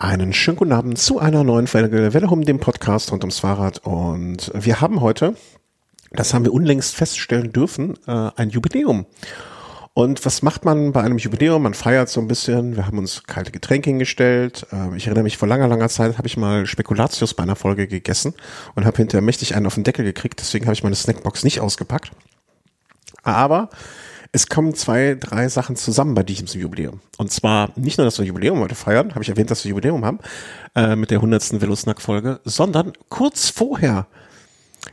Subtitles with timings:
[0.00, 3.78] Einen schönen guten Abend zu einer neuen Folge Welle um dem Podcast rund ums Fahrrad.
[3.78, 5.34] Und wir haben heute,
[6.12, 9.06] das haben wir unlängst feststellen dürfen, äh, ein Jubiläum.
[9.94, 11.64] Und was macht man bei einem Jubiläum?
[11.64, 12.76] Man feiert so ein bisschen.
[12.76, 14.68] Wir haben uns kalte Getränke hingestellt.
[14.70, 17.88] Ähm, ich erinnere mich, vor langer, langer Zeit habe ich mal Spekulatius bei einer Folge
[17.88, 18.34] gegessen
[18.76, 20.38] und habe hinterher mächtig einen auf den Deckel gekriegt.
[20.38, 22.12] Deswegen habe ich meine Snackbox nicht ausgepackt.
[23.24, 23.68] Aber
[24.32, 27.00] es kommen zwei, drei Sachen zusammen bei diesem Jubiläum.
[27.16, 30.04] Und zwar nicht nur, dass wir Jubiläum heute feiern, habe ich erwähnt, dass wir Jubiläum
[30.04, 30.18] haben,
[30.74, 34.06] äh, mit der hundertsten Velosnack-Folge, sondern kurz vorher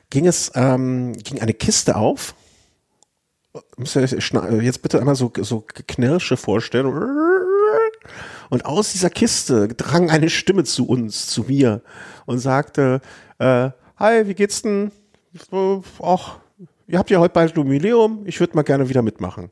[0.09, 2.36] ging es, ähm, ging eine Kiste auf.
[3.78, 6.88] Müsst ihr jetzt bitte einmal so, so Knirsche vorstellen.
[8.50, 11.81] Und aus dieser Kiste drang eine Stimme zu uns, zu mir
[12.26, 13.02] und sagte,
[13.40, 14.92] äh, hi, wie geht's denn?
[16.02, 16.38] Ach,
[16.88, 19.52] ihr habt ja heute bald Jubiläum, ich würde mal gerne wieder mitmachen.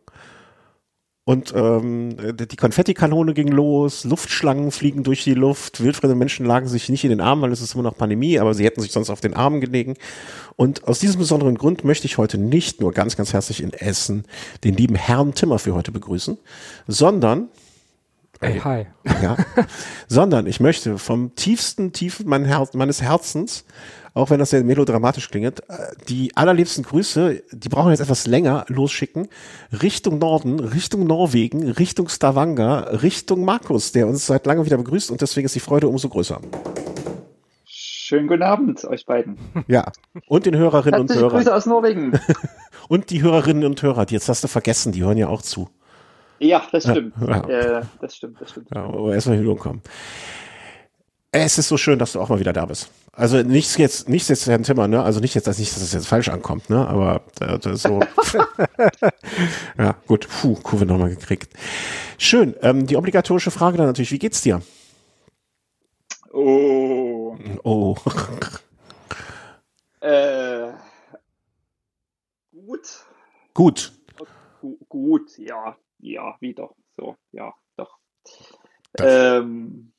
[1.25, 6.89] Und ähm, die Konfettikanone ging los, Luftschlangen fliegen durch die Luft, wildfremde Menschen lagen sich
[6.89, 9.09] nicht in den Armen, weil es ist immer noch Pandemie, aber sie hätten sich sonst
[9.09, 9.93] auf den Armen gelegen.
[10.57, 14.25] Und aus diesem besonderen Grund möchte ich heute nicht nur ganz, ganz herzlich in Essen
[14.65, 16.37] den lieben Herrn Timmer für heute begrüßen,
[16.87, 17.47] sondern
[18.41, 18.85] Hey, hi.
[19.21, 19.37] Ja,
[20.09, 23.63] sondern ich möchte vom tiefsten Tiefen meines Herzens
[24.13, 28.65] auch wenn das sehr melodramatisch klingt, äh, die allerliebsten Grüße, die brauchen jetzt etwas länger
[28.67, 29.27] losschicken,
[29.81, 35.21] Richtung Norden, Richtung Norwegen, Richtung Stavanger, Richtung Markus, der uns seit langem wieder begrüßt und
[35.21, 36.39] deswegen ist die Freude umso größer.
[37.65, 39.37] Schönen guten Abend euch beiden.
[39.67, 39.91] Ja,
[40.27, 41.37] und den Hörerinnen und Hörern.
[41.37, 42.19] Grüße aus Norwegen.
[42.87, 45.69] und die Hörerinnen und Hörer, die jetzt hast du vergessen, die hören ja auch zu.
[46.37, 47.13] Ja, das stimmt.
[47.21, 47.79] Ja, ja.
[47.79, 48.67] Äh, das stimmt, das stimmt.
[48.75, 49.81] Ja, aber erstmal in kommen.
[51.31, 52.91] Es ist so schön, dass du auch mal wieder da bist.
[53.15, 55.03] Also nichts jetzt, nichts jetzt Herrn Timmer, ne?
[55.03, 56.87] Also nicht jetzt, dass nicht, dass es jetzt falsch ankommt, ne?
[56.87, 57.99] Aber äh, das ist so.
[59.77, 60.27] ja, gut.
[60.27, 61.53] Puh, Kurve nochmal gekriegt.
[62.17, 62.55] Schön.
[62.61, 64.63] Ähm, die obligatorische Frage dann natürlich: Wie geht's dir?
[66.31, 67.37] Oh.
[67.63, 67.95] Oh.
[69.99, 70.71] äh,
[72.51, 73.05] gut.
[73.53, 73.93] Gut.
[74.89, 76.71] Gut, ja, ja, wieder.
[76.97, 77.99] So, ja, doch.
[78.97, 79.92] Ähm,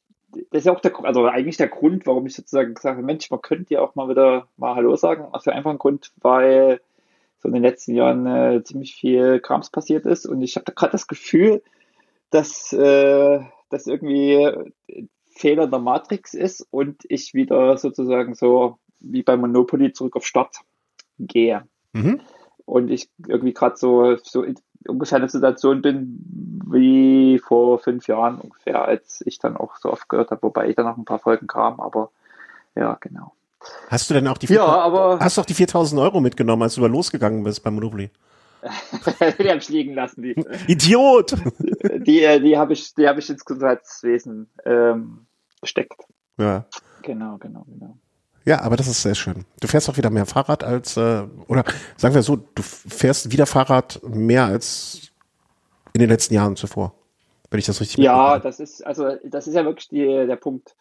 [0.50, 3.30] das ist ja auch der, also eigentlich der Grund, warum ich sozusagen gesagt habe, Mensch,
[3.30, 5.26] man könnte ja auch mal wieder mal Hallo sagen.
[5.32, 6.80] Also einfach ein Grund, weil
[7.38, 10.92] so in den letzten Jahren äh, ziemlich viel Krams passiert ist und ich habe gerade
[10.92, 11.62] das Gefühl,
[12.30, 14.72] dass äh, das irgendwie
[15.34, 20.58] Fehler der Matrix ist und ich wieder sozusagen so wie bei Monopoly zurück auf Start
[21.18, 21.64] gehe.
[21.92, 22.20] Mhm.
[22.64, 24.44] Und ich irgendwie gerade so, so
[24.88, 30.08] ungefähr eine Situation bin wie vor fünf Jahren ungefähr, als ich dann auch so oft
[30.08, 32.10] gehört habe, wobei ich dann noch ein paar Folgen kam, aber
[32.74, 33.32] ja, genau.
[33.88, 36.74] Hast du denn auch die, ja, aber, hast du auch die 4000 Euro mitgenommen, als
[36.74, 38.10] du da losgegangen bist beim Monopoly?
[39.38, 40.22] die habe ich liegen lassen.
[40.22, 40.32] Die,
[40.66, 41.34] Idiot!
[42.06, 45.26] Die, die habe ich, die habe ich ins Gesundheitswesen ähm,
[45.60, 46.00] gesteckt.
[46.38, 46.64] Ja.
[47.02, 47.98] Genau, genau, genau.
[48.44, 49.46] Ja, aber das ist sehr schön.
[49.60, 51.64] Du fährst auch wieder mehr Fahrrad als, äh, oder
[51.96, 55.12] sagen wir so, du fährst wieder Fahrrad mehr als
[55.94, 56.94] in den letzten Jahren zuvor.
[57.50, 60.74] Wenn ich das richtig Ja, das ist, also das ist ja wirklich die, der Punkt.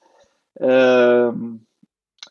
[0.57, 1.65] Ähm,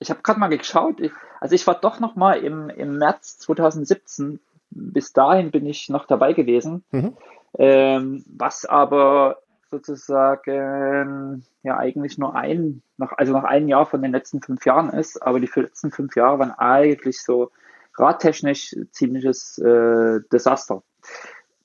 [0.01, 3.39] ich habe gerade mal geschaut, ich, also ich war doch noch mal im, im März
[3.39, 4.41] 2017,
[4.71, 7.17] bis dahin bin ich noch dabei gewesen, mhm.
[7.59, 9.39] ähm, was aber
[9.73, 14.91] sozusagen ja eigentlich nur ein, noch, also noch ein Jahr von den letzten fünf Jahren
[14.91, 17.51] ist, aber die letzten fünf Jahre waren eigentlich so
[17.97, 20.83] radtechnisch ziemliches äh, Desaster.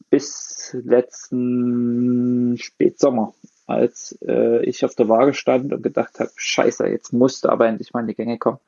[0.10, 3.34] Bis letzten Spätsommer,
[3.66, 7.92] als äh, ich auf der Waage stand und gedacht habe, scheiße, jetzt musste aber endlich
[7.92, 8.60] mal in die Gänge kommen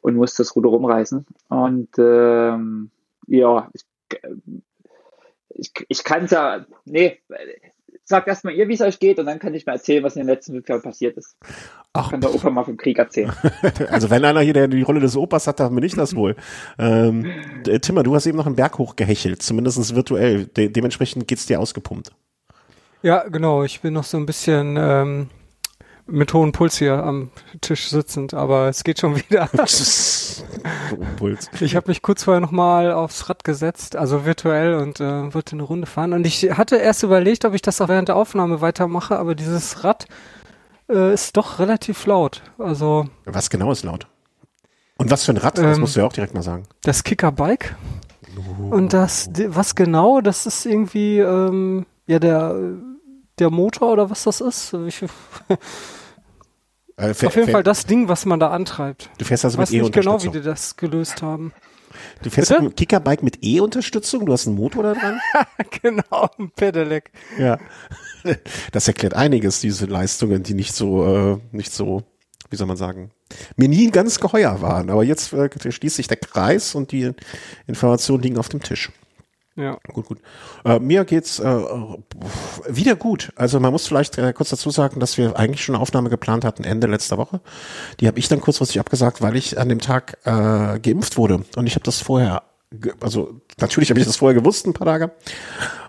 [0.00, 1.26] und musste das Ruder rumreißen.
[1.50, 2.90] Und ähm,
[3.26, 3.84] ja, ich,
[5.50, 7.20] ich, ich kann es ja, nee,
[8.04, 10.22] sagt erstmal ihr, wie es euch geht, und dann kann ich mal erzählen, was in
[10.22, 11.36] den letzten fünf Jahren passiert ist.
[11.92, 12.10] Ach.
[12.10, 13.32] Kann der Opa mal vom Krieg erzählen.
[13.90, 16.36] also wenn einer hier der die Rolle des Opas hat, dann bin ich das wohl.
[16.78, 17.26] Ähm,
[17.80, 20.46] Timmer, du hast eben noch einen Berg hochgehechelt, zumindest virtuell.
[20.46, 22.12] De dementsprechend geht's dir ausgepumpt.
[23.02, 23.64] Ja, genau.
[23.64, 25.28] Ich bin noch so ein bisschen ähm,
[26.06, 29.48] mit hohem Puls hier am Tisch sitzend, aber es geht schon wieder.
[31.16, 31.50] Puls.
[31.60, 35.62] Ich habe mich kurz vorher nochmal aufs Rad gesetzt, also virtuell und äh, wollte eine
[35.62, 36.12] Runde fahren.
[36.12, 39.84] Und ich hatte erst überlegt, ob ich das auch während der Aufnahme weitermache, aber dieses
[39.84, 40.06] Rad
[40.88, 42.42] äh, ist doch relativ laut.
[42.58, 44.06] Also Was genau ist laut?
[44.96, 45.58] Und was für ein Rad?
[45.58, 46.64] Das ähm, musst du ja auch direkt mal sagen.
[46.82, 47.74] Das Kickerbike.
[48.36, 48.74] Oh.
[48.74, 52.56] Und das, was genau, das ist irgendwie, ähm, ja, der
[53.38, 54.74] der Motor oder was das ist.
[54.86, 55.02] Ich,
[56.96, 59.10] äh, auf jeden Fall das Ding, was man da antreibt.
[59.18, 61.52] Du fährst also ich weiß mit nicht genau, wie die das gelöst haben.
[62.22, 62.62] Du fährst Bitte?
[62.62, 64.26] ein Kickerbike mit E-Unterstützung?
[64.26, 65.20] Du hast einen Motor da dran?
[65.82, 67.10] genau, ein Pedelec.
[67.38, 67.58] Ja.
[68.72, 72.02] Das erklärt einiges, diese Leistungen, die nicht so, äh, nicht so,
[72.50, 73.10] wie soll man sagen,
[73.56, 74.90] mir nie ganz geheuer waren.
[74.90, 77.12] Aber jetzt äh, schließt sich der Kreis und die
[77.66, 78.90] Informationen liegen auf dem Tisch.
[79.56, 79.78] Ja.
[79.92, 80.18] Gut, gut.
[80.64, 81.62] Äh, mir geht's äh,
[82.68, 83.32] wieder gut.
[83.36, 86.44] Also man muss vielleicht äh, kurz dazu sagen, dass wir eigentlich schon eine Aufnahme geplant
[86.44, 87.40] hatten Ende letzter Woche.
[88.00, 91.44] Die habe ich dann kurzfristig abgesagt, weil ich an dem Tag äh, geimpft wurde.
[91.56, 92.42] Und ich habe das vorher
[93.00, 95.12] also natürlich habe ich das vorher gewusst, ein paar Tage.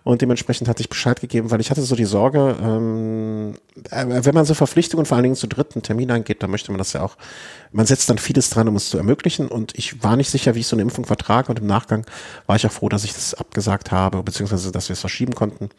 [0.04, 3.56] Und dementsprechend hatte ich Bescheid gegeben, weil ich hatte so die Sorge, ähm,
[3.90, 6.78] äh, wenn man so Verpflichtungen vor allen Dingen zu dritten Termin eingeht, dann möchte man
[6.78, 7.18] das ja auch,
[7.72, 9.48] man setzt dann vieles dran, um es zu ermöglichen.
[9.48, 11.50] Und ich war nicht sicher, wie ich so eine Impfung vertrage.
[11.50, 12.06] Und im Nachgang
[12.46, 15.70] war ich auch froh, dass ich das abgesagt habe, beziehungsweise dass wir es verschieben konnten.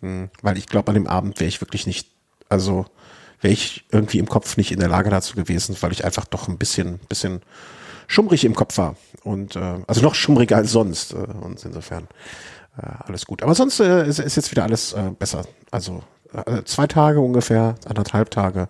[0.00, 2.08] Hm, weil ich glaube, an dem Abend wäre ich wirklich nicht,
[2.48, 2.86] also
[3.42, 6.48] wäre ich irgendwie im Kopf nicht in der Lage dazu gewesen, weil ich einfach doch
[6.48, 7.42] ein bisschen, bisschen
[8.06, 8.96] schummrig im Kopf war.
[9.22, 11.12] Und äh, also noch schummriger als sonst.
[11.12, 12.08] Äh, und insofern
[12.76, 13.42] äh, alles gut.
[13.42, 15.44] Aber sonst äh, ist, ist jetzt wieder alles äh, besser.
[15.70, 16.02] Also
[16.32, 18.68] äh, zwei Tage ungefähr, anderthalb Tage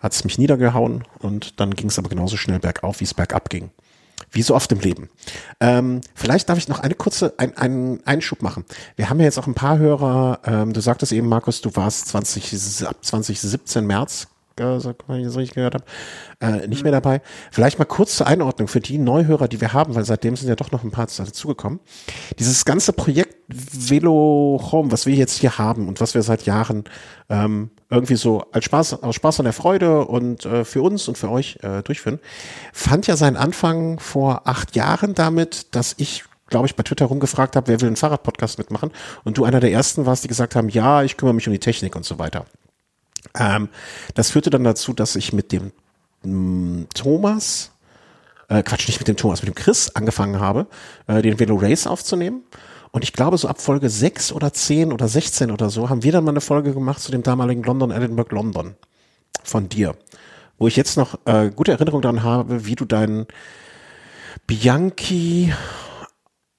[0.00, 3.48] hat es mich niedergehauen und dann ging es aber genauso schnell bergauf, wie es bergab
[3.48, 3.70] ging.
[4.30, 5.08] Wie so oft im Leben.
[5.60, 8.64] Ähm, vielleicht darf ich noch eine kurze ein, einen Einschub machen.
[8.96, 10.40] Wir haben ja jetzt auch ein paar Hörer.
[10.44, 14.28] Ähm, du sagtest eben, Markus, du warst 20, ab 2017 März
[14.58, 15.84] äh, wenn ich das richtig gehört habe,
[16.40, 17.20] äh, nicht mehr dabei.
[17.50, 20.56] Vielleicht mal kurz zur Einordnung für die Neuhörer, die wir haben, weil seitdem sind ja
[20.56, 21.80] doch noch ein paar dazugekommen.
[22.38, 26.84] Dieses ganze Projekt Velo Home, was wir jetzt hier haben und was wir seit Jahren
[27.28, 31.18] ähm, irgendwie so als Spaß, aus Spaß an der Freude und äh, für uns und
[31.18, 32.20] für euch äh, durchführen,
[32.72, 37.56] fand ja seinen Anfang vor acht Jahren damit, dass ich glaube ich, bei Twitter rumgefragt
[37.56, 38.92] habe, wer will einen Fahrradpodcast mitmachen?
[39.24, 41.58] Und du einer der ersten warst, die gesagt haben, ja, ich kümmere mich um die
[41.58, 42.44] Technik und so weiter.
[43.38, 43.68] Ähm,
[44.14, 45.72] das führte dann dazu, dass ich mit dem
[46.22, 47.72] mm, Thomas,
[48.48, 50.66] äh, Quatsch, nicht mit dem Thomas, mit dem Chris angefangen habe,
[51.06, 52.42] äh, den Velo Race aufzunehmen.
[52.92, 56.12] Und ich glaube, so ab Folge 6 oder 10 oder 16 oder so haben wir
[56.12, 58.76] dann mal eine Folge gemacht zu dem damaligen London, Edinburgh, London
[59.42, 59.96] von dir.
[60.58, 63.26] Wo ich jetzt noch äh, gute Erinnerung daran habe, wie du deinen
[64.46, 65.52] Bianchi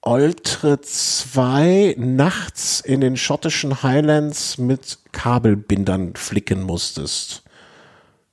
[0.08, 7.42] Oltre 2 nachts in den schottischen Highlands mit Kabelbindern flicken musstest.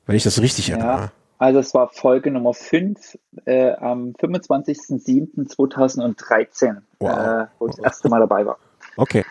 [0.05, 1.13] Wenn ich das richtig ja, erinnere.
[1.39, 3.17] Also es war Folge Nummer 5
[3.47, 7.11] äh, am 25.07.2013, wow.
[7.11, 8.59] äh, wo ich das erste Mal dabei war.
[8.99, 9.25] Okay.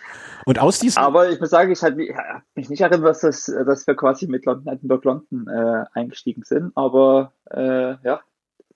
[0.46, 1.04] Und aus diesem.
[1.04, 2.08] Aber ich muss sagen, ich habe
[2.56, 6.72] mich nicht erinnert, dass, das, dass wir quasi mit London, Edinburgh London äh, eingestiegen sind.
[6.74, 8.22] Aber äh, ja,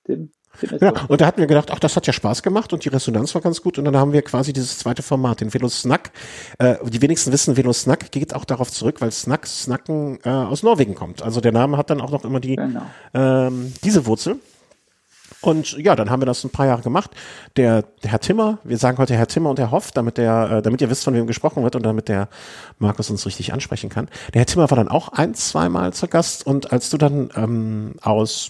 [0.07, 0.31] den
[0.79, 3.33] ja, und da hatten wir gedacht, ach, das hat ja Spaß gemacht und die Resonanz
[3.35, 3.77] war ganz gut.
[3.77, 6.11] Und dann haben wir quasi dieses zweite Format, den Velo Snack.
[6.57, 10.63] Äh, die wenigsten wissen, Velo Snack geht auch darauf zurück, weil Snack, Snacken äh, aus
[10.63, 11.21] Norwegen kommt.
[11.21, 12.83] Also der Name hat dann auch noch immer die genau.
[13.13, 14.39] ähm, diese Wurzel.
[15.41, 17.11] Und ja, dann haben wir das ein paar Jahre gemacht.
[17.55, 20.61] Der, der Herr Timmer, wir sagen heute Herr Timmer und Herr Hoff, damit der, äh,
[20.61, 22.29] damit ihr wisst, von wem gesprochen wird und damit der
[22.79, 24.07] Markus uns richtig ansprechen kann.
[24.33, 27.95] Der Herr Timmer war dann auch ein, zweimal zu Gast und als du dann ähm,
[28.01, 28.49] aus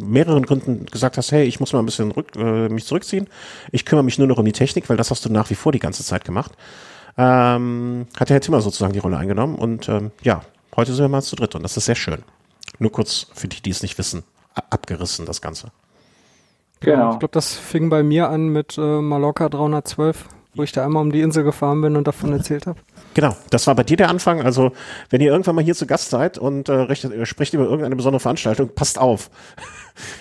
[0.00, 3.28] mehreren Gründen gesagt hast, hey, ich muss mal ein bisschen rück, äh, mich zurückziehen,
[3.72, 5.72] ich kümmere mich nur noch um die Technik, weil das hast du nach wie vor
[5.72, 6.52] die ganze Zeit gemacht,
[7.16, 10.42] ähm, hat der Herr Timmer sozusagen die Rolle eingenommen und ähm, ja,
[10.76, 12.22] heute sind wir mal zu dritt und das ist sehr schön.
[12.78, 14.22] Nur kurz für die, die es nicht wissen,
[14.70, 15.72] abgerissen das Ganze.
[16.82, 17.12] Genau.
[17.12, 21.02] Ich glaube, das fing bei mir an mit äh, Mallorca 312, wo ich da einmal
[21.02, 22.78] um die Insel gefahren bin und davon erzählt habe.
[23.14, 24.42] Genau, das war bei dir der Anfang.
[24.42, 24.72] Also,
[25.10, 27.96] wenn ihr irgendwann mal hier zu Gast seid und äh, recht, äh, sprecht über irgendeine
[27.96, 29.30] besondere Veranstaltung, passt auf.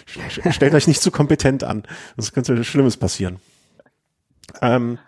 [0.51, 1.84] Stellt euch nicht zu kompetent an.
[2.15, 3.39] Das könnte Schlimmes passieren.
[4.62, 5.00] Ähm,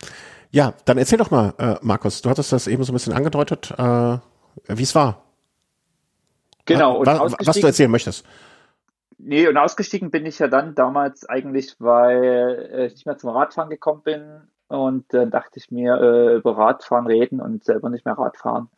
[0.51, 3.71] ja, dann erzähl doch mal, äh, Markus, du hattest das eben so ein bisschen angedeutet,
[3.77, 4.17] äh,
[4.67, 5.23] wie es war.
[6.65, 7.05] Genau.
[7.05, 8.23] Was, was du erzählen möchtest.
[9.25, 13.29] Nee, und ausgestiegen bin ich ja dann damals eigentlich, weil äh, ich nicht mehr zum
[13.29, 14.41] Radfahren gekommen bin.
[14.67, 18.69] Und dann äh, dachte ich mir, äh, über Radfahren reden und selber nicht mehr Radfahren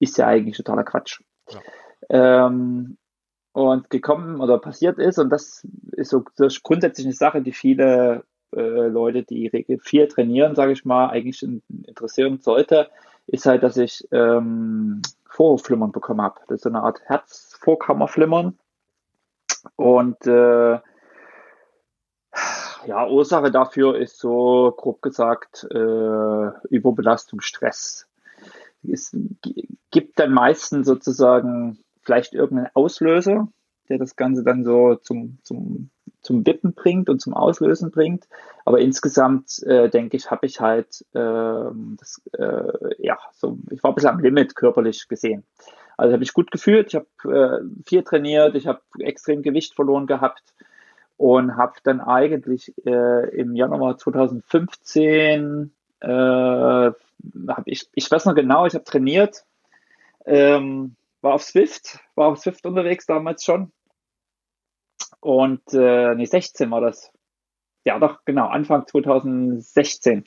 [0.00, 1.20] ist ja eigentlich totaler Quatsch.
[1.48, 2.46] Ja.
[2.46, 2.96] Ähm,
[3.52, 7.52] und gekommen oder passiert ist, und das ist so das ist grundsätzlich eine Sache, die
[7.52, 8.24] viele
[8.54, 12.90] äh, Leute, die Regel 4 trainieren, sage ich mal, eigentlich interessieren sollte,
[13.26, 16.40] ist halt, dass ich ähm, Vorhofflimmern bekommen habe.
[16.48, 18.58] Das ist so eine Art Herzvorkammerflimmern.
[19.76, 20.78] Und äh,
[22.86, 28.06] ja, Ursache dafür ist so grob gesagt äh, Überbelastung, Stress.
[28.86, 29.16] Es
[29.90, 33.48] gibt dann meistens sozusagen vielleicht irgendeinen Auslöser,
[33.88, 35.90] der das Ganze dann so zum, zum,
[36.20, 38.28] zum Wippen bringt und zum Auslösen bringt.
[38.64, 43.92] Aber insgesamt äh, denke ich, habe ich halt äh, das, äh, ja, so, ich war
[43.92, 45.44] ein bisschen am Limit körperlich gesehen.
[45.96, 50.06] Also habe ich gut gefühlt, ich habe äh, viel trainiert, ich habe extrem Gewicht verloren
[50.06, 50.42] gehabt
[51.16, 58.66] und habe dann eigentlich äh, im Januar 2015 äh, hab ich, ich weiß noch genau,
[58.66, 59.44] ich habe trainiert,
[60.26, 63.72] ähm, war auf Swift, war auf Swift unterwegs damals schon.
[65.20, 67.10] Und äh, nee, 16 war das.
[67.84, 70.26] Ja, doch, genau, Anfang 2016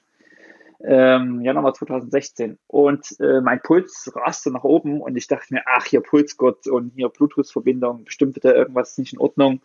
[0.84, 2.57] ähm, Januar 2016.
[2.67, 6.93] Und äh, mein Puls raste nach oben und ich dachte mir, ach, hier Pulsgurt und
[6.96, 9.62] hier Bluetooth-Verbindung, bestimmt wird da irgendwas nicht in Ordnung.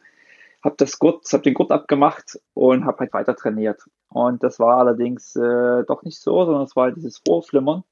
[0.62, 3.83] Hab das Gurt, hab den Gurt abgemacht und habe halt weiter trainiert.
[4.09, 7.83] Und das war allerdings äh, doch nicht so, sondern es war halt dieses Vorflimmern,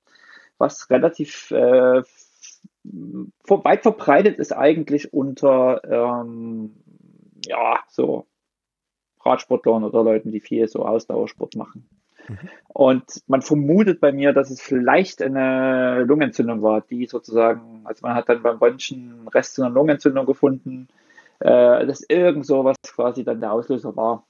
[0.58, 2.02] was relativ äh,
[2.84, 6.76] weit verbreitet ist eigentlich unter ähm,
[7.44, 8.26] ja so
[9.22, 11.88] Radsportlern oder Leuten, die viel so Ausdauersport machen.
[12.68, 18.14] Und man vermutet bei mir, dass es vielleicht eine Lungenentzündung war, die sozusagen, also man
[18.14, 20.88] hat dann beim Röntgen Rest einer Lungenentzündung gefunden,
[21.40, 24.26] äh, dass irgend sowas quasi dann der Auslöser war.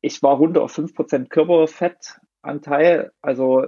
[0.00, 3.66] Ich war runter auf 5% Körperfettanteil, also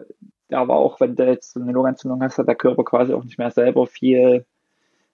[0.48, 3.38] da war auch, wenn du jetzt eine Lungenentzündung hast, hat der Körper quasi auch nicht
[3.38, 4.44] mehr selber viel,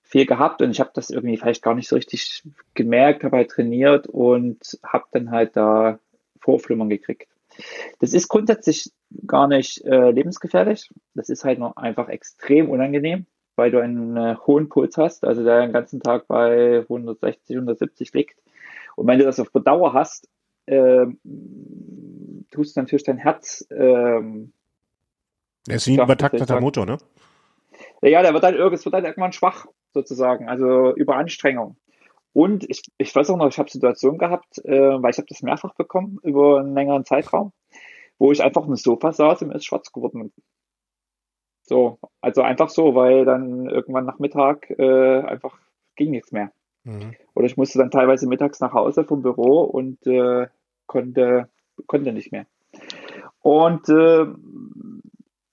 [0.03, 2.43] viel gehabt und ich habe das irgendwie vielleicht gar nicht so richtig
[2.75, 5.99] gemerkt, habe halt trainiert und habe dann halt da
[6.41, 7.29] Vorflimmern gekriegt.
[8.01, 8.93] Das ist grundsätzlich
[9.27, 10.91] gar nicht äh, lebensgefährlich.
[11.15, 15.45] Das ist halt noch einfach extrem unangenehm, weil du einen äh, hohen Puls hast, also
[15.45, 18.39] der den ganzen Tag bei 160, 170 liegt.
[18.97, 20.29] Und wenn du das auf Dauer hast,
[20.67, 21.07] äh,
[22.51, 23.67] tust du natürlich dein Herz.
[23.71, 24.53] Ähm,
[25.69, 26.99] er ist wie ein übertakteter Motor, ne?
[28.03, 31.77] Ja, der wird dann, es wird dann irgendwann schwach, sozusagen, also über Anstrengung.
[32.37, 35.41] Und ich, ich weiß auch noch, ich habe Situationen gehabt, äh, weil ich habe das
[35.41, 37.55] mehrfach bekommen über einen längeren Zeitraum,
[38.19, 40.31] wo ich einfach auf dem Sofa saß und mir ist schwarz geworden.
[41.63, 45.59] So, also einfach so, weil dann irgendwann nach Mittag äh, einfach
[45.95, 46.53] ging nichts mehr.
[46.85, 47.15] Mhm.
[47.35, 50.49] Oder ich musste dann teilweise mittags nach Hause vom Büro und äh,
[50.85, 51.49] konnte,
[51.87, 52.45] konnte nicht mehr.
[53.41, 54.27] Und äh,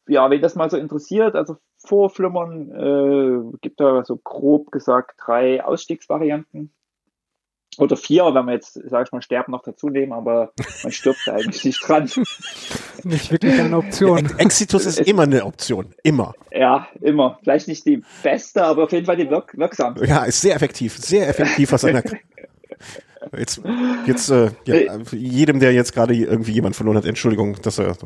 [0.10, 5.64] ja, wenn das mal so interessiert, also Vorflimmern äh, gibt da so grob gesagt drei
[5.64, 6.74] Ausstiegsvarianten.
[7.78, 10.52] Oder vier, wenn wir jetzt, sag ich mal, Sterben noch dazu nehmen, aber
[10.84, 12.10] man stirbt eigentlich nicht dran.
[13.04, 14.30] Nicht wirklich eine Option.
[14.38, 15.94] Exitus ist immer eine Option.
[16.04, 16.36] Immer.
[16.52, 17.40] Ja, immer.
[17.42, 20.06] Vielleicht nicht die beste, aber auf jeden Fall die wirk wirksamste.
[20.06, 20.98] Ja, ist sehr effektiv.
[20.98, 22.02] Sehr effektiv, was einer.
[23.36, 23.62] Jetzt,
[24.06, 27.98] jetzt äh, ja, jedem, der jetzt gerade irgendwie jemand verloren hat, Entschuldigung, dass er,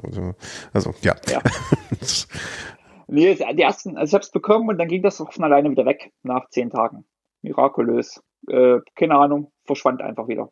[0.74, 1.16] also ja.
[1.30, 1.42] ja.
[3.08, 5.72] Nee, die ersten, also ich habe es bekommen und dann ging das auch von alleine
[5.72, 7.06] wieder weg nach zehn Tagen.
[7.42, 8.22] Mirakulös.
[8.50, 10.52] Äh, keine Ahnung, verschwand einfach wieder.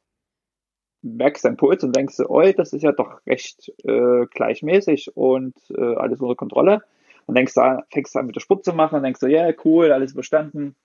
[1.01, 5.95] Merkst deinen Puls und denkst, oi, das ist ja doch recht äh, gleichmäßig und äh,
[5.95, 6.81] alles unter Kontrolle.
[7.25, 9.55] Und denkst da, fängst an mit der Sport zu machen und denkst so, ja, yeah,
[9.65, 10.75] cool, alles überstanden.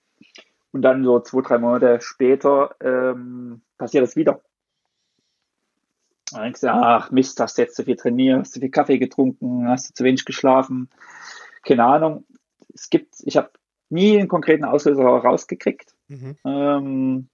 [0.72, 4.40] Und dann so zwei, drei Monate später ähm, passiert das wieder.
[6.32, 8.98] Dann denkst du, ach Mist, hast du jetzt zu viel trainiert, hast du viel Kaffee
[8.98, 10.88] getrunken, hast du zu wenig geschlafen
[11.62, 12.25] keine Ahnung.
[12.73, 13.50] Es gibt, ich habe
[13.88, 15.95] nie einen konkreten Auslöser rausgekriegt.
[16.09, 16.37] Mhm.
[16.45, 17.29] Ähm,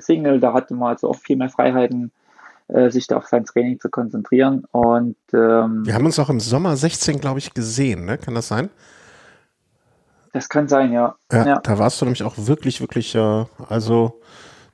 [0.00, 2.12] Single, da hatte man also auch viel mehr Freiheiten,
[2.68, 4.64] äh, sich da auf sein Training zu konzentrieren.
[4.72, 8.18] Und ähm, wir haben uns auch im Sommer 16, glaube ich, gesehen, ne?
[8.18, 8.68] Kann das sein?
[10.32, 11.16] Das kann sein, ja.
[11.32, 11.60] Ja, ja.
[11.60, 14.20] da warst du nämlich auch wirklich, wirklich, äh, also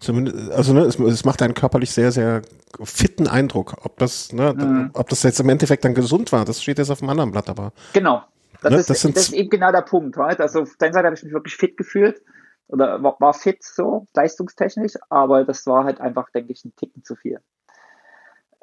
[0.01, 2.43] Zumindest, also ne, es, es, macht einen körperlich sehr, sehr
[2.83, 3.75] fitten Eindruck.
[3.85, 4.91] Ob das, ne, mhm.
[4.95, 7.49] ob das jetzt im Endeffekt dann gesund war, das steht jetzt auf dem anderen Blatt,
[7.49, 7.73] aber.
[7.93, 8.23] Genau.
[8.61, 10.17] Das, ne, ist, das, das ist eben genau der Punkt.
[10.17, 10.41] Right?
[10.41, 12.23] Also auf der Seite habe ich mich wirklich fit gefühlt
[12.69, 17.05] oder war, war fit so, leistungstechnisch, aber das war halt einfach, denke ich, ein Ticken
[17.05, 17.41] zu viel.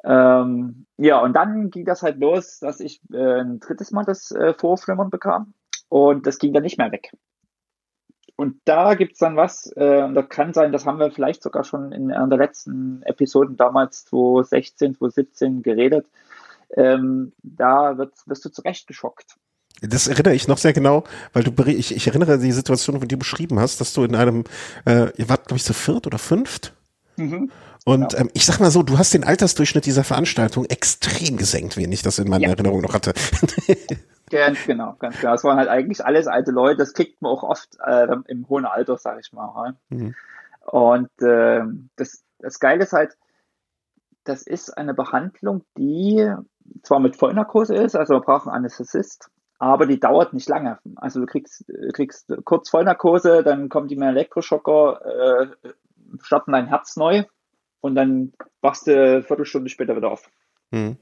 [0.04, 4.32] Ähm, ja, und dann ging das halt los, dass ich äh, ein drittes Mal das
[4.32, 5.54] äh, Vorflimmern bekam
[5.88, 7.12] und das ging dann nicht mehr weg.
[8.36, 11.42] Und da gibt es dann was, äh, und das kann sein, das haben wir vielleicht
[11.42, 16.06] sogar schon in einer der letzten Episoden damals 2016, 2017 geredet.
[16.74, 19.36] Ähm, da wird, wirst du zurechtgeschockt.
[19.82, 23.16] Das erinnere ich noch sehr genau, weil du ich, ich erinnere die Situation, die du
[23.16, 24.44] beschrieben hast, dass du in einem,
[24.86, 26.72] äh, ihr wart, glaube ich, zu viert oder fünft.
[27.16, 27.50] Mhm.
[27.84, 31.84] Und ähm, ich sag mal so, du hast den Altersdurchschnitt dieser Veranstaltung extrem gesenkt, wie
[31.84, 32.50] ich das in meiner ja.
[32.50, 33.12] Erinnerung noch hatte.
[34.32, 35.32] Ganz genau, ganz genau.
[35.32, 36.78] Das waren halt eigentlich alles alte Leute.
[36.78, 39.76] Das kriegt man auch oft äh, im hohen Alter, sag ich mal.
[39.90, 40.14] Mhm.
[40.60, 41.60] Und äh,
[41.96, 43.14] das, das Geile ist halt,
[44.24, 46.34] das ist eine Behandlung, die
[46.82, 50.78] zwar mit Vollnarkose ist, also man braucht einen Anästhesist, aber die dauert nicht lange.
[50.96, 55.72] Also du kriegst, kriegst kurz Vollnarkose, dann kommt die mit Elektroschocker, äh,
[56.22, 57.24] starten dein Herz neu
[57.80, 60.30] und dann wachst du eine Viertelstunde später wieder auf.
[60.70, 60.96] Mhm.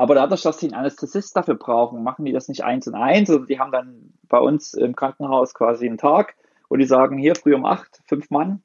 [0.00, 3.28] Aber dadurch, dass sie einen Anästhesist dafür brauchen, machen die das nicht eins und eins,
[3.28, 6.36] sondern die haben dann bei uns im Krankenhaus quasi einen Tag
[6.68, 8.62] und die sagen, hier früh um acht, fünf Mann.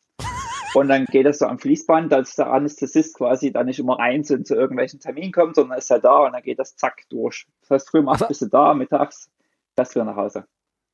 [0.75, 4.45] Und dann geht das so am Fließband, dass der Anästhesist quasi dann nicht immer einzeln
[4.45, 7.45] zu irgendwelchen Terminen kommt, sondern ist er da und dann geht das zack durch.
[7.63, 9.29] Das heißt, früh um acht bist du da, mittags
[9.75, 10.45] fährst du wieder nach Hause.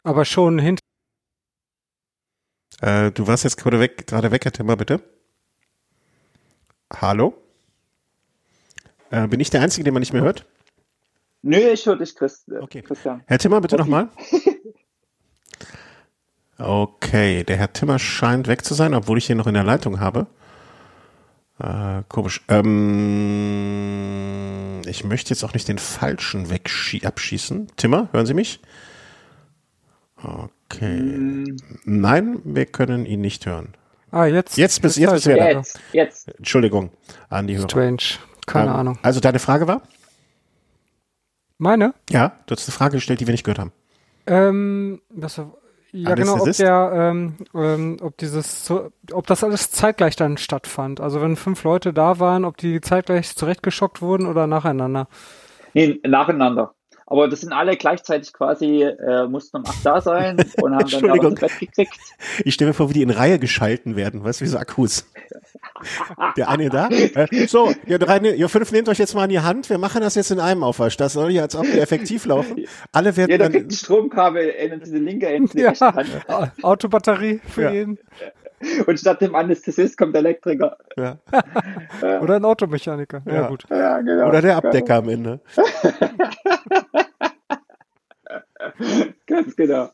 [0.03, 0.81] Aber schon hinter.
[2.81, 5.03] Äh, du warst jetzt gerade weg, gerade weg, Herr Timmer, bitte.
[6.91, 7.35] Hallo?
[9.11, 10.45] Äh, bin ich der Einzige, den man nicht mehr hört?
[11.43, 12.81] Nö, ich höre dich, Chris, äh, okay.
[12.81, 13.21] Christian.
[13.27, 14.09] Herr Timmer, bitte nochmal.
[16.63, 19.99] Okay, der Herr Timmer scheint weg zu sein, obwohl ich ihn noch in der Leitung
[19.99, 20.27] habe.
[21.59, 22.43] Äh, komisch.
[22.49, 22.81] Ähm,
[24.85, 26.47] ich möchte jetzt auch nicht den falschen
[27.03, 27.67] abschießen.
[27.77, 28.59] Timmer, hören Sie mich?
[30.17, 30.99] Okay.
[30.99, 31.57] Mm.
[31.85, 33.73] Nein, wir können ihn nicht hören.
[34.11, 34.55] Ah, jetzt.
[34.57, 36.27] Jetzt bist, jetzt wieder jetzt, jetzt.
[36.37, 36.91] Entschuldigung
[37.29, 37.69] an die Hörer.
[37.69, 38.03] Strange.
[38.47, 38.99] Keine ähm, Ahnung.
[39.01, 39.81] Also deine Frage war?
[41.57, 41.93] Meine?
[42.09, 43.71] Ja, du hast eine Frage gestellt, die wir nicht gehört haben.
[44.25, 45.53] Ähm, das war,
[45.91, 51.01] ja genau, ob der, ähm, ähm, ob dieses, so, ob das alles zeitgleich dann stattfand.
[51.01, 55.07] Also wenn fünf Leute da waren, ob die zeitgleich zurechtgeschockt wurden oder nacheinander.
[55.73, 56.73] Nee, nacheinander.
[57.11, 61.01] Aber das sind alle gleichzeitig quasi, äh, mussten um acht da sein und haben dann
[61.01, 61.99] da Bett gekriegt.
[62.45, 65.05] Ich stelle mir vor, wie die in Reihe geschalten werden, weißt du, wie so Akkus.
[66.37, 66.87] Der eine da.
[66.87, 69.69] Äh, so, ihr drei, ihr fünf nehmt euch jetzt mal in die Hand.
[69.69, 70.95] Wir machen das jetzt in einem Aufwasch.
[70.95, 72.65] Das soll ja als ob effektiv laufen.
[72.93, 73.31] Alle werden.
[73.31, 75.51] Ja, da kriegt ein Stromkabel in die linke Ende.
[75.61, 77.71] Ja, Autobatterie für ja.
[77.71, 77.99] jeden.
[78.87, 80.77] Und statt dem Anästhesist kommt der Elektriker.
[80.97, 81.17] Ja.
[82.21, 83.21] Oder ein Automechaniker.
[83.25, 83.65] Ja, ja gut.
[83.69, 84.27] Ja, genau.
[84.27, 85.39] Oder der Abdecker am Ende.
[89.27, 89.89] Ganz genau.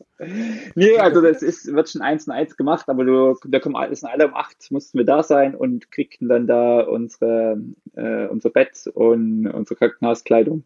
[0.74, 4.02] Nee, also das ist, wird schon eins und eins gemacht, aber du, da kommen alles
[4.02, 7.62] in alle um acht, mussten wir da sein und kriegten dann da unsere,
[7.94, 10.64] äh, unser Bett und unsere Krankenhauskleidung.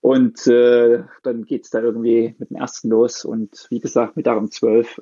[0.00, 4.38] Und äh, dann geht es da irgendwie mit dem ersten los und wie gesagt, Mittag
[4.38, 5.00] um zwölf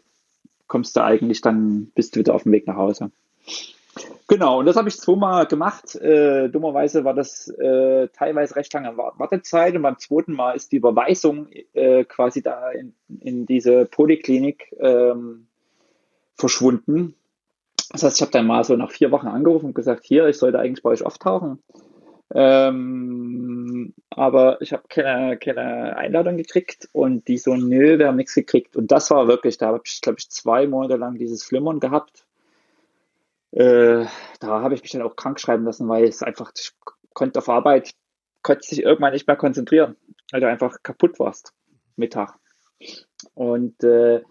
[0.69, 3.11] kommst du eigentlich dann, bist du wieder auf dem Weg nach Hause.
[4.29, 5.95] Genau, und das habe ich zweimal gemacht.
[5.97, 10.77] Äh, dummerweise war das äh, teilweise recht lange Wartezeit und beim zweiten Mal ist die
[10.77, 15.47] Überweisung äh, quasi da in, in diese Poliklinik ähm,
[16.35, 17.15] verschwunden.
[17.91, 20.37] Das heißt, ich habe dann mal so nach vier Wochen angerufen und gesagt, hier, ich
[20.37, 21.63] sollte eigentlich bei euch auftauchen.
[22.35, 28.35] Ähm, aber ich habe keine, keine Einladung gekriegt und die so, nö, wir haben nichts
[28.35, 28.77] gekriegt.
[28.77, 32.27] Und das war wirklich, da habe ich, glaube ich, zwei Monate lang dieses Flimmern gehabt
[33.53, 34.05] äh,
[34.41, 36.73] da habe ich mich dann auch krank schreiben lassen, weil es einfach, ich
[37.14, 37.93] konnte auf Arbeit,
[38.43, 39.97] konnte sich irgendwann nicht mehr konzentrieren,
[40.31, 41.55] weil du einfach kaputt warst,
[41.97, 42.38] Mittag.
[43.35, 44.23] Und äh,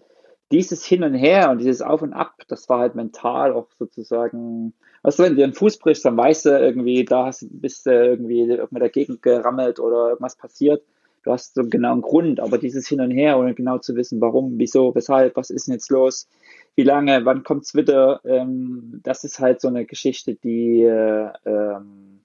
[0.52, 4.74] dieses Hin und Her und dieses Auf und Ab, das war halt mental auch sozusagen,
[5.02, 7.90] weißt du, wenn du einen Fuß brichst, dann weißt du irgendwie, da hast, bist du
[7.90, 10.82] irgendwie irgendwann dagegen gerammelt oder irgendwas passiert.
[11.24, 14.20] Du hast so einen genauen Grund, aber dieses Hin und Her, ohne genau zu wissen,
[14.20, 16.28] warum, wieso, weshalb, was ist denn jetzt los,
[16.76, 22.20] wie lange, wann kommt's wieder, ähm, das ist halt so eine Geschichte, die äh, ähm,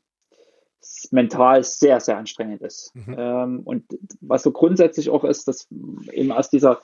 [1.11, 2.93] mental sehr, sehr anstrengend ist.
[2.95, 3.15] Mhm.
[3.17, 3.85] Ähm, und
[4.21, 5.67] was so grundsätzlich auch ist, dass
[6.11, 6.81] eben aus dieser,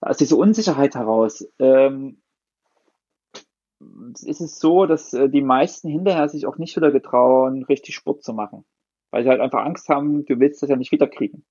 [0.00, 2.18] aus dieser Unsicherheit heraus ähm,
[4.22, 8.22] ist es so, dass äh, die meisten hinterher sich auch nicht wieder getrauen, richtig Sport
[8.22, 8.64] zu machen.
[9.10, 11.44] Weil sie halt einfach Angst haben, du willst das ja nicht wiederkriegen.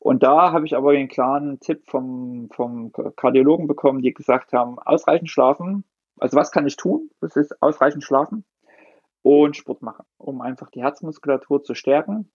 [0.00, 4.78] Und da habe ich aber den klaren Tipp vom, vom Kardiologen bekommen, die gesagt haben,
[4.78, 5.84] ausreichend schlafen.
[6.18, 7.10] Also was kann ich tun?
[7.20, 8.44] Das ist ausreichend schlafen
[9.22, 12.30] und Sport machen, um einfach die Herzmuskulatur zu stärken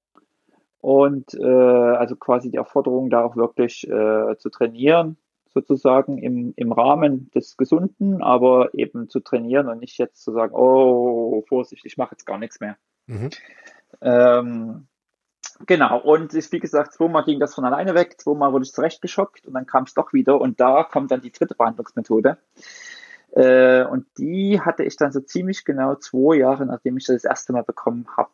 [0.82, 5.18] und äh, also quasi die Aufforderung da auch wirklich äh, zu trainieren,
[5.54, 10.54] sozusagen im, im Rahmen des Gesunden, aber eben zu trainieren und nicht jetzt zu sagen,
[10.54, 12.78] oh, Vorsicht, ich mache jetzt gar nichts mehr.
[13.08, 13.30] Mhm.
[14.02, 14.88] Ähm,
[15.68, 19.46] Genau, und ist, wie gesagt, zweimal ging das von alleine weg, zweimal wurde ich zurechtgeschockt
[19.46, 22.38] und dann kam es doch wieder und da kommt dann die dritte Behandlungsmethode.
[23.32, 27.26] Äh, und die hatte ich dann so ziemlich genau zwei Jahre, nachdem ich das, das
[27.26, 28.32] erste Mal bekommen habe.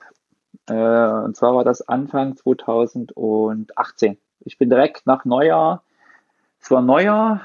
[0.68, 4.18] Äh, und zwar war das Anfang 2018.
[4.42, 5.84] Ich bin direkt nach Neujahr,
[6.60, 7.42] es war Neujahr,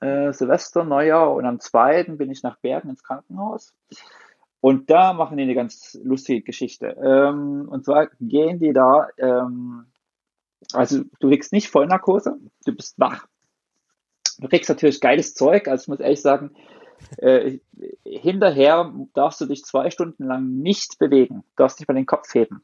[0.00, 3.74] äh, Silvester, Neujahr und am zweiten bin ich nach Bergen ins Krankenhaus.
[4.60, 6.88] Und da machen die eine ganz lustige Geschichte.
[7.02, 9.86] Ähm, und zwar gehen die da, ähm,
[10.72, 12.36] also du kriegst nicht Vollnarkose,
[12.66, 13.26] du bist wach.
[14.38, 16.54] Du kriegst natürlich geiles Zeug, also ich muss ehrlich sagen,
[17.18, 17.58] äh,
[18.04, 22.62] hinterher darfst du dich zwei Stunden lang nicht bewegen, darfst nicht mal den Kopf heben.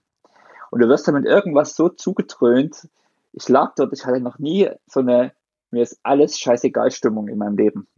[0.71, 2.89] Und du wirst dann mit irgendwas so zugetrönt.
[3.33, 5.33] Ich lag dort, ich hatte noch nie so eine,
[5.71, 7.89] mir ist alles scheißegal Stimmung in meinem Leben.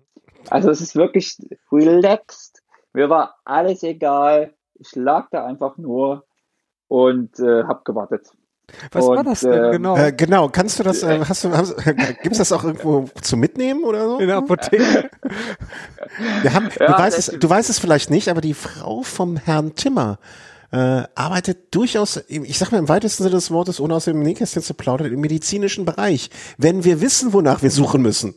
[0.50, 1.37] Also es ist wirklich
[1.70, 4.54] relaxed mir war alles egal.
[4.74, 6.24] Ich lag da einfach nur
[6.88, 8.28] und äh, habe gewartet.
[8.92, 9.96] Was und, war das denn ähm, genau?
[9.96, 11.76] Äh, genau, kannst du das, äh, hast du, hast,
[12.22, 14.18] gibt's das auch irgendwo zu mitnehmen oder so?
[14.18, 15.11] In der Apotheke.
[16.42, 19.37] Wir haben, ja, du, weißt es, du weißt es vielleicht nicht, aber die Frau vom
[19.37, 20.18] Herrn Timmer
[20.70, 24.62] äh, arbeitet durchaus, ich sag mal im weitesten Sinne des Wortes, ohne aus dem Nähkästchen
[24.62, 26.31] zu plaudern, im medizinischen Bereich.
[26.59, 28.35] Wenn wir wissen, wonach wir suchen müssen.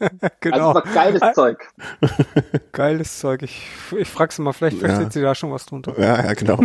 [0.40, 0.72] genau.
[0.72, 1.68] Also geiles Zeug.
[2.72, 3.42] geiles Zeug.
[3.42, 5.10] Ich, ich frage sie mal, vielleicht versteht ja.
[5.10, 5.98] sie da schon was drunter.
[5.98, 6.58] Ja, ja, genau.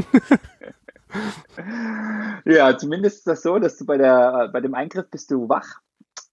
[2.45, 5.81] ja, zumindest ist das so, dass du bei der, bei dem Eingriff bist du wach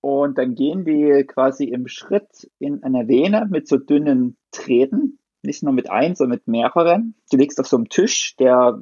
[0.01, 5.63] und dann gehen die quasi im Schritt in einer Vene mit so dünnen Drähten, nicht
[5.63, 7.15] nur mit ein, sondern mit mehreren.
[7.31, 8.81] Du liegst auf so einem Tisch, der,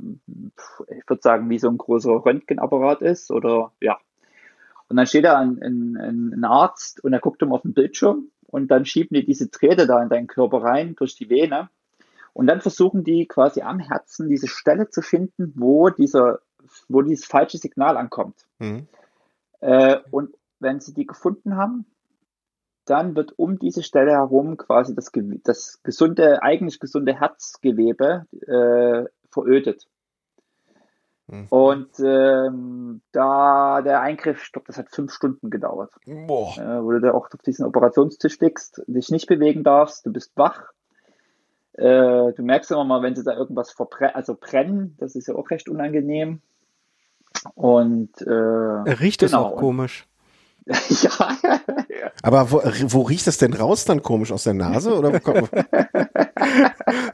[0.88, 3.98] ich würde sagen, wie so ein großer Röntgenapparat ist oder ja,
[4.92, 8.28] und dann steht da ein, ein, ein Arzt und er guckt immer auf den Bildschirm
[8.46, 11.70] und dann schieben die diese Drähte da in deinen Körper rein durch die Vene.
[12.34, 16.40] Und dann versuchen die quasi am Herzen diese Stelle zu finden, wo dieser,
[16.88, 18.44] wo dieses falsche Signal ankommt.
[18.58, 18.86] Mhm.
[19.60, 21.86] Äh, und wenn sie die gefunden haben,
[22.92, 25.10] dann wird um diese Stelle herum quasi das,
[25.44, 29.88] das gesunde, eigentlich gesunde Herzgewebe äh, verödet.
[31.26, 31.46] Mhm.
[31.48, 35.94] Und ähm, da der Eingriff, ich glaube, das hat fünf Stunden gedauert.
[36.04, 36.54] Boah.
[36.58, 40.36] Äh, wo du da auch auf diesen Operationstisch liegst, dich nicht bewegen darfst, du bist
[40.36, 40.72] wach.
[41.72, 45.34] Äh, du merkst immer mal, wenn sie da irgendwas verbrennen, also brennen, das ist ja
[45.34, 46.42] auch recht unangenehm.
[47.54, 49.30] Und äh, riecht genau.
[49.30, 50.06] das auch komisch.
[51.02, 51.60] ja.
[52.22, 54.32] Aber wo, wo riecht es denn raus dann komisch?
[54.32, 55.20] Aus der Nase oder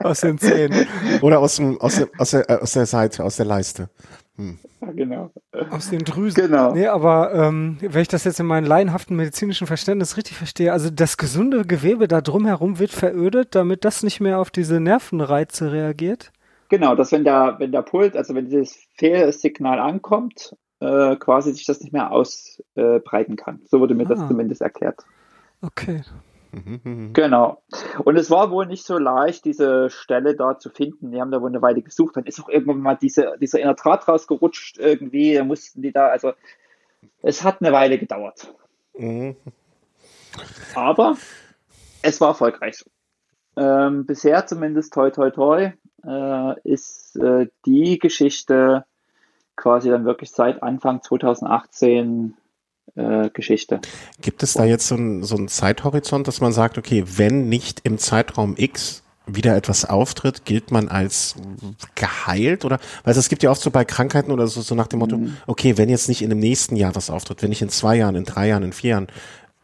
[0.01, 0.87] aus den Zähnen?
[1.23, 3.89] Oder aus, dem, aus, der, aus, der, aus der Seite, aus der Leiste?
[4.37, 4.59] Hm.
[4.95, 5.33] Genau.
[5.71, 6.47] Aus den Drüsen.
[6.47, 6.73] Genau.
[6.73, 10.91] Nee, aber ähm, wenn ich das jetzt in meinem laienhaften medizinischen Verständnis richtig verstehe, also
[10.91, 16.31] das gesunde Gewebe da drumherum wird verödet, damit das nicht mehr auf diese Nervenreize reagiert?
[16.69, 21.67] Genau, dass wenn der, wenn der Pult, also wenn dieses Fehlsignal ankommt, äh, quasi sich
[21.67, 23.61] das nicht mehr ausbreiten äh, kann.
[23.67, 24.15] So wurde mir ah.
[24.15, 25.05] das zumindest erklärt.
[25.61, 26.03] Okay.
[27.13, 27.63] Genau.
[28.05, 31.11] Und es war wohl nicht so leicht, diese Stelle da zu finden.
[31.11, 32.17] Die haben da wohl eine Weile gesucht.
[32.17, 35.35] Dann ist auch irgendwann mal diese, dieser inner Draht rausgerutscht irgendwie.
[35.35, 36.33] Da mussten die da, also
[37.23, 38.53] es hat eine Weile gedauert.
[38.97, 39.37] Mhm.
[40.75, 41.17] Aber
[42.03, 42.85] es war erfolgreich.
[43.57, 45.73] Ähm, bisher zumindest toi toi toi
[46.05, 48.85] äh, ist äh, die Geschichte
[49.59, 52.35] quasi dann wirklich seit Anfang 2018
[52.95, 53.81] äh, Geschichte.
[54.23, 57.99] Gibt es da jetzt so einen so Zeithorizont, dass man sagt, okay, wenn nicht im
[57.99, 61.35] Zeitraum X wieder etwas auftritt, gilt man als
[61.95, 65.01] geheilt oder, weil es gibt ja oft so bei Krankheiten oder so, so nach dem
[65.01, 65.37] Motto, mhm.
[65.47, 68.17] okay, wenn jetzt nicht in dem nächsten Jahr was auftritt, wenn nicht in zwei Jahren,
[68.17, 69.09] in drei Jahren, in vier Jahren,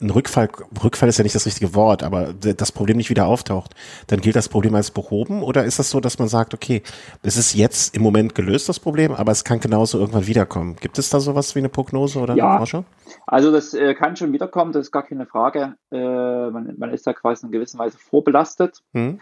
[0.05, 0.49] ein Rückfall,
[0.83, 3.75] Rückfall ist ja nicht das richtige Wort, aber das Problem nicht wieder auftaucht,
[4.07, 6.83] dann gilt das Problem als behoben oder ist das so, dass man sagt, okay,
[7.23, 10.77] es ist jetzt im Moment gelöst, das Problem, aber es kann genauso irgendwann wiederkommen.
[10.77, 12.85] Gibt es da sowas wie eine Prognose oder ja, eine Forschung?
[13.27, 15.75] Also das äh, kann schon wiederkommen, das ist gar keine Frage.
[15.90, 18.83] Äh, man, man, ist da quasi in gewisser Weise vorbelastet.
[18.93, 19.21] Hm.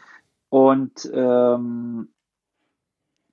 [0.49, 2.09] Und ähm,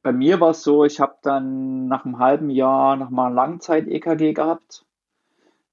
[0.02, 4.34] bei mir war es so, ich habe dann nach einem halben Jahr nochmal ein Langzeit-EKG
[4.34, 4.86] gehabt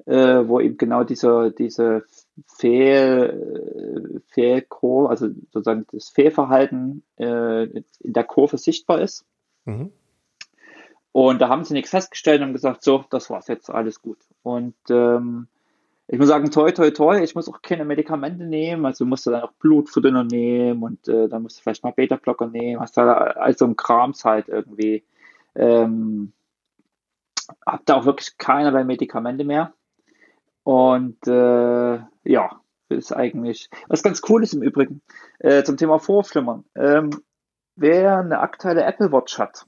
[0.07, 2.05] äh, wo eben genau dieser, diese
[2.47, 9.27] Fehl, Fehlkurve, also sozusagen das Fehlverhalten äh, in der Kurve sichtbar ist.
[9.65, 9.93] Mhm.
[11.13, 14.19] Und da haben sie nichts festgestellt und gesagt, so, das war's jetzt, alles gut.
[14.43, 15.49] Und ähm,
[16.09, 19.31] ich muss sagen, toi, toi, toi, ich muss auch keine Medikamente nehmen, also musst du
[19.31, 23.13] dann auch Blutverdünner nehmen und äh, dann musst du vielleicht mal Beta-Blocker nehmen, hast da
[23.15, 25.05] also ein Krams halt irgendwie.
[25.55, 26.33] Ähm,
[27.65, 29.73] hab da auch wirklich keinerlei Medikamente mehr.
[30.67, 35.01] Und äh, ja, ist eigentlich, was ganz cool ist im Übrigen,
[35.39, 36.65] äh, zum Thema Vorflimmern.
[36.75, 37.11] Ähm,
[37.77, 39.65] wer eine aktuelle Apple Watch hat,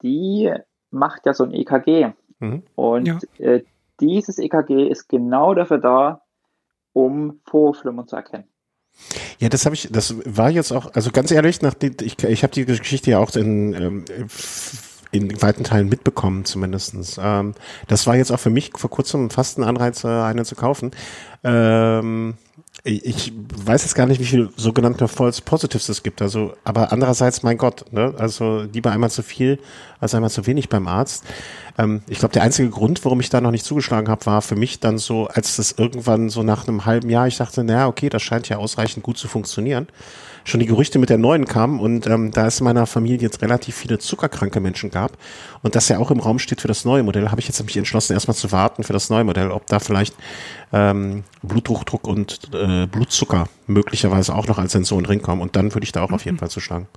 [0.00, 0.48] die
[0.92, 2.12] macht ja so ein EKG.
[2.38, 2.62] Mhm.
[2.76, 3.18] Und ja.
[3.38, 3.64] äh,
[3.98, 6.22] dieses EKG ist genau dafür da,
[6.92, 8.44] um Vorflimmern zu erkennen.
[9.40, 12.44] Ja, das habe ich, das war jetzt auch, also ganz ehrlich, nach die, ich, ich
[12.44, 14.04] habe die Geschichte ja auch in, ähm,
[15.10, 17.18] in weiten Teilen mitbekommen, zumindestens.
[17.22, 17.54] Ähm,
[17.86, 20.90] das war jetzt auch für mich vor kurzem fast ein Anreiz, äh, eine zu kaufen.
[21.44, 22.34] Ähm,
[22.84, 26.22] ich weiß jetzt gar nicht, wie viele sogenannte False Positives es gibt.
[26.22, 28.14] Also, aber andererseits, mein Gott, ne?
[28.18, 29.58] Also lieber einmal zu viel
[30.00, 31.24] als einmal zu wenig beim Arzt.
[31.76, 34.56] Ähm, ich glaube, der einzige Grund, warum ich da noch nicht zugeschlagen habe, war für
[34.56, 38.08] mich dann so, als das irgendwann so nach einem halben Jahr, ich dachte, naja, okay,
[38.08, 39.88] das scheint ja ausreichend gut zu funktionieren
[40.44, 43.42] schon die Gerüchte mit der neuen kamen und ähm, da es in meiner Familie jetzt
[43.42, 45.12] relativ viele zuckerkranke Menschen gab
[45.62, 47.76] und das ja auch im Raum steht für das neue Modell, habe ich jetzt mich
[47.76, 50.14] entschlossen, erstmal zu warten für das neue Modell, ob da vielleicht
[50.72, 55.84] ähm, Bluthochdruck und äh, Blutzucker möglicherweise auch noch als Sensoren drin kommen und dann würde
[55.84, 56.14] ich da auch mhm.
[56.14, 56.88] auf jeden Fall zuschlagen.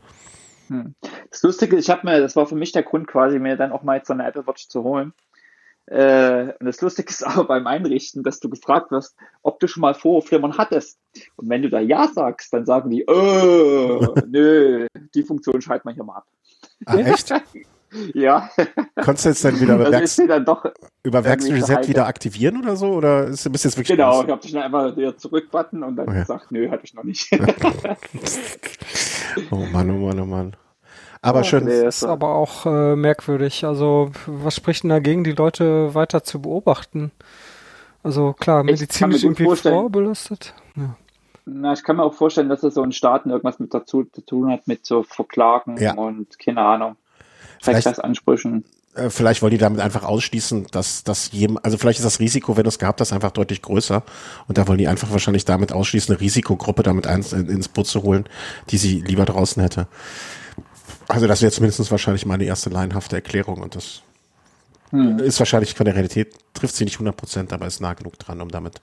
[0.71, 0.95] Hm.
[1.29, 3.83] Das Lustige, ich habe mir, das war für mich der Grund quasi, mir dann auch
[3.83, 5.13] mal jetzt so eine Apple Watch zu holen.
[5.87, 9.81] Äh, und das Lustige ist aber beim Einrichten, dass du gefragt wirst, ob du schon
[9.81, 10.99] mal Vorflimmern hattest.
[11.35, 15.93] Und wenn du da Ja sagst, dann sagen die, äh, nö, die Funktion schaltet man
[15.93, 16.27] hier mal ab.
[16.85, 17.33] Ah, echt?
[18.13, 18.49] ja.
[19.03, 20.65] Konntest du jetzt dann wieder über, Werks dann doch
[21.03, 22.93] über Werksreset wieder aktivieren oder so?
[22.93, 24.23] Oder ist, bist jetzt wirklich Genau, raus?
[24.25, 26.21] ich habe dich dann einfach wieder zurückbutton und dann oh, ja.
[26.21, 27.29] gesagt, nö, hatte ich noch nicht.
[29.51, 30.55] oh Mann, oh Mann, oh Mann.
[31.21, 31.65] Aber schön.
[31.65, 33.63] Das ist aber auch äh, merkwürdig.
[33.63, 37.11] Also, was spricht denn dagegen, die Leute weiter zu beobachten?
[38.03, 40.55] Also klar, medizinisch irgendwie vorbelastet.
[40.75, 40.95] Ja.
[41.45, 44.21] Na, ich kann mir auch vorstellen, dass es so in Staaten irgendwas mit dazu zu
[44.21, 45.93] tun hat, mit so Verklagen ja.
[45.93, 46.95] und keine Ahnung,
[47.63, 48.63] Rechtsansprüchen.
[48.95, 52.57] Äh, vielleicht wollen die damit einfach ausschließen, dass das jedem, also vielleicht ist das Risiko,
[52.57, 54.03] wenn du es gehabt hast, einfach deutlich größer.
[54.47, 58.03] Und da wollen die einfach wahrscheinlich damit ausschließen, eine Risikogruppe damit ins, ins Boot zu
[58.03, 58.25] holen,
[58.69, 59.87] die sie lieber draußen hätte.
[61.11, 64.01] Also das wäre zumindest wahrscheinlich meine erste laienhafte Erklärung und das
[64.91, 65.19] hm.
[65.19, 68.41] ist wahrscheinlich von der Realität, trifft sie nicht 100 Prozent, aber ist nah genug dran,
[68.41, 68.81] um damit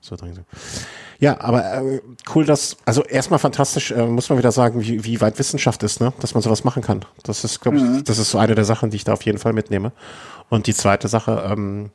[0.00, 0.44] so dran zu
[1.18, 2.00] Ja, aber äh,
[2.34, 6.00] cool, dass, also erstmal fantastisch, äh, muss man wieder sagen, wie, wie weit Wissenschaft ist,
[6.00, 7.04] ne, dass man sowas machen kann.
[7.24, 8.04] Das ist, glaube ich, mhm.
[8.04, 9.92] das ist so eine der Sachen, die ich da auf jeden Fall mitnehme.
[10.48, 11.90] Und die zweite Sache, ähm,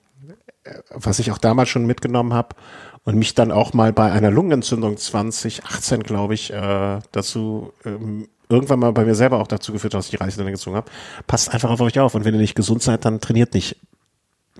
[0.89, 2.55] was ich auch damals schon mitgenommen habe
[3.03, 8.79] und mich dann auch mal bei einer Lungenentzündung 2018, glaube ich, äh, dazu ähm, irgendwann
[8.79, 10.91] mal bei mir selber auch dazu geführt, dass ich die Reißleine gezogen habe.
[11.25, 12.13] Passt einfach auf euch auf.
[12.13, 13.77] Und wenn ihr nicht gesund seid, dann trainiert nicht.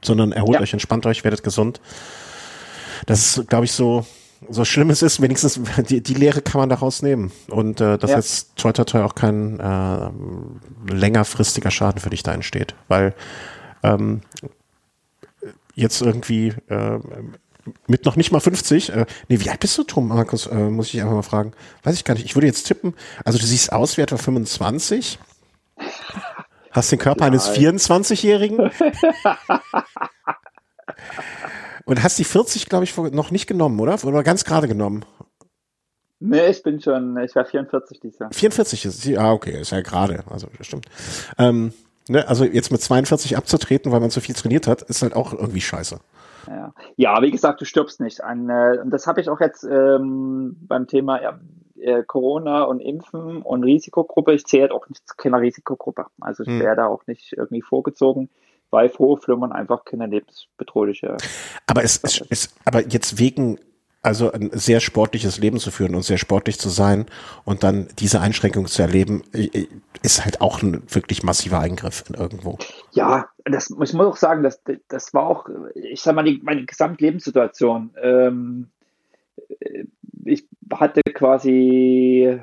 [0.04, 0.62] Sondern erholt ja.
[0.62, 1.82] euch, entspannt euch, werdet gesund.
[3.06, 4.06] Das ist, glaube ich, so,
[4.50, 7.32] so schlimm es ist, wenigstens die, die Lehre kann man daraus nehmen.
[7.50, 8.18] Und äh, dass ja.
[8.18, 10.10] jetzt toi toi toi auch kein äh,
[10.92, 12.74] längerfristiger Schaden für dich da entsteht.
[12.88, 13.14] Weil
[13.84, 14.22] ähm,
[15.76, 17.00] jetzt irgendwie äh,
[17.88, 18.90] mit noch nicht mal 50.
[18.90, 20.48] Äh, nee, wie alt bist du, Tom, Markus?
[20.48, 21.54] Äh, muss ich einfach mal fragen.
[21.84, 22.26] Weiß ich gar nicht.
[22.26, 22.94] Ich würde jetzt tippen.
[23.26, 25.20] Also du siehst aus wie etwa 25.
[26.72, 28.72] Hast den Körper eines 24-Jährigen.
[31.86, 33.98] Und hast die 40, glaube ich, noch nicht genommen, oder?
[34.04, 35.04] Oder ganz gerade genommen?
[36.20, 38.32] Nee, ich bin schon, ich war 44 dieses Jahr.
[38.32, 40.86] 44 ist sie, ah, okay, ist ja gerade, also das stimmt.
[41.40, 41.74] Ähm,
[42.08, 45.34] ne, also jetzt mit 42 abzutreten, weil man zu viel trainiert hat, ist halt auch
[45.34, 46.00] irgendwie scheiße.
[46.48, 48.24] Ja, ja wie gesagt, du stirbst nicht.
[48.24, 51.40] An, äh, und das habe ich auch jetzt ähm, beim Thema ja,
[51.80, 54.34] äh, Corona und Impfen und Risikogruppe.
[54.34, 56.06] Ich zähle auch nicht zu keiner Risikogruppe.
[56.20, 56.60] Also ich hm.
[56.60, 58.30] wäre da auch nicht irgendwie vorgezogen
[58.72, 61.18] weil Vorflimmern einfach keine lebensbedrohliche.
[61.68, 63.60] Aber es ist, ist, aber jetzt wegen
[64.02, 67.06] also ein sehr sportliches Leben zu führen und sehr sportlich zu sein
[67.46, 69.24] und dann diese Einschränkung zu erleben,
[70.02, 72.58] ist halt auch ein wirklich massiver Eingriff in irgendwo.
[72.92, 76.66] Ja, das, ich muss auch sagen, das, das war auch, ich sag mal, die, meine
[76.66, 77.92] Gesamtlebenssituation.
[78.02, 78.70] Ähm,
[80.26, 82.40] ich hatte quasi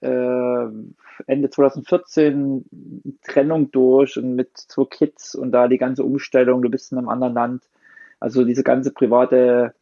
[0.00, 0.66] äh,
[1.26, 2.64] Ende 2014
[3.22, 7.08] Trennung durch und mit zwei Kids und da die ganze Umstellung, du bist in einem
[7.08, 7.62] anderen Land.
[8.20, 9.74] Also diese ganze private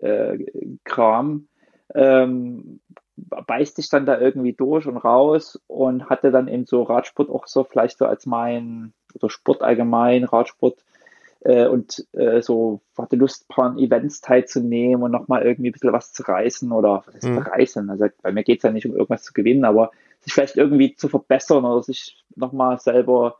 [0.00, 0.44] äh,
[0.84, 1.48] Kram,
[1.94, 2.80] ähm,
[3.16, 7.46] beißt sich dann da irgendwie durch und raus und hatte dann eben so Radsport auch
[7.46, 10.84] so vielleicht so als mein, oder Sport allgemein, Radsport
[11.40, 15.92] äh, und äh, so hatte Lust, ein paar Events teilzunehmen und nochmal irgendwie ein bisschen
[15.92, 17.38] was zu reißen oder was mhm.
[17.38, 17.90] reißen?
[17.90, 20.94] Also bei mir geht es ja nicht um irgendwas zu gewinnen, aber sich vielleicht irgendwie
[20.94, 23.38] zu verbessern oder sich nochmal selber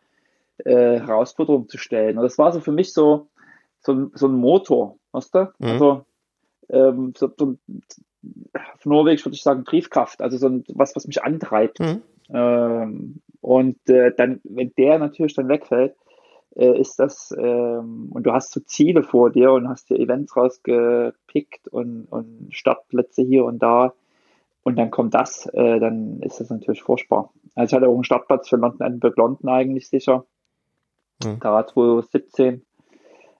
[0.64, 2.18] äh, Herausforderungen zu stellen.
[2.18, 3.28] Und das war so für mich so,
[3.80, 5.52] so, so ein Motor, weißt du?
[5.58, 5.68] Mhm.
[5.68, 6.04] Also
[6.70, 7.56] ähm, so, so,
[8.54, 11.80] auf Norwegisch würde ich sagen Triebkraft, also so ein, was, was mich antreibt.
[11.80, 12.02] Mhm.
[12.30, 15.94] Ähm, und äh, dann, wenn der natürlich dann wegfällt,
[16.56, 20.36] äh, ist das, ähm, und du hast so Ziele vor dir und hast dir Events
[20.36, 23.94] rausgepickt und, und Startplätze hier und da,
[24.64, 27.32] und dann kommt das, äh, dann ist das natürlich furchtbar.
[27.54, 30.26] Also ich hatte auch einen Startplatz für London Edinburgh London eigentlich sicher.
[31.24, 31.38] mhm.
[31.40, 32.62] da 2017,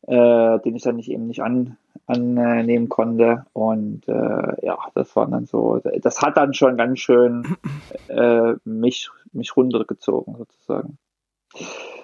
[0.07, 1.77] äh, den ich dann nicht eben nicht an,
[2.09, 3.47] annehmen konnte.
[3.53, 7.57] Und äh, ja, das war dann so, das hat dann schon ganz schön
[8.09, 10.99] äh, mich, mich runtergezogen sozusagen.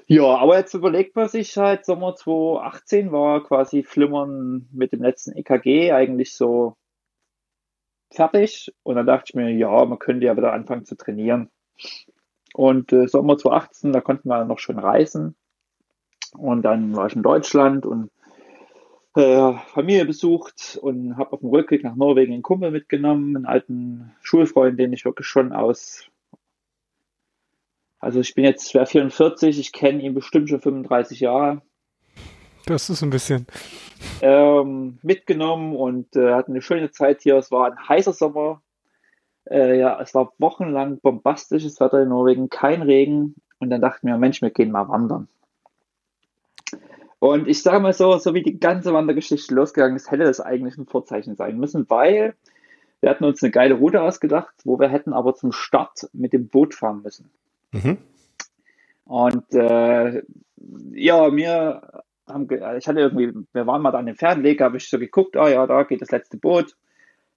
[0.06, 5.32] Ja, aber jetzt überlegt man sich halt, Sommer 2018 war quasi Flimmern mit dem letzten
[5.32, 6.76] EKG eigentlich so
[8.10, 8.72] fertig.
[8.82, 11.50] Und dann dachte ich mir, ja, man könnte ja wieder anfangen zu trainieren.
[12.52, 15.36] Und äh, Sommer 2018, da konnten wir noch schön reisen.
[16.36, 18.10] Und dann war ich in Deutschland und
[19.14, 24.12] äh, Familie besucht und habe auf dem Rückweg nach Norwegen einen Kumpel mitgenommen, einen alten
[24.22, 26.10] Schulfreund, den ich wirklich schon aus
[28.04, 31.62] also ich bin jetzt schwer 44, ich kenne ihn bestimmt schon 35 Jahre.
[32.66, 33.46] Das ist ein bisschen.
[34.20, 37.38] Ähm, mitgenommen und äh, hatten eine schöne Zeit hier.
[37.38, 38.60] Es war ein heißer Sommer.
[39.48, 43.36] Äh, ja, es war wochenlang bombastisches Wetter in Norwegen, kein Regen.
[43.58, 45.28] Und dann dachten wir, Mensch, wir gehen mal wandern.
[47.24, 50.76] Und ich sage mal so, so wie die ganze Wandergeschichte losgegangen ist, hätte das eigentlich
[50.76, 52.34] ein Vorzeichen sein müssen, weil
[53.00, 56.48] wir hatten uns eine geile Route ausgedacht, wo wir hätten aber zum Start mit dem
[56.48, 57.30] Boot fahren müssen.
[57.72, 57.96] Mhm.
[59.06, 60.22] Und äh,
[60.92, 64.90] ja, wir haben, ich hatte irgendwie, wir waren mal da an dem Fernweg, habe ich
[64.90, 66.76] so geguckt, ah ja, da geht das letzte Boot.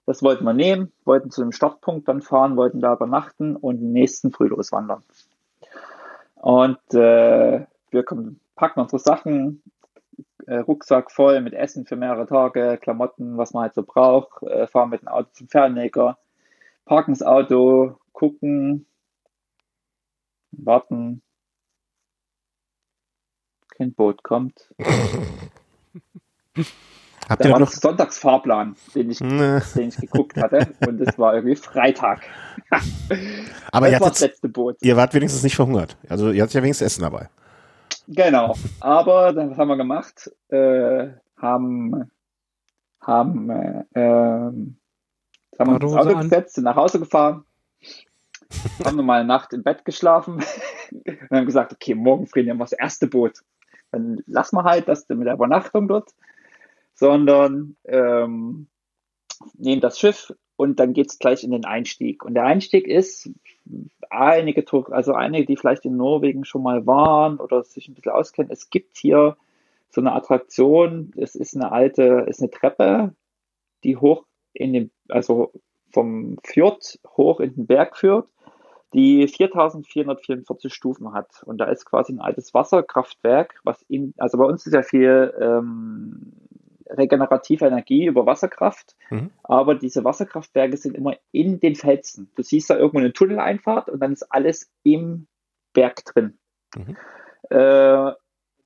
[0.06, 3.93] Das wollten wir nehmen, wollten zu dem Startpunkt dann fahren, wollten da übernachten und den
[3.93, 5.04] nächsten früh loswandern.
[6.36, 9.62] Und äh, wir kommen, packen unsere Sachen,
[10.48, 14.66] äh, Rucksack voll mit Essen für mehrere Tage, Klamotten, was man halt so braucht, äh,
[14.68, 16.18] fahren mit dem Auto zum Fernleger,
[16.86, 18.88] parken das Auto, gucken,
[20.52, 21.22] warten.
[23.76, 24.74] Kein Boot kommt.
[27.30, 32.22] Habt ihr noch Sonntagsfahrplan, den ich, den ich geguckt hatte, und es war irgendwie Freitag.
[33.72, 34.78] Aber ihr, das letzte Boot.
[34.80, 35.98] ihr wart wenigstens nicht verhungert.
[36.08, 37.30] Also ihr hattet ja wenigstens Essen dabei.
[38.08, 38.56] Genau.
[38.80, 40.32] Aber was haben wir gemacht?
[40.50, 42.10] Äh, haben
[43.08, 44.78] haben, äh, ähm,
[45.58, 47.46] haben uns ins Auto gesetzt, sind nach Hause gefahren,
[48.84, 50.36] haben nochmal eine Nacht im Bett geschlafen
[50.91, 53.39] und haben gesagt, okay, morgen früh nehmen wir das erste Boot.
[53.91, 56.13] Dann lassen wir halt das mit der Übernachtung dort,
[56.93, 58.67] sondern ähm,
[59.54, 62.26] nehmen das Schiff und dann geht es gleich in den Einstieg.
[62.26, 63.30] Und der Einstieg ist,
[64.10, 68.51] einige, also einige, die vielleicht in Norwegen schon mal waren oder sich ein bisschen auskennen,
[68.51, 69.38] es gibt hier
[69.89, 73.15] so eine Attraktion, es ist eine alte, ist eine Treppe,
[73.84, 75.51] die hoch in den, also
[75.91, 78.27] vom Fjord hoch in den Berg führt
[78.93, 81.43] die 4444 Stufen hat.
[81.45, 85.34] Und da ist quasi ein altes Wasserkraftwerk, was in, also bei uns ist ja viel
[85.39, 86.34] ähm,
[86.89, 89.32] regenerative Energie über Wasserkraft, mhm.
[89.43, 92.32] aber diese Wasserkraftwerke sind immer in den Felsen.
[92.36, 95.28] Du siehst da irgendwo eine Tunneleinfahrt und dann ist alles im
[95.73, 96.38] Berg drin.
[96.76, 96.97] Mhm.
[97.50, 98.13] Äh,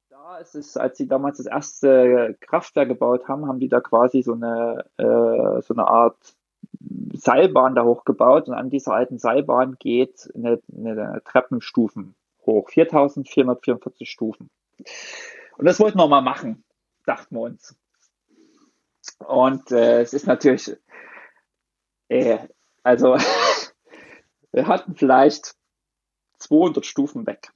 [0.10, 4.21] da ist es, als sie damals das erste Kraftwerk gebaut haben, haben die da quasi
[4.21, 6.36] so eine, äh, so eine Art
[7.13, 12.69] Seilbahn da hochgebaut und an dieser alten Seilbahn geht eine, eine Treppenstufen hoch.
[12.69, 14.49] 4444 Stufen.
[15.57, 16.63] Und das wollten wir mal machen,
[17.05, 17.75] dachten wir uns.
[19.27, 20.75] Und äh, es ist natürlich,
[22.10, 22.39] äh,
[22.84, 23.17] also
[24.51, 25.55] wir hatten vielleicht
[26.39, 27.51] 200 Stufen weg.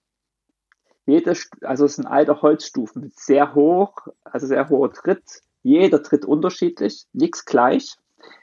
[1.06, 5.42] Jede, also es sind alte Holzstufen, sehr hoch, also sehr hoher Tritt.
[5.62, 7.96] Jeder Tritt unterschiedlich, nichts gleich.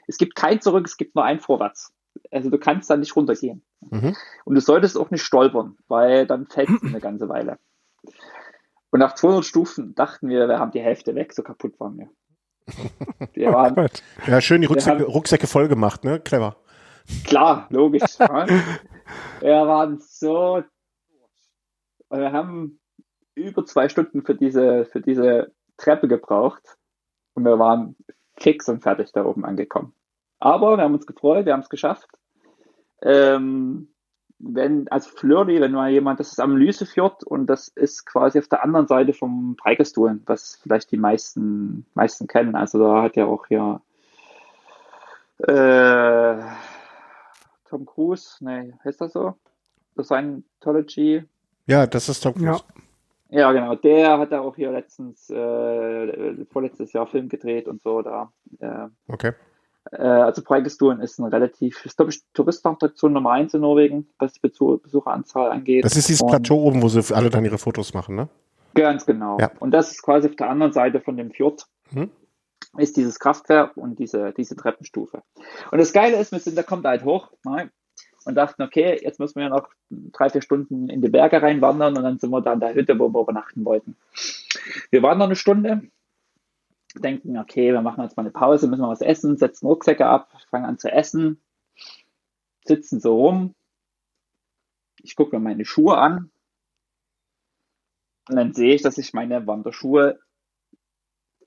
[0.07, 1.93] Es gibt kein Zurück, es gibt nur ein Vorwärts.
[2.31, 3.63] Also du kannst da nicht runtergehen.
[3.81, 4.15] Mhm.
[4.45, 7.57] Und du solltest auch nicht stolpern, weil dann fällt es eine ganze Weile.
[8.91, 12.09] Und nach 200 Stufen dachten wir, wir haben die Hälfte weg, so kaputt waren wir.
[13.33, 13.89] Wir oh waren,
[14.27, 16.19] ja, schön die Rucksäcke, haben, Rucksäcke voll gemacht, ne?
[16.19, 16.55] Clever.
[17.25, 18.03] Klar, logisch.
[19.41, 20.63] Wir waren so.
[22.09, 22.79] Wir haben
[23.35, 26.77] über zwei Stunden für diese, für diese Treppe gebraucht.
[27.33, 27.95] Und wir waren
[28.37, 29.93] fix und fertig da oben angekommen.
[30.39, 32.09] Aber wir haben uns gefreut, wir haben es geschafft.
[33.01, 33.92] Ähm,
[34.45, 38.47] wenn, also Flirty, wenn mal jemand, das ist am Lysefjord und das ist quasi auf
[38.47, 42.55] der anderen Seite vom Preikestuhlen, was vielleicht die meisten, meisten kennen.
[42.55, 43.81] Also da hat ja auch hier
[45.39, 46.41] äh,
[47.69, 49.35] Tom Cruise, nee, heißt das so?
[49.95, 51.23] Das Scientology.
[51.65, 52.63] Ja, das ist Tom Cruise.
[52.75, 52.83] Ja.
[53.29, 53.73] Ja, genau.
[53.73, 58.03] Der hat da auch hier letztens, äh, vorletztes Jahr Film gedreht und so.
[58.03, 59.33] Da, äh, okay.
[59.91, 64.33] Äh, also Preikestuhlen ist ein relativ, ist glaube ich Touristenattraktion Nummer eins in Norwegen, was
[64.33, 65.83] die Besucheranzahl angeht.
[65.83, 68.29] Das ist dieses und, Plateau oben, wo sie alle dann ihre Fotos machen, ne?
[68.75, 69.37] Ganz genau.
[69.39, 69.51] Ja.
[69.59, 71.67] Und das ist quasi auf der anderen Seite von dem Fjord.
[71.89, 72.09] Hm?
[72.77, 75.21] Ist dieses Kraftwerk und diese, diese Treppenstufe.
[75.71, 77.69] Und das Geile ist, wir sind, da kommt halt hoch, nein,
[78.25, 82.03] und dachten, okay, jetzt müssen wir noch drei, vier Stunden in die Berge reinwandern und
[82.03, 83.95] dann sind wir da an der Hütte, wo wir übernachten wollten.
[84.89, 85.83] Wir waren noch eine Stunde,
[86.95, 90.31] denken, okay, wir machen jetzt mal eine Pause, müssen wir was essen, setzen Rucksäcke ab,
[90.49, 91.41] fangen an zu essen,
[92.65, 93.55] sitzen so rum.
[95.01, 96.31] Ich gucke mir meine Schuhe an
[98.29, 100.19] und dann sehe ich, dass sich meine Wanderschuhe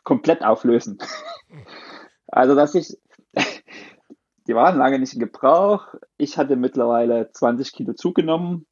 [0.02, 0.98] komplett auflösen.
[2.28, 2.98] Also, dass ich,
[4.48, 5.94] die waren lange nicht in Gebrauch.
[6.16, 8.66] Ich hatte mittlerweile 20 Kilo zugenommen.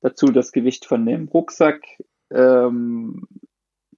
[0.00, 1.82] Dazu das Gewicht von dem Rucksack.
[2.30, 3.28] Ähm,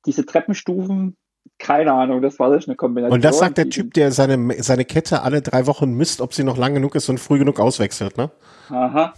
[0.05, 1.17] diese Treppenstufen,
[1.59, 3.15] keine Ahnung, das war das eine Kombination.
[3.15, 6.45] Und das sagt der Typ, der seine, seine Kette alle drei Wochen misst, ob sie
[6.45, 8.31] noch lang genug ist und früh genug auswechselt, ne?
[8.71, 9.15] Aha.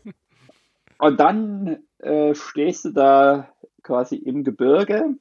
[0.98, 3.48] und dann äh, stehst du da
[3.82, 5.14] quasi im Gebirge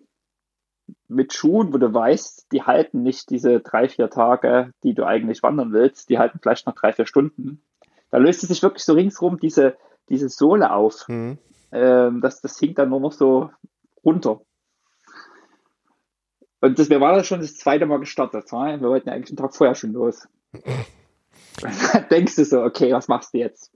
[1.08, 5.44] mit Schuhen, wo du weißt, die halten nicht diese drei, vier Tage, die du eigentlich
[5.44, 7.62] wandern willst, die halten vielleicht noch drei, vier Stunden.
[8.10, 9.78] Da löst es sich wirklich so ringsrum diese,
[10.10, 11.08] diese Sohle auf.
[11.08, 11.38] Mhm.
[11.72, 13.50] Ähm, das, das hing dann nur noch so
[14.04, 14.42] runter.
[16.64, 18.49] Und das, wir waren ja schon das zweite Mal gestartet.
[18.49, 20.30] Wir wollten ja eigentlich einen Tag vorher schon los.
[21.59, 23.70] da denkst du so, okay, was machst du jetzt?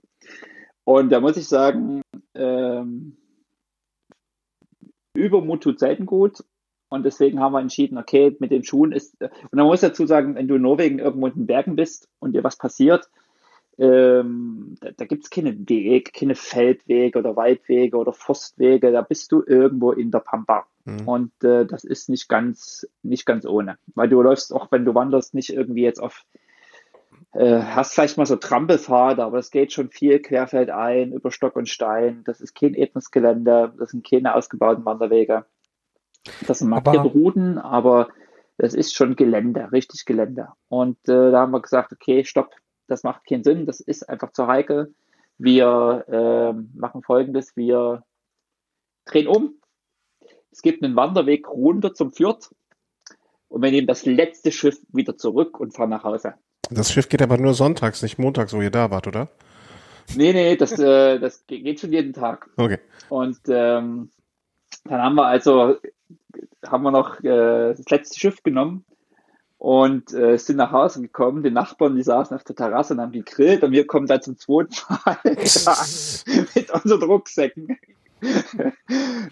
[0.84, 2.00] Und da muss ich sagen,
[2.34, 3.18] ähm,
[5.12, 6.42] Übermut tut selten gut.
[6.88, 10.34] Und deswegen haben wir entschieden, okay, mit den Schuhen ist, und man muss dazu sagen,
[10.36, 13.10] wenn du in Norwegen irgendwo in den Bergen bist und dir was passiert,
[13.78, 19.30] ähm, da, da gibt es keine Wege, keine Feldwege oder Waldwege oder Forstwege, da bist
[19.30, 20.66] du irgendwo in der Pampa.
[20.84, 21.08] Mhm.
[21.08, 23.78] Und äh, das ist nicht ganz, nicht ganz ohne.
[23.94, 26.24] Weil du läufst auch, wenn du wanderst, nicht irgendwie jetzt auf,
[27.32, 31.68] äh, hast vielleicht mal so Trampelpfade, aber es geht schon viel querfeldein, über Stock und
[31.68, 32.22] Stein.
[32.24, 35.44] Das ist kein ebnes Gelände, das sind keine ausgebauten Wanderwege.
[36.48, 38.08] Das sind markierte aber, Routen, aber
[38.56, 40.48] das ist schon Gelände, richtig Gelände.
[40.68, 42.50] Und äh, da haben wir gesagt, okay, stopp,
[42.88, 44.94] das macht keinen Sinn, das ist einfach zu heikel.
[45.38, 48.02] Wir äh, machen folgendes, wir
[49.04, 49.54] drehen um.
[50.50, 52.50] Es gibt einen Wanderweg runter zum Fjord
[53.48, 56.34] und wir nehmen das letzte Schiff wieder zurück und fahren nach Hause.
[56.70, 59.28] Das Schiff geht aber nur sonntags, nicht montags, wo ihr da wart, oder?
[60.16, 62.50] Nee, nee, das, äh, das geht schon jeden Tag.
[62.56, 62.78] Okay.
[63.08, 64.10] Und ähm,
[64.84, 65.76] dann haben wir also
[66.66, 68.84] haben wir noch äh, das letzte Schiff genommen
[69.58, 71.42] und äh, sind nach Hause gekommen.
[71.42, 74.38] Die Nachbarn, die saßen auf der Terrasse und haben gegrillt und wir kommen da zum
[74.38, 75.18] zweiten Mal
[76.54, 77.78] mit unseren Rucksäcken.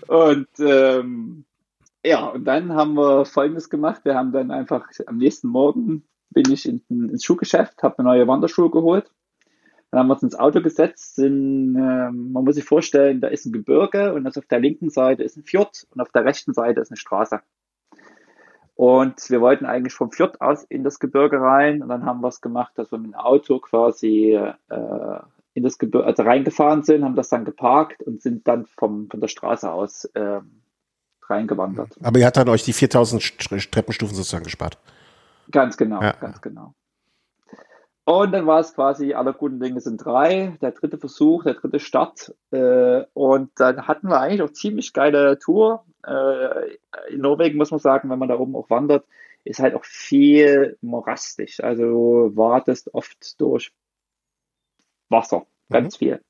[0.08, 1.44] und ähm,
[2.04, 4.04] ja, und dann haben wir Folgendes gemacht.
[4.04, 8.28] Wir haben dann einfach am nächsten Morgen bin ich in, ins Schuhgeschäft, habe mir neue
[8.28, 9.10] Wanderschuhe geholt
[9.90, 13.46] dann haben wir uns ins Auto gesetzt, sind, äh, man muss sich vorstellen, da ist
[13.46, 16.52] ein Gebirge und also auf der linken Seite ist ein Fjord und auf der rechten
[16.52, 17.40] Seite ist eine Straße.
[18.76, 22.28] Und wir wollten eigentlich vom Fjord aus in das Gebirge rein und dann haben wir
[22.28, 25.18] es gemacht, dass wir mit dem Auto quasi äh,
[25.54, 29.20] in das Gebirge, also reingefahren sind, haben das dann geparkt und sind dann vom, von
[29.22, 30.40] der Straße aus äh,
[31.22, 31.96] reingewandert.
[32.02, 34.78] Aber ihr habt dann euch die 4000 Treppenstufen sozusagen gespart.
[35.50, 36.12] Ganz genau, ja.
[36.12, 36.74] ganz genau.
[38.08, 41.80] Und dann war es quasi, aller guten Dinge sind drei, der dritte Versuch, der dritte
[41.80, 42.32] Start.
[42.52, 45.84] Äh, und dann hatten wir eigentlich auch ziemlich geile Tour.
[46.06, 46.76] Äh,
[47.10, 49.04] in Norwegen muss man sagen, wenn man da oben auch wandert,
[49.42, 51.64] ist halt auch viel morastig.
[51.64, 53.72] Also du wartest oft durch
[55.08, 55.98] Wasser, ganz mhm.
[55.98, 56.20] viel.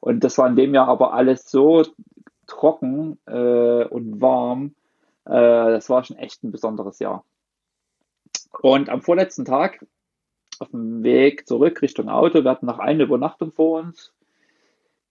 [0.00, 1.84] Und das war in dem Jahr aber alles so
[2.46, 4.74] trocken äh, und warm.
[5.26, 5.32] Äh,
[5.72, 7.22] das war schon echt ein besonderes Jahr.
[8.62, 9.84] Und am vorletzten Tag
[10.62, 14.12] auf dem Weg zurück Richtung Auto, wir hatten noch eine Übernachtung vor uns,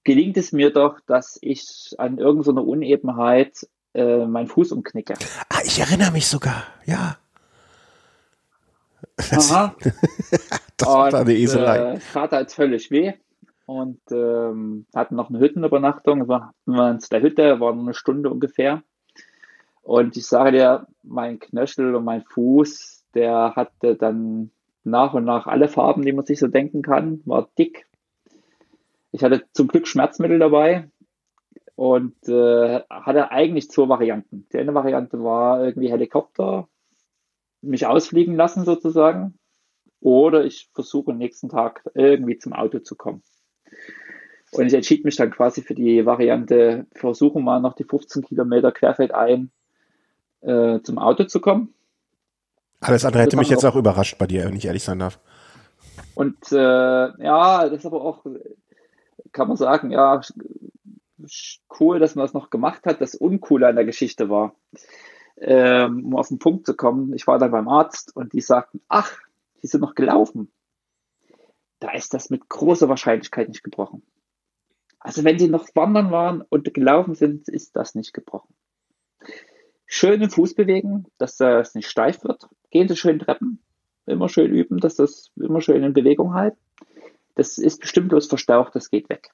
[0.03, 5.13] gelingt es mir doch, dass ich an irgendeiner Unebenheit äh, meinen Fuß umknicke.
[5.49, 7.17] Ah, ich erinnere mich sogar, ja.
[9.17, 9.75] Das, Aha.
[10.77, 11.93] das war eine Eselei.
[11.93, 13.13] Äh, tat halt völlig weh
[13.65, 16.27] und ähm, hatten noch eine Hüttenübernachtung.
[16.27, 18.81] Wir waren zu der Hütte, war nur eine Stunde ungefähr.
[19.81, 24.51] Und ich sage dir, mein Knöchel und mein Fuß, der hatte dann
[24.83, 27.87] nach und nach alle Farben, die man sich so denken kann, war dick.
[29.11, 30.89] Ich hatte zum Glück Schmerzmittel dabei
[31.75, 34.47] und äh, hatte eigentlich zwei Varianten.
[34.51, 36.67] Die eine Variante war irgendwie Helikopter,
[37.61, 39.37] mich ausfliegen lassen sozusagen,
[39.99, 43.21] oder ich versuche nächsten Tag irgendwie zum Auto zu kommen.
[44.51, 48.71] Und ich entschied mich dann quasi für die Variante, versuchen mal noch die 15 Kilometer
[48.71, 49.51] querfeldein
[50.41, 51.73] äh, zum Auto zu kommen.
[52.81, 55.19] Alles andere hätte mich jetzt auch überrascht bei dir, wenn ich ehrlich sein darf.
[56.15, 56.55] Und äh,
[57.23, 58.25] ja, das ist aber auch,
[59.31, 60.19] kann man sagen, ja,
[61.79, 62.99] cool, dass man das noch gemacht hat.
[62.99, 64.55] Das Uncoole an der Geschichte war,
[65.37, 68.81] ähm, um auf den Punkt zu kommen, ich war dann beim Arzt und die sagten,
[68.87, 69.11] ach,
[69.61, 70.51] die sind noch gelaufen.
[71.79, 74.03] da ist das mit großer Wahrscheinlichkeit nicht gebrochen.
[74.99, 78.53] Also wenn sie noch wandern waren und gelaufen sind, ist das nicht gebrochen.
[79.87, 82.47] Schön den Fuß bewegen, dass das nicht steif wird.
[82.71, 83.59] Gehen Sie schön Treppen.
[84.05, 86.57] Immer schön üben, dass das immer schön in Bewegung halten.
[87.35, 89.29] Das ist bestimmt bloß verstaucht, das geht weg.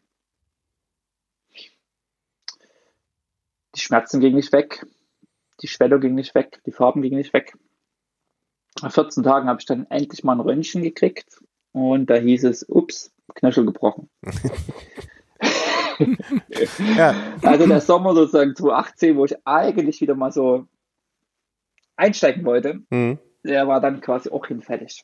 [3.75, 4.85] Die Schmerzen gingen nicht weg.
[5.61, 6.61] Die Schwellung ging nicht weg.
[6.65, 7.57] Die Farben gingen nicht weg.
[8.81, 12.67] Nach 14 Tagen habe ich dann endlich mal ein Röntgen gekriegt und da hieß es,
[12.67, 14.09] ups, Knöchel gebrochen.
[16.97, 17.15] ja.
[17.41, 20.67] Also der Sommer sozusagen 2018, wo ich eigentlich wieder mal so
[21.95, 23.19] einsteigen wollte, mhm.
[23.43, 25.03] Der war dann quasi auch hinfällig.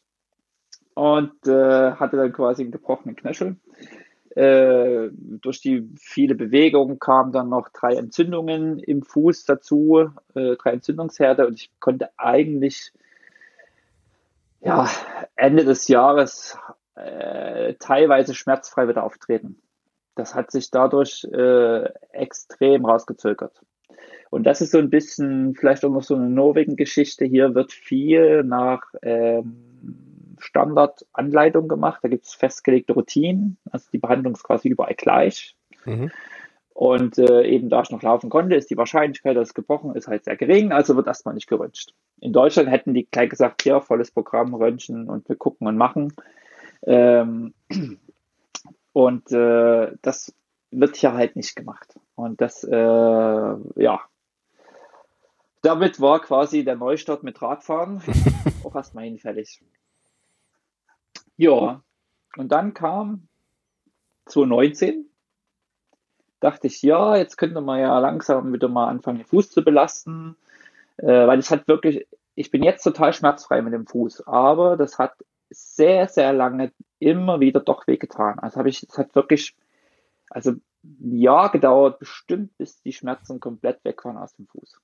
[0.96, 3.58] Und äh, hatte dann quasi einen gebrochenen Knöchel.
[4.36, 10.72] Äh, durch die viele Bewegungen kamen dann noch drei Entzündungen im Fuß dazu, äh, drei
[10.72, 12.92] Entzündungsherde und ich konnte eigentlich
[14.62, 14.90] ja,
[15.36, 16.58] Ende des Jahres
[16.96, 19.62] äh, teilweise schmerzfrei wieder auftreten.
[20.16, 23.62] Das hat sich dadurch äh, extrem rausgezögert.
[24.34, 27.24] Und das ist so ein bisschen vielleicht auch noch so eine Norwegen-Geschichte.
[27.24, 32.00] Hier wird viel nach ähm, Standardanleitung gemacht.
[32.02, 33.58] Da gibt es festgelegte Routinen.
[33.70, 35.56] Also die Behandlung ist quasi überall gleich.
[35.86, 36.10] Mhm.
[36.74, 40.08] Und äh, eben da ich noch laufen konnte, ist die Wahrscheinlichkeit, dass es gebrochen ist,
[40.08, 40.72] halt sehr gering.
[40.72, 41.94] Also wird erstmal nicht geröntgt.
[42.20, 46.12] In Deutschland hätten die gleich gesagt, ja, volles Programm, röntgen und wir gucken und machen.
[46.88, 47.54] Ähm,
[48.94, 50.34] und äh, das
[50.72, 52.00] wird hier halt nicht gemacht.
[52.16, 54.02] Und das, äh, ja,
[55.64, 58.02] damit war quasi der Neustart mit Radfahren
[58.64, 59.64] auch erstmal hinfällig.
[61.38, 61.82] Ja,
[62.38, 63.28] und dann kam
[64.26, 65.10] 2019
[66.44, 70.36] dachte ich, ja, jetzt könnte man ja langsam wieder mal anfangen, den Fuß zu belasten,
[70.98, 72.06] äh, weil es hat wirklich,
[72.36, 75.14] ich bin jetzt total schmerzfrei mit dem Fuß, aber das hat
[75.50, 78.40] sehr, sehr lange immer wieder doch wehgetan.
[78.40, 79.56] Also habe ich, es hat wirklich,
[80.30, 80.52] also
[80.84, 84.82] ein Jahr gedauert, bestimmt, bis die Schmerzen komplett weg waren aus dem Fuß.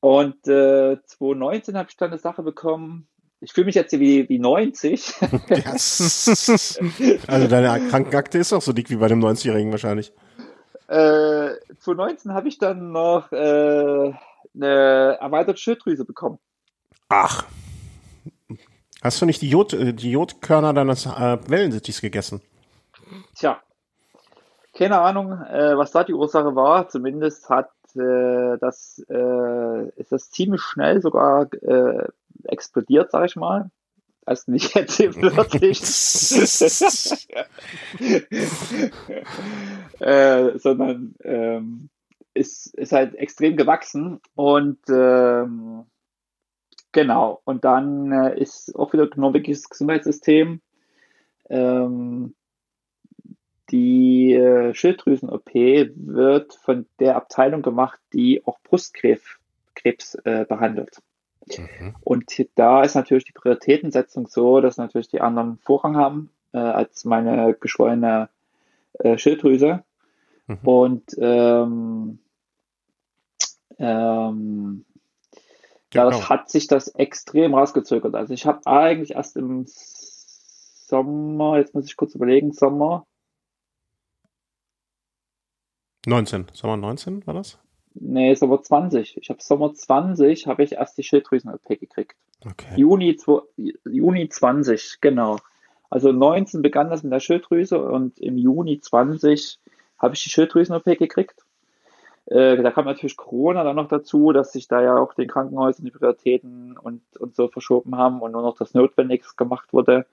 [0.00, 3.08] Und äh, 2019 habe ich dann eine Sache bekommen,
[3.40, 5.14] ich fühle mich jetzt wie, wie 90.
[5.48, 6.78] Yes.
[7.26, 10.12] Also deine Krankenakte ist auch so dick wie bei dem 90-Jährigen wahrscheinlich.
[10.88, 13.36] Äh, 2019 habe ich dann noch äh,
[14.54, 16.38] eine erweiterte Schilddrüse bekommen.
[17.08, 17.44] Ach.
[19.02, 22.42] Hast du nicht die, Jod, äh, die Jodkörner deines äh, Wellensittichs gegessen?
[23.36, 23.60] Tja.
[24.76, 26.88] Keine Ahnung, äh, was da die Ursache war.
[26.88, 32.06] Zumindest hat äh, das, äh, ist das ziemlich schnell sogar äh,
[32.44, 33.70] explodiert, sag ich mal.
[34.24, 35.80] Also nicht jetzt eben wirklich,
[40.00, 41.88] äh, sondern ähm,
[42.34, 45.86] ist, ist halt extrem gewachsen und ähm,
[46.92, 47.40] genau.
[47.44, 50.60] Und dann äh, ist auch wieder ein norwegisches Gesundheitssystem.
[51.48, 52.34] Ähm,
[53.70, 59.38] die äh, Schilddrüsen-OP wird von der Abteilung gemacht, die auch Brustkrebs
[59.78, 61.00] Krebs, äh, behandelt.
[61.56, 61.94] Mhm.
[62.02, 67.04] Und da ist natürlich die Prioritätensetzung so, dass natürlich die anderen Vorrang haben äh, als
[67.04, 68.28] meine geschwollene
[68.94, 69.84] äh, Schilddrüse.
[70.46, 70.58] Mhm.
[70.62, 72.18] Und ähm,
[73.78, 74.84] ähm,
[75.94, 76.28] ja, genau.
[76.28, 78.14] hat sich das extrem rausgezögert.
[78.14, 83.06] Also ich habe eigentlich erst im Sommer, jetzt muss ich kurz überlegen, Sommer
[86.08, 87.58] 19, Sommer 19 war das?
[87.94, 89.16] Nee, Sommer 20.
[89.16, 92.16] Ich habe Sommer 20 habe ich erst die Schilddrüsen-OP gekriegt.
[92.44, 92.74] Okay.
[92.76, 93.18] Juni,
[93.84, 95.38] Juni 20, genau.
[95.90, 99.58] Also 19 begann das mit der Schilddrüse und im Juni 20
[99.98, 101.44] habe ich die Schilddrüsen-OP gekriegt.
[102.26, 105.84] Äh, da kam natürlich Corona dann noch dazu, dass sich da ja auch den Krankenhäusern
[105.84, 110.06] die Prioritäten und, und so verschoben haben und nur noch das Notwendigste gemacht wurde.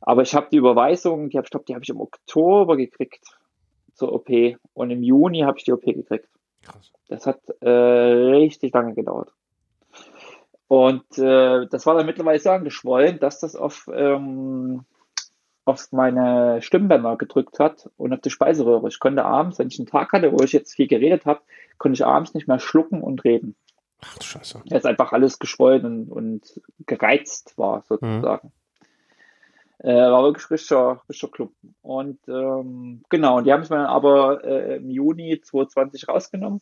[0.00, 3.39] Aber ich habe die Überweisung, die habe ich glaube, die habe ich im Oktober gekriegt
[4.00, 4.30] zur OP
[4.72, 6.26] und im Juni habe ich die OP gekriegt.
[6.62, 6.90] Krass.
[7.08, 9.32] Das hat äh, richtig lange gedauert.
[10.68, 14.84] Und äh, das war dann mittlerweile so angeschwollen, dass das auf, ähm,
[15.66, 18.88] auf meine Stimmbänder gedrückt hat und auf die Speiseröhre.
[18.88, 21.40] Ich konnte abends, wenn ich einen Tag hatte, wo ich jetzt viel geredet habe,
[21.76, 23.54] konnte ich abends nicht mehr schlucken und reden.
[24.02, 24.62] Ach du Scheiße.
[24.64, 28.48] Jetzt einfach alles geschwollen und, und gereizt war, sozusagen.
[28.48, 28.59] Mhm.
[29.82, 31.74] Äh, war wirklich richtiger, richtiger Klumpen.
[31.80, 36.60] Und ähm, genau, und die haben es mir aber äh, im Juni 2020 rausgenommen.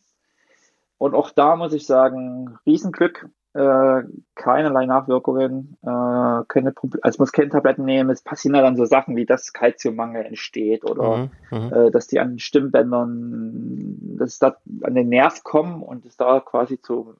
[0.97, 3.29] Und auch da muss ich sagen, Riesenglück.
[3.51, 4.03] Äh,
[4.35, 8.11] keinerlei Nachwirkungen, äh, keine Probleme, also muss keine Tabletten nehmen.
[8.11, 12.05] Es passieren ja dann so Sachen wie, dass Kalziummangel entsteht oder mhm, mhm, äh, dass
[12.05, 16.79] die an den Stimmbändern, dass es da an den Nerv kommen und es da quasi
[16.79, 17.15] zu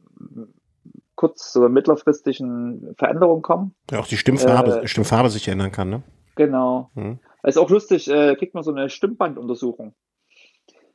[1.20, 3.76] kurz- oder mittelfristigen Veränderungen kommen.
[3.92, 6.02] Ja, auch die Stimmfarbe, äh, Stimmfarbe sich ändern kann, ne?
[6.36, 6.92] Genau.
[6.96, 7.20] Mhm.
[7.44, 9.94] ist auch lustig, äh, kriegt man so eine Stimmbanduntersuchung.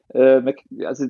[0.09, 0.41] Äh,
[0.87, 1.09] also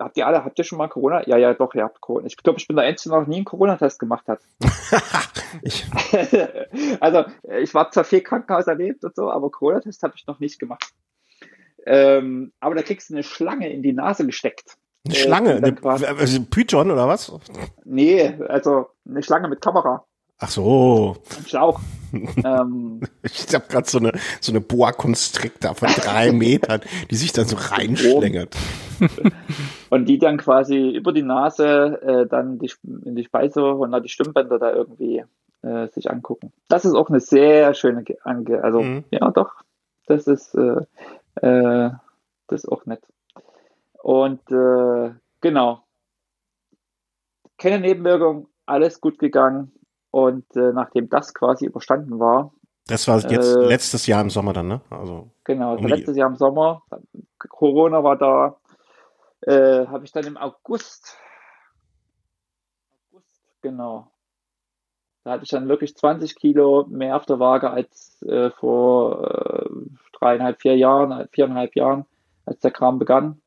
[0.00, 1.24] habt ihr alle, habt ihr schon mal Corona?
[1.28, 2.26] Ja, ja, doch, ihr habt Corona.
[2.26, 4.40] Ich glaube, ich bin der Einzige, der noch nie einen Corona-Test gemacht hat.
[5.62, 5.86] ich.
[7.00, 7.24] also,
[7.60, 10.92] ich war zwar viel Krankenhaus erlebt und so, aber Corona-Test habe ich noch nicht gemacht.
[11.86, 14.76] Ähm, aber da kriegst du eine Schlange in die Nase gesteckt.
[15.06, 15.56] Eine äh, Schlange?
[15.56, 17.32] Eine, also Python oder was?
[17.84, 20.04] Nee, also eine Schlange mit Kamera.
[20.38, 21.16] Ach so.
[21.38, 21.80] Ein Schlauch.
[22.44, 26.80] ähm, ich habe gerade so eine, so eine Boa Constrictor von drei Metern,
[27.10, 28.54] die sich dann so reinschlängert.
[29.90, 32.70] und die dann quasi über die Nase äh, dann die,
[33.04, 35.24] in die Speise und dann die Stimmbänder da irgendwie
[35.62, 36.52] äh, sich angucken.
[36.68, 39.04] Das ist auch eine sehr schöne Ange also mhm.
[39.10, 39.52] ja doch,
[40.06, 41.90] das ist äh, äh,
[42.46, 43.02] das ist auch nett.
[44.06, 45.82] Und äh, genau.
[47.58, 49.72] Keine Nebenwirkung, alles gut gegangen.
[50.12, 52.52] Und äh, nachdem das quasi überstanden war.
[52.86, 54.80] Das war jetzt äh, letztes Jahr im Sommer dann, ne?
[54.90, 56.84] Also, genau, also letztes Jahr im Sommer.
[57.48, 58.56] Corona war da.
[59.40, 61.18] Äh, Habe ich dann im August.
[63.10, 64.12] August, genau.
[65.24, 69.68] Da hatte ich dann wirklich 20 Kilo mehr auf der Waage als äh, vor äh,
[70.12, 72.06] dreieinhalb, vier Jahren, viereinhalb Jahren,
[72.44, 73.42] als der Kram begann.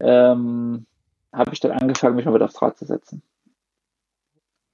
[0.00, 0.86] Ähm,
[1.32, 3.22] habe ich dann angefangen, mich mal wieder aufs Rad zu setzen.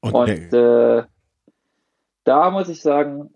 [0.01, 1.05] Und, Und äh,
[2.25, 3.33] da muss ich sagen,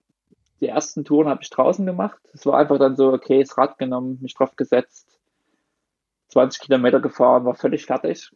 [0.61, 2.20] die ersten Touren habe ich draußen gemacht.
[2.32, 5.18] Es war einfach dann so, okay, das Rad genommen, mich drauf gesetzt,
[6.28, 8.32] 20 Kilometer gefahren, war völlig fertig.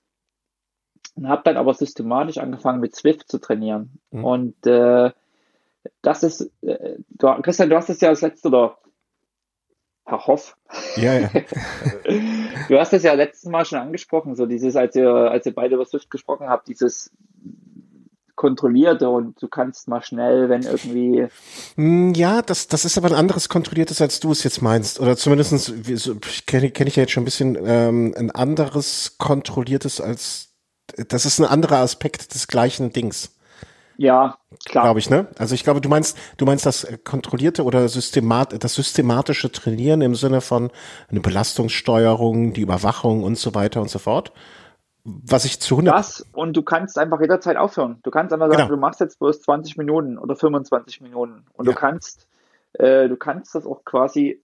[1.15, 4.01] Und habe dann aber systematisch angefangen mit Swift zu trainieren.
[4.11, 4.25] Mhm.
[4.25, 5.11] Und äh,
[6.03, 8.79] das ist, äh, du, Christian, du hast es ja als letzter, oder
[10.11, 10.57] Herr Hoff.
[10.97, 11.31] Ja, ja.
[12.69, 15.77] du hast es ja letztes Mal schon angesprochen, so dieses, als ihr, als ihr beide
[15.77, 17.13] über Swift gesprochen habt, dieses
[18.35, 21.29] kontrollierte und du kannst mal schnell, wenn irgendwie.
[21.77, 24.99] Hm, ja, das, das ist aber ein anderes kontrolliertes, als du es jetzt meinst.
[24.99, 25.73] Oder zumindestens
[26.47, 30.49] kenne kenn ich ja jetzt schon ein bisschen ähm, ein anderes kontrolliertes als
[31.09, 33.31] das ist ein anderer Aspekt des gleichen Dings.
[34.01, 34.85] Ja, klar.
[34.85, 35.27] Glaube ich, ne?
[35.37, 40.15] Also ich glaube, du meinst, du meinst das kontrollierte oder systemat, das systematische Trainieren im
[40.15, 40.71] Sinne von
[41.11, 44.33] eine Belastungssteuerung, die Überwachung und so weiter und so fort
[45.03, 48.01] was ich zu 100 Das und du kannst einfach jederzeit aufhören.
[48.03, 48.75] Du kannst einfach sagen, genau.
[48.75, 51.73] du machst jetzt bloß 20 Minuten oder 25 Minuten und ja.
[51.73, 52.27] du kannst
[52.75, 54.43] äh, du kannst das auch quasi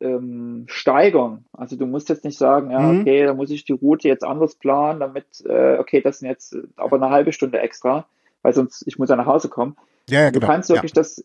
[0.00, 1.44] ähm, steigern.
[1.52, 3.00] Also du musst jetzt nicht sagen, ja, mhm.
[3.00, 6.56] okay, da muss ich die Route jetzt anders planen, damit, äh, okay, das sind jetzt
[6.76, 8.06] aber eine halbe Stunde extra,
[8.42, 9.76] weil sonst ich muss ja nach Hause kommen.
[10.08, 10.52] Ja, ja, du genau.
[10.52, 11.00] kannst wirklich ja.
[11.00, 11.24] das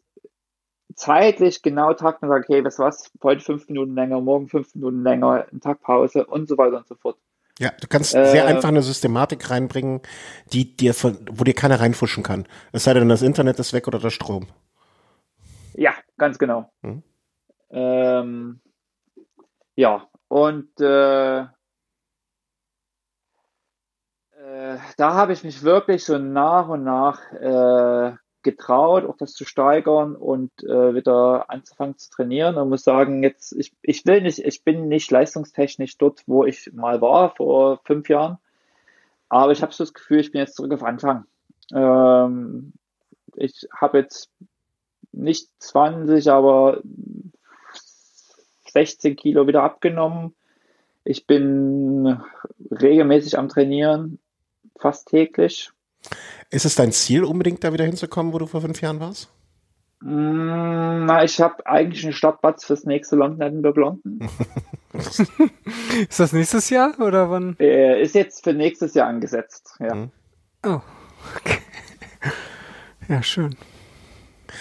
[0.96, 5.04] zeitlich genau takten und sagen, okay, was was, heute fünf Minuten länger, morgen fünf Minuten
[5.04, 7.18] länger, ein Tag Pause und so weiter und so fort.
[7.60, 10.02] Ja, du kannst äh, sehr einfach eine Systematik reinbringen,
[10.54, 12.48] die dir von, wo dir keiner reinfuschen kann.
[12.72, 14.48] Es sei denn, das Internet ist weg oder der Strom.
[15.74, 16.72] Ja, ganz genau.
[16.84, 17.04] Hm.
[17.72, 18.62] Ähm,
[19.76, 21.48] ja, und äh, äh,
[24.98, 30.16] da habe ich mich wirklich so nach und nach äh, getraut, auch das zu steigern
[30.16, 34.64] und äh, wieder anzufangen zu trainieren und muss sagen, jetzt, ich, ich will nicht, ich
[34.64, 38.38] bin nicht leistungstechnisch dort, wo ich mal war vor fünf Jahren,
[39.28, 41.26] aber ich habe so das Gefühl, ich bin jetzt zurück auf Anfang.
[41.74, 42.74] Ähm,
[43.36, 44.32] ich habe jetzt
[45.12, 46.82] nicht 20, aber
[48.72, 50.34] 16 Kilo wieder abgenommen.
[51.04, 52.20] Ich bin
[52.72, 54.20] regelmäßig am Trainieren,
[54.78, 55.72] fast täglich.
[56.50, 59.30] Ist es dein Ziel, unbedingt da wieder hinzukommen, wo du vor fünf Jahren warst?
[60.02, 64.30] Mm, na, ich habe eigentlich einen Stadtplatz fürs nächste London Edinburgh London.
[64.94, 67.56] ist das nächstes Jahr oder wann?
[67.60, 69.94] Äh, ist jetzt für nächstes Jahr angesetzt, ja.
[69.94, 70.12] Mhm.
[70.66, 70.80] Oh,
[71.38, 71.60] okay.
[73.08, 73.56] Ja, schön.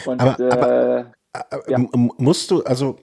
[0.06, 1.78] Und, aber, äh, aber, aber ja.
[2.18, 2.98] musst du, also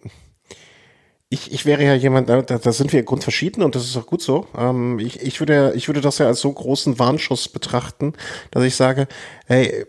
[1.30, 4.21] ich, ich wäre ja jemand, da, da sind wir grundverschieden und das ist auch gut
[4.21, 4.47] so.
[4.55, 8.13] Ähm, ich, ich, würde, ich würde das ja als so großen Warnschuss betrachten,
[8.51, 9.07] dass ich sage,
[9.47, 9.86] hey,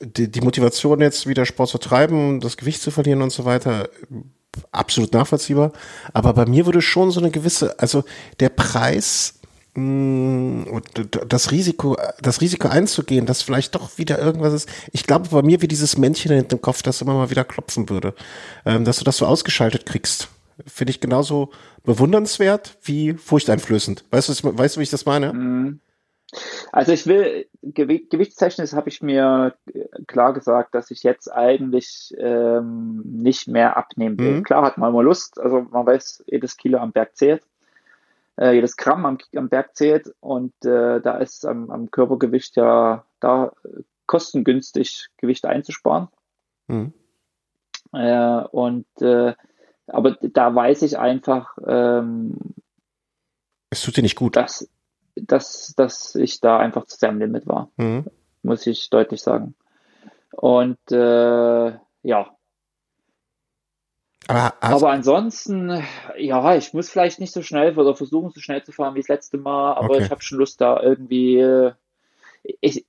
[0.00, 3.88] die, die Motivation jetzt wieder Sport zu treiben, das Gewicht zu verlieren und so weiter,
[4.72, 5.72] absolut nachvollziehbar.
[6.12, 8.04] Aber bei mir würde schon so eine gewisse, also
[8.40, 9.35] der Preis,
[11.28, 14.68] das Risiko, das Risiko einzugehen, dass vielleicht doch wieder irgendwas ist.
[14.92, 17.90] Ich glaube bei mir wie dieses Männchen in dem Kopf, das immer mal wieder klopfen
[17.90, 18.14] würde,
[18.64, 20.28] ähm, dass du das so ausgeschaltet kriegst
[20.66, 21.50] finde ich genauso
[21.84, 24.04] bewundernswert wie furchteinflößend.
[24.10, 25.32] Weißt du, weißt du, wie ich das meine?
[25.32, 25.80] Mhm.
[26.72, 29.54] Also ich will, gewichtstechnisch habe ich mir
[30.06, 34.32] klar gesagt, dass ich jetzt eigentlich ähm, nicht mehr abnehmen will.
[34.38, 34.42] Mhm.
[34.42, 37.42] Klar hat man mal Lust, also man weiß, jedes Kilo am Berg zählt,
[38.36, 43.04] äh, jedes Gramm am, am Berg zählt und äh, da ist am, am, Körpergewicht ja
[43.20, 43.52] da
[44.06, 46.08] kostengünstig Gewicht einzusparen.
[46.68, 46.92] Mhm.
[47.92, 49.34] Äh, und äh,
[49.88, 52.36] aber da weiß ich einfach, ähm,
[53.70, 54.36] es tut dir nicht gut.
[54.36, 54.68] Dass,
[55.14, 58.06] dass, dass ich da einfach zu seinem Limit war, mhm.
[58.42, 59.54] muss ich deutlich sagen.
[60.32, 61.72] Und äh,
[62.02, 62.35] ja.
[64.28, 65.82] Aber, aber, ansonsten,
[66.18, 69.08] ja, ich muss vielleicht nicht so schnell oder versuchen, so schnell zu fahren wie das
[69.08, 70.04] letzte Mal, aber okay.
[70.04, 71.38] ich habe schon Lust da irgendwie.
[71.38, 71.72] Äh,
[72.60, 72.86] ich,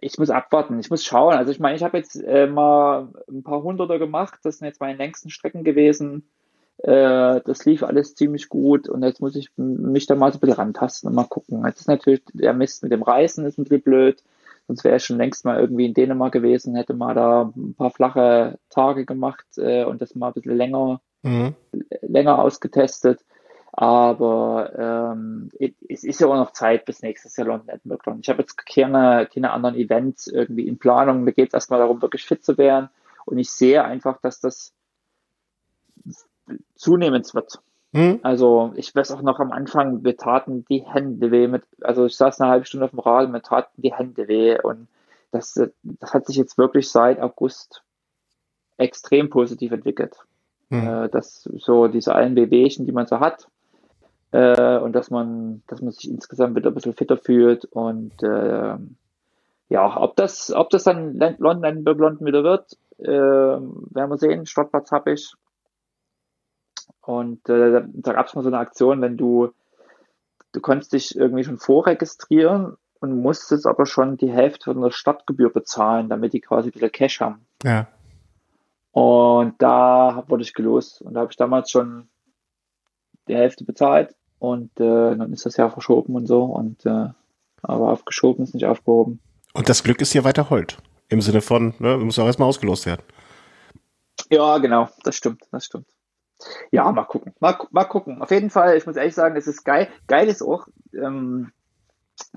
[0.00, 1.34] ich muss abwarten, ich muss schauen.
[1.34, 4.80] Also ich meine, ich habe jetzt äh, mal ein paar Hunderter gemacht, das sind jetzt
[4.80, 6.28] meine längsten Strecken gewesen.
[6.78, 10.40] Äh, das lief alles ziemlich gut und jetzt muss ich mich da mal so ein
[10.40, 11.64] bisschen rantasten und mal gucken.
[11.64, 14.22] Jetzt ist natürlich der Mist mit dem Reisen ist ein bisschen blöd.
[14.66, 17.90] Sonst wäre ich schon längst mal irgendwie in Dänemark gewesen, hätte mal da ein paar
[17.90, 21.54] flache Tage gemacht äh, und das mal ein bisschen länger, mhm.
[22.00, 23.20] länger ausgetestet.
[23.76, 25.50] Aber ähm,
[25.88, 28.18] es ist ja auch noch Zeit bis nächstes Jahr London Edinburgh.
[28.20, 31.24] Ich habe jetzt keine, keine anderen Events irgendwie in Planung.
[31.24, 32.88] Mir geht es erstmal darum, wirklich fit zu werden.
[33.26, 34.72] Und ich sehe einfach, dass das
[36.76, 37.58] zunehmend wird.
[37.94, 38.18] Hm?
[38.22, 41.46] Also ich weiß auch noch am Anfang, wir taten die Hände weh.
[41.46, 44.60] Mit, also ich saß eine halbe Stunde auf dem Rad, mir taten die Hände weh.
[44.60, 44.88] Und
[45.30, 47.82] das, das hat sich jetzt wirklich seit August
[48.76, 50.16] extrem positiv entwickelt.
[50.70, 51.04] Hm.
[51.04, 53.46] Äh, dass so diese allen Wehwehchen, die man so hat,
[54.32, 58.74] äh, und dass man, dass man sich insgesamt wieder ein bisschen fitter fühlt und äh,
[59.68, 64.46] ja, ob das, ob das dann London, Edinburgh London wieder wird, äh, werden wir sehen.
[64.46, 65.32] Startplatz habe ich.
[67.00, 69.52] Und äh, da gab es mal so eine Aktion, wenn du,
[70.52, 75.52] du konntest dich irgendwie schon vorregistrieren und musstest aber schon die Hälfte von der Stadtgebühr
[75.52, 77.46] bezahlen, damit die quasi wieder Cash haben.
[77.62, 77.88] Ja.
[78.92, 82.08] Und da wurde ich gelost und da habe ich damals schon
[83.28, 87.08] die Hälfte bezahlt und äh, dann ist das ja verschoben und so und äh,
[87.62, 89.20] aber aufgeschoben ist nicht aufgehoben.
[89.54, 90.78] Und das Glück ist hier weiter Holt.
[91.08, 93.02] Im Sinne von, ne, muss auch erstmal ausgelost werden.
[94.30, 95.86] Ja, genau, das stimmt, das stimmt.
[96.70, 97.34] Ja, mal gucken.
[97.40, 98.22] Mal, mal gucken.
[98.22, 99.88] Auf jeden Fall, ich muss ehrlich sagen, es ist geil.
[100.06, 101.52] Geil ist auch, ähm,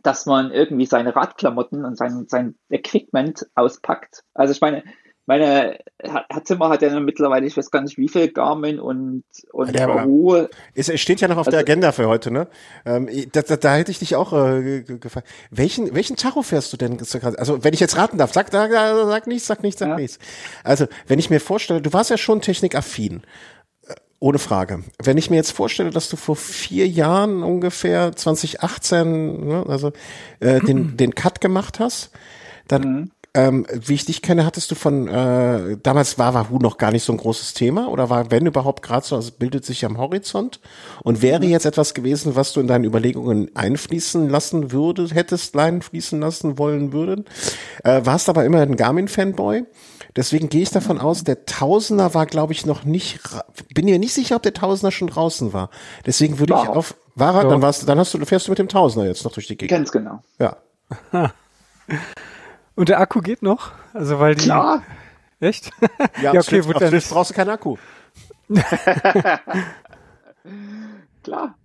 [0.02, 4.24] dass man irgendwie seine Radklamotten und sein, sein Equipment auspackt.
[4.34, 4.84] Also ich meine,
[5.28, 9.78] meine, Herr Zimmer hat ja mittlerweile, ich weiß gar nicht wie viel, Garmin und, und
[9.78, 10.48] ja, Wahoo.
[10.74, 12.48] Es steht ja noch auf also, der Agenda für heute, ne?
[12.86, 15.28] Ähm, da, da, da hätte ich dich auch äh, gefragt.
[15.52, 16.98] Welchen, welchen Tacho fährst du denn?
[17.38, 19.96] Also, wenn ich jetzt raten darf, sag, sag, sag nichts, sag nichts, sag ja.
[19.98, 20.18] nichts.
[20.64, 23.22] Also, wenn ich mir vorstelle, du warst ja schon technikaffin.
[24.20, 24.84] Ohne Frage.
[25.02, 29.92] Wenn ich mir jetzt vorstelle, dass du vor vier Jahren ungefähr 2018, ne, also
[30.40, 32.12] äh, den, den Cut gemacht hast,
[32.68, 36.80] dann mhm ähm, wie ich dich kenne, hattest du von, äh, damals war Wahoo noch
[36.80, 39.86] gar nicht so ein großes Thema oder war, wenn überhaupt, gerade so, also bildet sich
[39.86, 40.60] am Horizont
[41.04, 41.52] und wäre mhm.
[41.52, 46.94] jetzt etwas gewesen, was du in deinen Überlegungen einfließen lassen würdest, hättest einfließen lassen wollen
[46.94, 47.26] würden.
[47.84, 49.66] Äh, warst aber immer ein Garmin-Fanboy.
[50.18, 53.20] Deswegen gehe ich davon aus, der Tausender war, glaube ich, noch nicht,
[53.74, 55.70] bin mir nicht sicher, ob der Tausender schon draußen war.
[56.08, 56.64] Deswegen würde wow.
[56.64, 59.24] ich auf, war er, dann warst, dann hast du, fährst du mit dem Tausender jetzt
[59.24, 59.70] noch durch die Gegend.
[59.70, 60.24] Ganz genau.
[60.40, 60.58] Ja.
[62.76, 63.72] Und der Akku geht noch?
[63.94, 64.46] Also weil die.
[64.46, 64.82] Klar.
[65.40, 65.70] Echt?
[66.22, 67.78] Ja, ja okay, gut, dann brauchst du keinen Akku.
[71.24, 71.56] Klar.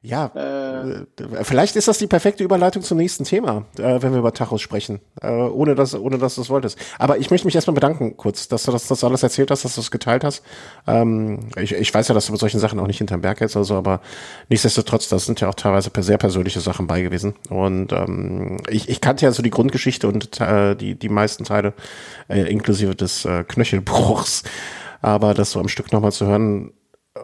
[0.00, 1.06] Ja, äh,
[1.42, 5.00] vielleicht ist das die perfekte Überleitung zum nächsten Thema, äh, wenn wir über Tachos sprechen,
[5.20, 6.78] äh, ohne dass, ohne dass du es wolltest.
[7.00, 9.74] Aber ich möchte mich erstmal bedanken, kurz, dass du das, das alles erzählt hast, dass
[9.74, 10.44] du es geteilt hast.
[10.86, 13.56] Ähm, ich, ich weiß ja, dass du mit solchen Sachen auch nicht hinterm Berg hältst
[13.56, 14.00] oder so, aber
[14.48, 17.34] nichtsdestotrotz, das sind ja auch teilweise sehr persönliche Sachen bei gewesen.
[17.50, 21.72] Und ähm, ich, ich kannte ja so die Grundgeschichte und äh, die, die meisten Teile,
[22.28, 24.44] äh, inklusive des äh, Knöchelbruchs.
[25.00, 26.72] Aber das so am Stück nochmal zu hören,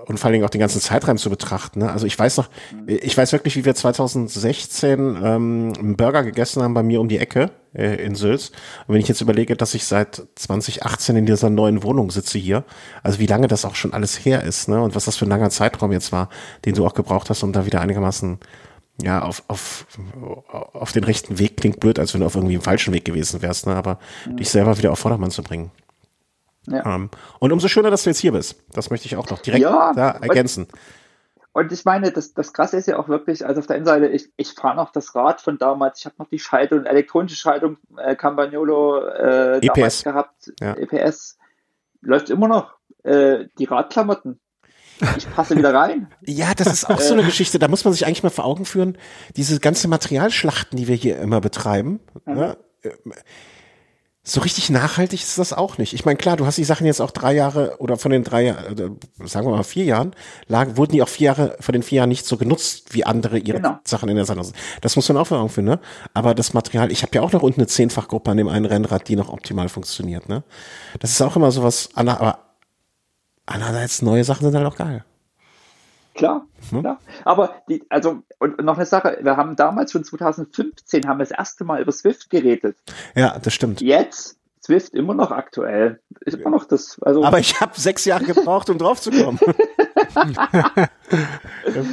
[0.07, 1.81] und vor allen Dingen auch den ganzen Zeitraum zu betrachten.
[1.81, 1.91] Ne?
[1.91, 2.49] Also ich weiß noch,
[2.87, 7.19] ich weiß wirklich, wie wir 2016 ähm, einen Burger gegessen haben bei mir um die
[7.19, 8.51] Ecke äh, in Sülz.
[8.87, 12.65] Und wenn ich jetzt überlege, dass ich seit 2018 in dieser neuen Wohnung sitze hier,
[13.03, 14.81] also wie lange das auch schon alles her ist, ne?
[14.83, 16.29] Und was das für ein langer Zeitraum jetzt war,
[16.65, 18.39] den du auch gebraucht hast, um da wieder einigermaßen
[19.03, 19.87] ja, auf, auf,
[20.73, 23.43] auf den rechten Weg klingt blöd, als wenn du auf irgendwie im falschen Weg gewesen
[23.43, 23.75] wärst, ne?
[23.75, 25.73] aber dich selber wieder auf Vordermann zu bringen.
[26.67, 26.95] Ja.
[26.95, 28.63] Ähm, und umso schöner, dass du jetzt hier bist.
[28.73, 30.65] Das möchte ich auch noch direkt ja, da ergänzen.
[31.53, 33.85] Und, und ich meine, das, das Krasse ist ja auch wirklich, also auf der einen
[33.85, 37.37] Seite, ich, ich fahre noch das Rad von damals, ich habe noch die Schaltung, elektronische
[37.37, 40.05] Schaltung, äh, Campagnolo äh, EPS.
[40.05, 40.75] gehabt, ja.
[40.75, 41.39] EPS,
[42.01, 42.75] läuft immer noch.
[43.03, 44.41] Äh, die Radklamotten,
[45.17, 46.09] ich passe wieder rein.
[46.27, 47.25] Ja, das ist auch so eine.
[47.25, 47.59] Geschichte.
[47.59, 48.97] Da muss man sich eigentlich mal vor Augen führen,
[49.37, 52.01] diese ganze Materialschlachten, die wir hier immer betreiben.
[52.25, 52.35] Mhm.
[52.35, 52.57] Ne?
[54.27, 55.93] So richtig nachhaltig ist das auch nicht.
[55.93, 58.55] Ich meine, klar, du hast die Sachen jetzt auch drei Jahre oder von den drei,
[59.23, 60.17] sagen wir mal vier Jahren,
[60.47, 63.37] lagen, wurden die auch vier Jahre, von den vier Jahren nicht so genutzt, wie andere
[63.37, 63.79] ihre genau.
[63.85, 64.41] Sachen in der Sache.
[64.81, 65.81] Das muss man auch finden, ne?
[66.15, 69.07] Aber das Material, ich habe ja auch noch unten eine Zehnfachgruppe an dem einen Rennrad,
[69.09, 70.43] die noch optimal funktioniert, ne?
[71.01, 72.39] Das ist auch immer sowas, aber
[73.45, 75.05] andererseits neue Sachen sind halt auch geil.
[76.15, 76.81] Klar, hm?
[76.81, 77.01] klar.
[77.25, 81.37] Aber die, also, und noch eine Sache, wir haben damals schon 2015 haben wir das
[81.37, 82.77] erste Mal über Swift geredet.
[83.15, 83.81] Ja, das stimmt.
[83.81, 86.01] Jetzt Swift immer noch aktuell.
[86.21, 86.99] Ist immer noch das.
[87.03, 89.39] Also Aber ich habe sechs Jahre gebraucht, um drauf zu kommen.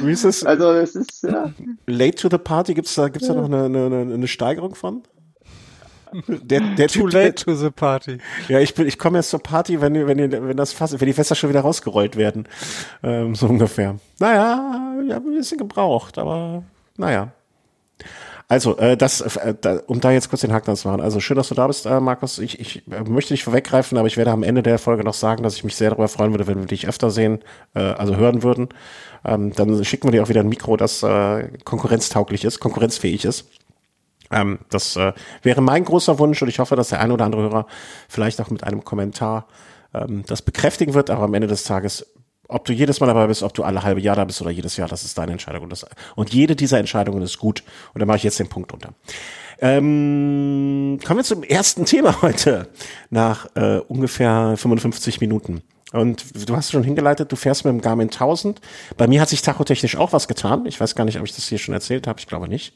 [0.02, 0.44] Wie ist es?
[0.44, 1.52] Also es ist ja.
[1.86, 5.02] Late to the Party, gibt's da gibt's da noch eine, eine, eine Steigerung von?
[6.26, 8.18] Der, der Too typ, late to the party.
[8.48, 11.12] Ja, ich bin, ich komme jetzt zur Party, wenn, wenn, wenn das Fass, wenn die
[11.12, 12.46] Fässer schon wieder rausgerollt werden.
[13.02, 13.96] Ähm, so ungefähr.
[14.18, 16.64] Naja, ich habe ein bisschen gebraucht, aber
[16.96, 17.32] naja.
[18.48, 21.00] Also, äh, das, äh, da, um da jetzt kurz den Haken zu machen.
[21.00, 22.38] Also schön, dass du da bist, äh, Markus.
[22.38, 25.42] Ich, ich äh, möchte nicht vorweggreifen, aber ich werde am Ende der Folge noch sagen,
[25.42, 27.38] dass ich mich sehr darüber freuen würde, wenn wir dich öfter sehen,
[27.74, 28.68] äh, also hören würden.
[29.24, 33.48] Ähm, dann schicken wir dir auch wieder ein Mikro, das äh, konkurrenztauglich ist, konkurrenzfähig ist.
[34.32, 35.12] Ähm, das äh,
[35.42, 37.66] wäre mein großer Wunsch und ich hoffe, dass der ein oder andere Hörer
[38.08, 39.46] vielleicht auch mit einem Kommentar
[39.94, 42.06] ähm, das bekräftigen wird, aber am Ende des Tages,
[42.48, 44.76] ob du jedes Mal dabei bist, ob du alle halbe Jahr da bist oder jedes
[44.76, 45.64] Jahr, das ist deine Entscheidung.
[45.64, 47.62] Und, das, und jede dieser Entscheidungen ist gut.
[47.94, 48.90] Und da mache ich jetzt den Punkt unter.
[49.60, 52.68] Ähm, kommen wir zum ersten Thema heute
[53.10, 55.62] nach äh, ungefähr 55 Minuten.
[55.92, 58.60] Und du hast schon hingeleitet, du fährst mit dem Garmin 1000.
[58.96, 60.64] Bei mir hat sich tachotechnisch auch was getan.
[60.64, 62.18] Ich weiß gar nicht, ob ich das hier schon erzählt habe.
[62.18, 62.74] Ich glaube nicht.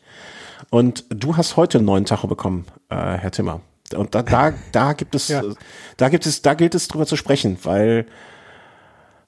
[0.70, 3.61] Und du hast heute einen neuen Tacho bekommen, äh, Herr Timmer.
[3.94, 5.42] Und da, da, da gibt es, ja.
[5.96, 8.07] da gibt es, da gilt es drüber zu sprechen, weil,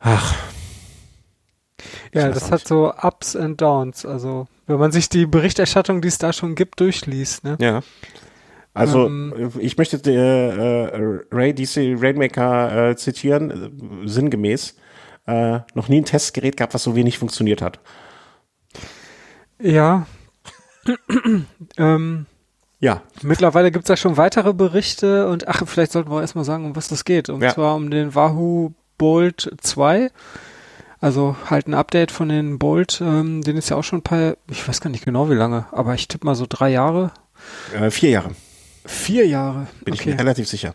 [0.00, 0.34] ach.
[2.12, 4.04] Ja, das hat so Ups and Downs.
[4.04, 7.56] Also, wenn man sich die Berichterstattung, die es da schon gibt, durchliest, ne?
[7.60, 7.82] Ja.
[8.74, 13.50] Also, ähm, ich möchte äh, äh, Ray DC Rainmaker äh, zitieren,
[14.04, 14.76] äh, sinngemäß.
[15.26, 17.80] Äh, noch nie ein Testgerät gab, was so wenig funktioniert hat.
[19.60, 20.06] Ja,
[21.76, 22.26] ähm,
[22.80, 23.03] ja.
[23.22, 26.76] Mittlerweile gibt es ja schon weitere Berichte und ach, vielleicht sollten wir erstmal sagen, um
[26.76, 27.28] was das geht.
[27.28, 27.53] Und ja.
[27.53, 30.11] zwar um den Wahoo Bolt 2.
[31.01, 34.36] Also halt ein Update von den Bolt, ähm, den ist ja auch schon ein paar,
[34.51, 37.12] ich weiß gar nicht genau wie lange, aber ich tippe mal so drei Jahre.
[37.72, 38.30] Äh, vier Jahre.
[38.84, 39.68] Vier Jahre.
[39.84, 40.03] Bin okay.
[40.03, 40.74] ich mir relativ sicher.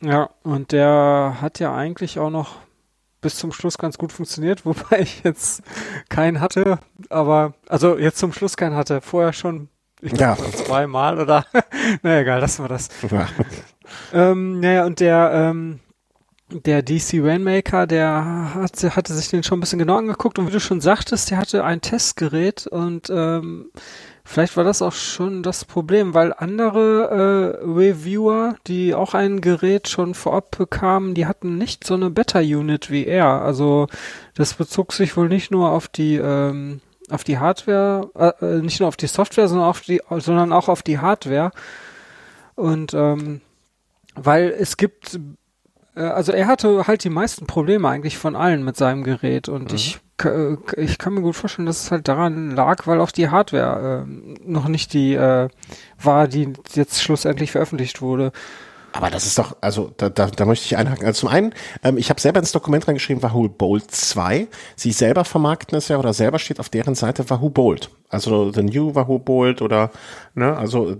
[0.00, 2.56] Ja, und der hat ja eigentlich auch noch
[3.24, 5.62] bis zum Schluss ganz gut funktioniert, wobei ich jetzt
[6.08, 6.78] keinen hatte,
[7.10, 9.68] aber also jetzt zum Schluss keinen hatte, vorher schon
[10.00, 10.36] ich ja.
[10.36, 11.46] zweimal oder
[12.02, 12.90] naja, egal, lassen wir das.
[13.10, 13.26] Ja.
[14.12, 15.80] Ähm, naja, und der ähm,
[16.50, 20.52] der DC Rainmaker, der hat, hatte sich den schon ein bisschen genau angeguckt und wie
[20.52, 23.70] du schon sagtest, der hatte ein Testgerät und ähm,
[24.26, 29.86] Vielleicht war das auch schon das Problem, weil andere äh, Reviewer, die auch ein Gerät
[29.86, 33.42] schon vorab bekamen, die hatten nicht so eine Beta-Unit wie er.
[33.42, 33.86] Also
[34.34, 38.80] das bezog sich wohl nicht nur auf die ähm, auf die Hardware, äh, äh nicht
[38.80, 41.50] nur auf die Software, sondern auf die, sondern auch auf die Hardware.
[42.54, 43.42] Und ähm,
[44.14, 45.20] weil es gibt
[45.96, 49.70] äh, also er hatte halt die meisten Probleme eigentlich von allen mit seinem Gerät und
[49.70, 49.76] mhm.
[49.76, 50.00] ich
[50.76, 54.48] ich kann mir gut vorstellen, dass es halt daran lag, weil auch die Hardware äh,
[54.48, 55.48] noch nicht die äh,
[56.00, 58.32] war, die jetzt schlussendlich veröffentlicht wurde.
[58.92, 61.04] Aber das ist doch, also da, da, da möchte ich einhaken.
[61.04, 61.52] Also zum einen,
[61.82, 64.46] ähm, ich habe selber ins Dokument reingeschrieben, Wahoo Bolt 2.
[64.76, 67.90] Sie selber vermarkten es ja oder selber steht auf deren Seite Wahoo Bolt.
[68.08, 69.90] Also the New Wahoo Bolt oder,
[70.34, 70.96] ne, also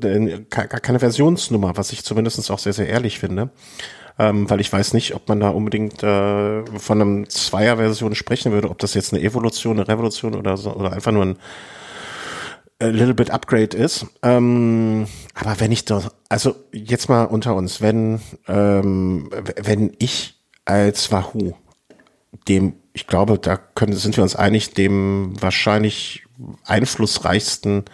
[0.51, 3.51] gar keine Versionsnummer, was ich zumindest auch sehr, sehr ehrlich finde
[4.19, 8.71] ähm, weil ich weiß nicht, ob man da unbedingt äh, von einem Zweier-Version sprechen würde,
[8.71, 11.39] ob das jetzt eine Evolution, eine Revolution oder so, oder einfach nur ein
[12.81, 14.07] a little bit Upgrade ist.
[14.23, 21.13] Ähm, aber wenn ich doch, also jetzt mal unter uns, wenn, ähm, wenn ich als
[21.13, 21.55] Wahoo
[22.49, 26.25] dem, ich glaube, da können, sind wir uns einig, dem wahrscheinlich
[26.65, 27.85] einflussreichsten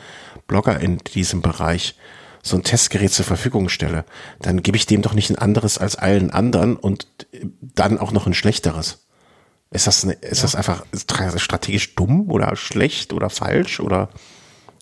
[0.46, 1.94] Blogger in diesem Bereich
[2.42, 4.04] so ein Testgerät zur Verfügung stelle,
[4.40, 7.06] dann gebe ich dem doch nicht ein anderes als allen anderen und
[7.60, 9.06] dann auch noch ein schlechteres.
[9.72, 10.42] Ist das, eine, ist ja.
[10.42, 10.84] das einfach
[11.36, 14.08] strategisch dumm oder schlecht oder falsch oder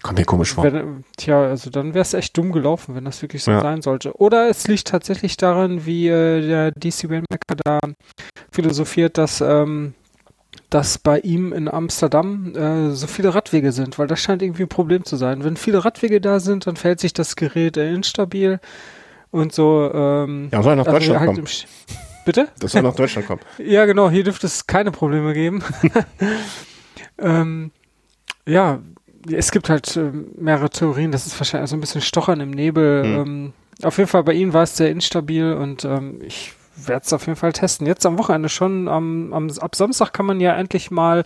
[0.03, 0.65] kommt mir komisch vor?
[0.65, 3.61] Wenn, tja, also dann wäre es echt dumm gelaufen, wenn das wirklich so ja.
[3.61, 4.15] sein sollte.
[4.15, 7.81] Oder es liegt tatsächlich daran, wie äh, der DC Rainmaker da
[8.51, 9.93] philosophiert, dass ähm,
[10.71, 14.69] dass bei ihm in Amsterdam äh, so viele Radwege sind, weil das scheint irgendwie ein
[14.69, 15.45] Problem zu sein.
[15.45, 18.61] Wenn viele Radwege da sind, dann fällt sich das Gerät äh, instabil
[19.31, 19.91] und so.
[19.93, 21.49] Ähm, ja, soll nach also Deutschland halt kommen.
[22.25, 22.49] Bitte?
[22.61, 23.41] Das soll nach Deutschland kommen.
[23.59, 25.63] ja, genau, hier dürfte es keine Probleme geben.
[27.19, 27.71] ähm,
[28.47, 28.81] ja,
[29.31, 33.05] es gibt halt äh, mehrere Theorien, das ist wahrscheinlich so ein bisschen Stochern im Nebel.
[33.05, 33.15] Hm.
[33.15, 36.53] Ähm, auf jeden Fall bei ihnen war es sehr instabil und ähm, ich
[36.87, 37.87] werde es auf jeden Fall testen.
[37.87, 41.25] Jetzt am Wochenende schon, am, am, ab Samstag kann man ja endlich mal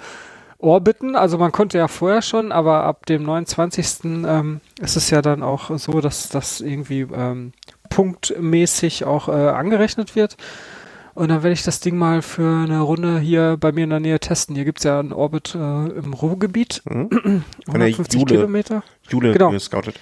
[0.58, 1.16] orbiten.
[1.16, 4.04] Also man konnte ja vorher schon, aber ab dem 29.
[4.04, 7.52] Ähm, ist es ja dann auch so, dass das irgendwie ähm,
[7.90, 10.36] punktmäßig auch äh, angerechnet wird.
[11.14, 14.00] Und dann werde ich das Ding mal für eine Runde hier bei mir in der
[14.00, 14.54] Nähe testen.
[14.54, 16.82] Hier gibt es ja einen Orbit äh, im Ruhrgebiet.
[16.86, 17.44] Mhm.
[17.66, 18.82] 150 Jule, Kilometer.
[19.10, 19.50] Jule genau.
[19.50, 20.00] gescoutet.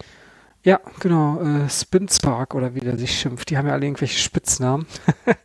[0.63, 1.41] Ja, genau.
[1.41, 3.51] Äh, Spin Spark oder wie der sich schimpft.
[3.51, 4.87] Die haben ja alle irgendwelche Spitznamen.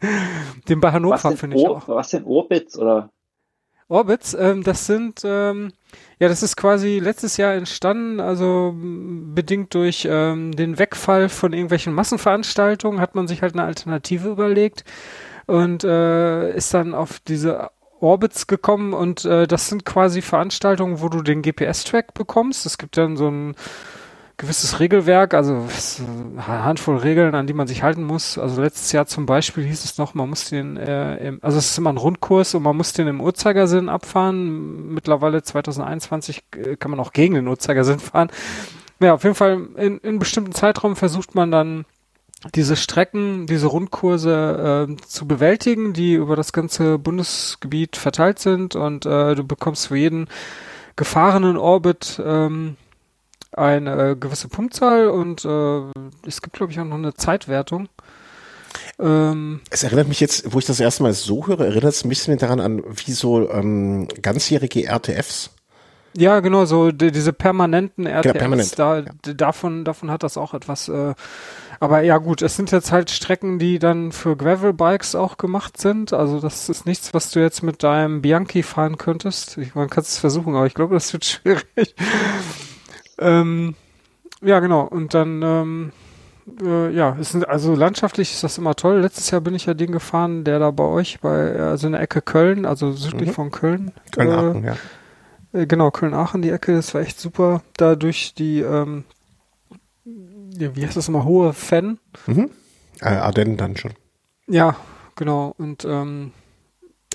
[0.69, 1.87] Den bei Hannover finde ich auch.
[1.87, 3.09] Was sind Orbits oder?
[3.87, 5.71] Orbits, ähm, das sind, ähm,
[6.19, 11.93] ja, das ist quasi letztes Jahr entstanden, also bedingt durch ähm, den Wegfall von irgendwelchen
[11.93, 14.85] Massenveranstaltungen hat man sich halt eine Alternative überlegt
[15.45, 21.09] und äh, ist dann auf diese Orbits gekommen und äh, das sind quasi Veranstaltungen, wo
[21.09, 22.65] du den GPS-Track bekommst.
[22.65, 23.55] Es gibt dann so ein
[24.37, 25.65] gewisses Regelwerk, also
[26.35, 28.37] eine Handvoll Regeln, an die man sich halten muss.
[28.37, 31.71] Also letztes Jahr zum Beispiel hieß es noch, man muss den, äh, im, also es
[31.71, 34.93] ist immer ein Rundkurs und man muss den im Uhrzeigersinn abfahren.
[34.93, 38.29] Mittlerweile 2021 äh, kann man auch gegen den Uhrzeigersinn fahren.
[38.99, 41.85] Ja, auf jeden Fall in, in bestimmten Zeitraum versucht man dann
[42.53, 49.05] diese Strecken, diese Rundkurse äh, zu bewältigen, die über das ganze Bundesgebiet verteilt sind und
[49.05, 50.27] äh, du bekommst für jeden
[50.95, 52.77] gefahrenen Orbit ähm,
[53.57, 55.81] eine äh, gewisse Punktzahl und äh,
[56.27, 57.89] es gibt, glaube ich, auch noch eine Zeitwertung.
[58.99, 62.19] Ähm, es erinnert mich jetzt, wo ich das erste Mal so höre, erinnert es mich
[62.19, 65.51] ein bisschen daran an, wie so ähm, ganzjährige RTFs.
[66.17, 69.33] Ja, genau, so die, diese permanenten RTFs, genau, permanent, da, ja.
[69.33, 70.87] davon, davon hat das auch etwas.
[70.87, 71.13] Äh,
[71.81, 76.13] aber ja gut, es sind jetzt halt Strecken, die dann für Gravel-Bikes auch gemacht sind.
[76.13, 79.57] Also das ist nichts, was du jetzt mit deinem Bianchi fahren könntest.
[79.57, 81.95] Ich, man kann es versuchen, aber ich glaube, das wird schwierig.
[83.19, 83.75] Ähm,
[84.41, 84.81] ja, genau.
[84.81, 85.91] Und dann, ähm,
[86.61, 88.99] äh, ja, sind, also landschaftlich ist das immer toll.
[88.99, 92.01] Letztes Jahr bin ich ja den gefahren, der da bei euch, bei, also in der
[92.01, 93.33] Ecke Köln, also südlich mhm.
[93.33, 93.91] von Köln.
[94.11, 94.75] Köln-Aachen, äh, ja.
[95.61, 97.61] Äh, genau, Köln-Aachen, die Ecke, das war echt super.
[97.77, 99.05] Da durch die, ähm,
[100.03, 101.99] wie heißt das immer, hohe Fan.
[102.27, 102.49] Mhm.
[103.01, 103.91] Äh, Ardennen dann schon.
[104.47, 104.75] Ja,
[105.15, 105.53] genau.
[105.57, 106.31] Und ähm,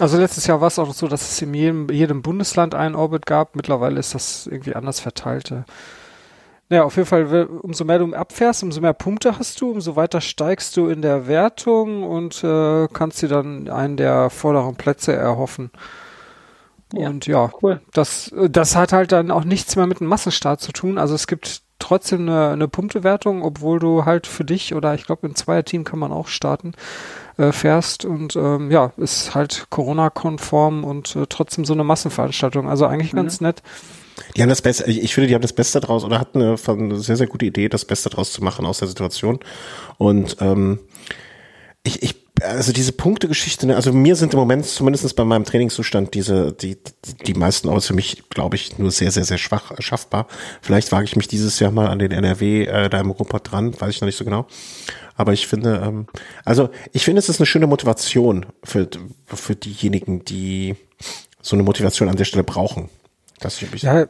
[0.01, 3.27] also letztes Jahr war es auch so, dass es in jedem, jedem Bundesland einen Orbit
[3.27, 3.57] gab.
[3.57, 5.53] Mittlerweile ist das irgendwie anders verteilt.
[6.71, 10.21] Ja, auf jeden Fall, umso mehr du abfährst, umso mehr Punkte hast du, umso weiter
[10.21, 15.71] steigst du in der Wertung und äh, kannst dir dann einen der vorderen Plätze erhoffen.
[16.95, 17.81] Und ja, cool.
[17.93, 20.99] das, das hat halt dann auch nichts mehr mit einem Massenstart zu tun.
[20.99, 25.27] Also es gibt trotzdem eine, eine Punktewertung, obwohl du halt für dich oder ich glaube
[25.27, 26.73] im Zweierteam kann man auch starten,
[27.41, 32.69] äh, fährst und ähm, ja, ist halt Corona-konform und äh, trotzdem so eine Massenveranstaltung.
[32.69, 33.49] Also eigentlich ganz mhm.
[33.49, 33.63] nett.
[34.37, 36.99] Die haben das Beste, ich finde, die haben das Beste draus oder hatten eine, eine
[36.99, 39.41] sehr, sehr gute Idee, das Beste draus zu machen aus der Situation.
[39.97, 40.81] Und ähm,
[41.83, 46.15] ich, ich also diese Punktegeschichte, ne, also mir sind im Moment zumindest bei meinem Trainingszustand
[46.15, 46.77] diese, die,
[47.27, 50.27] die meisten aus für mich, glaube ich, nur sehr, sehr, sehr schwach schaffbar.
[50.63, 53.79] Vielleicht wage ich mich dieses Jahr mal an den NRW äh, da im Europa dran,
[53.79, 54.47] weiß ich noch nicht so genau.
[55.17, 56.07] Aber ich finde, ähm,
[56.45, 58.89] also ich finde, es ist eine schöne Motivation für,
[59.27, 60.77] für diejenigen, die
[61.43, 62.89] so eine Motivation an der Stelle brauchen.
[63.39, 64.07] Das ich ja,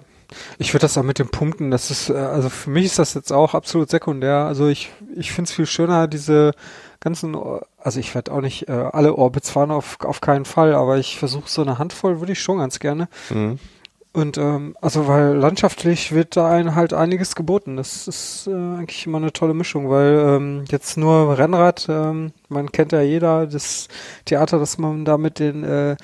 [0.59, 3.15] ich würde das auch mit den Punkten, das ist, äh, also für mich ist das
[3.15, 4.45] jetzt auch absolut sekundär.
[4.47, 6.53] Also ich, ich finde es viel schöner, diese
[7.01, 7.37] ganzen,
[7.79, 11.19] also ich werde auch nicht äh, alle Orbits fahren, auf, auf keinen Fall, aber ich
[11.19, 13.09] versuche so eine Handvoll, würde ich schon ganz gerne.
[13.31, 13.59] Mhm.
[14.13, 17.77] Und ähm, also weil landschaftlich wird da ein, halt einiges geboten.
[17.77, 22.73] Das ist äh, eigentlich immer eine tolle Mischung, weil ähm, jetzt nur Rennrad, ähm, man
[22.73, 23.87] kennt ja jeder das
[24.25, 25.97] Theater, dass man da mit den äh,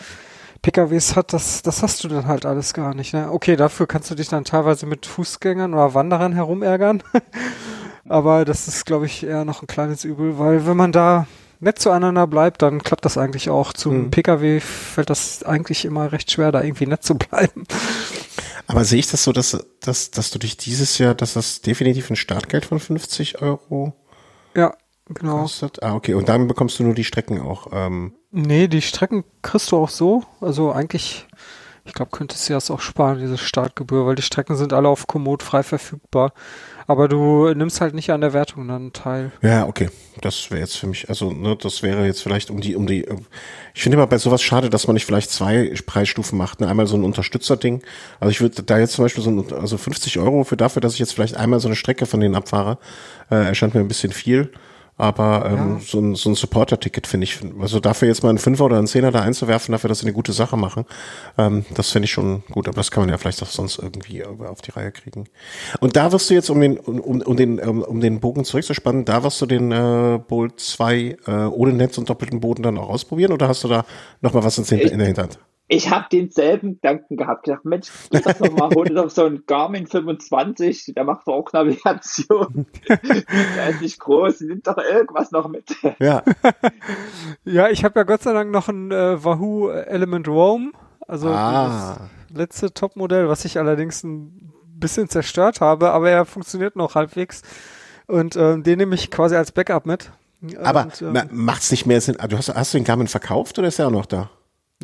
[0.67, 3.15] PKWs hat, das, das hast du dann halt alles gar nicht.
[3.15, 3.31] Ne?
[3.31, 7.05] Okay, dafür kannst du dich dann teilweise mit Fußgängern oder Wanderern herumärgern.
[8.09, 11.29] Aber das ist, glaube ich, eher noch ein kleines Übel, weil wenn man da
[11.61, 13.75] nett zueinander bleibt, dann klappt das eigentlich auch.
[13.75, 14.11] Zum mhm.
[14.11, 17.63] Pkw fällt das eigentlich immer recht schwer, da irgendwie nett zu bleiben.
[18.67, 22.11] Aber sehe ich das so, dass, dass, dass du dich dieses Jahr, dass das definitiv
[22.11, 23.95] ein Startgeld von 50 Euro
[24.57, 24.75] ja,
[25.09, 25.43] genau.
[25.43, 25.83] kostet?
[25.83, 26.15] Ah, okay.
[26.15, 27.69] Und dann bekommst du nur die Strecken auch.
[27.73, 28.15] Ähm.
[28.31, 30.25] Nee, die Strecken kriegst du auch so.
[30.41, 31.27] Also eigentlich,
[31.85, 35.07] ich glaube, könntest du das auch sparen, diese Startgebühr, weil die Strecken sind alle auf
[35.07, 36.33] Komoot frei verfügbar.
[36.89, 39.33] Aber du nimmst halt nicht an der Wertung dann teil.
[39.43, 39.89] Ja, okay.
[40.21, 43.05] Das wäre jetzt für mich, also ne, das wäre jetzt vielleicht um die, um die.
[43.75, 46.61] Ich finde immer bei sowas schade, dass man nicht vielleicht zwei Preisstufen macht.
[46.61, 46.69] Ne?
[46.69, 47.83] Einmal so ein Unterstützerding.
[48.21, 50.93] Also ich würde da jetzt zum Beispiel so ein, also 50 Euro für dafür, dass
[50.93, 52.79] ich jetzt vielleicht einmal so eine Strecke von denen abfahre,
[53.31, 54.53] äh, erscheint mir ein bisschen viel.
[54.99, 55.81] Aber ähm, ja.
[55.81, 58.87] so ein, so ein Supporter-Ticket finde ich, also dafür jetzt mal einen Fünfer oder einen
[58.87, 60.87] Zehner da einzuwerfen, dafür, dass sie eine gute Sache machen,
[61.37, 62.67] ähm, das finde ich schon gut.
[62.67, 65.25] Aber das kann man ja vielleicht auch sonst irgendwie auf die Reihe kriegen.
[65.81, 69.05] Und da wirst du jetzt, um den, um, um den, um, um den Bogen zurückzuspannen,
[69.05, 72.89] da wirst du den äh, Bolt 2 äh, ohne Netz und doppelten Boden dann auch
[72.89, 73.85] ausprobieren oder hast du da
[74.23, 75.39] nochmal was in, in der Hinterhand?
[75.69, 77.45] Ich habe denselben Gedanken gehabt.
[77.45, 81.53] Gedacht, Mensch, geh doch nochmal, hol doch so einen Garmin 25, der macht doch auch
[81.53, 82.67] Navigation.
[82.89, 85.75] der ist nicht groß, nimm doch irgendwas noch mit.
[85.99, 86.23] Ja.
[87.45, 90.73] ja, ich habe ja Gott sei Dank noch ein äh, Wahoo Element Roam,
[91.09, 91.99] also ah.
[92.29, 97.43] das letzte Topmodell, was ich allerdings ein bisschen zerstört habe, aber er funktioniert noch halbwegs.
[98.07, 100.13] Und ähm, den nehme ich quasi als Backup mit.
[100.63, 102.17] Aber und, ähm, macht's nicht mehr Sinn?
[102.29, 104.31] Du hast, hast du den Garmin verkauft oder ist er auch noch da?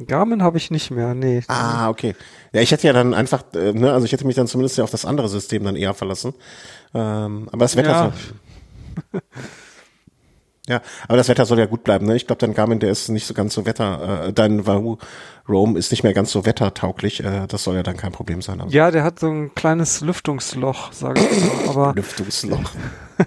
[0.07, 1.43] Garmin habe ich nicht mehr, nee.
[1.49, 2.14] Ah, okay.
[2.53, 4.84] Ja, ich hätte ja dann einfach, äh, ne, also ich hätte mich dann zumindest ja
[4.84, 6.34] auf das andere System dann eher verlassen.
[6.95, 8.12] Ähm, aber das Wetter ja.
[9.12, 9.20] soll,
[10.68, 12.16] ja, aber das Wetter soll ja gut bleiben, ne?
[12.16, 14.97] Ich glaube, dein Garmin, der ist nicht so ganz so Wetter, äh, dein Wahoo
[15.49, 17.22] Roam ist nicht mehr ganz so wettertauglich.
[17.22, 18.61] Äh, das soll ja dann kein Problem sein.
[18.61, 18.74] Also.
[18.74, 21.68] Ja, der hat so ein kleines Lüftungsloch, sage ich mal.
[21.68, 22.70] Aber Lüftungsloch.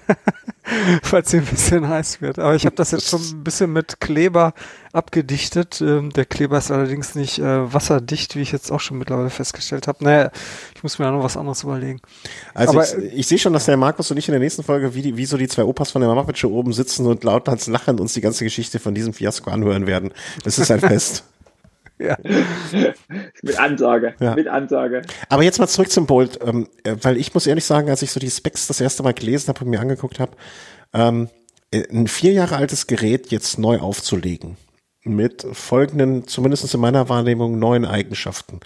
[1.04, 2.40] falls sie ein bisschen heiß wird.
[2.40, 4.54] Aber ich habe das jetzt schon ein bisschen mit Kleber
[4.94, 5.82] abgedichtet.
[5.82, 9.88] Ähm, der Kleber ist allerdings nicht äh, wasserdicht, wie ich jetzt auch schon mittlerweile festgestellt
[9.88, 10.04] habe.
[10.04, 10.32] Naja,
[10.76, 12.02] ich muss mir da noch was anderes überlegen.
[12.54, 14.94] Also Aber, ich, ich sehe schon, dass der Markus und ich in der nächsten Folge,
[14.96, 18.00] wie, die, wie so die zwei Opas von der Show oben sitzen und lauthals lachend
[18.00, 20.12] uns die ganze Geschichte von diesem Fiasko anhören werden.
[20.44, 21.24] Das ist ein Fest.
[22.00, 22.18] Ja.
[23.42, 24.36] mit Ansage, ja.
[24.36, 25.02] mit Ansage.
[25.30, 28.12] Aber jetzt mal zurück zum Bolt, ähm, äh, weil ich muss ehrlich sagen, als ich
[28.12, 30.32] so die Specs das erste Mal gelesen habe und mir angeguckt habe,
[30.94, 31.30] ähm,
[31.72, 34.58] äh, ein vier Jahre altes Gerät jetzt neu aufzulegen
[35.04, 38.60] mit folgenden, zumindest in meiner Wahrnehmung, neuen Eigenschaften.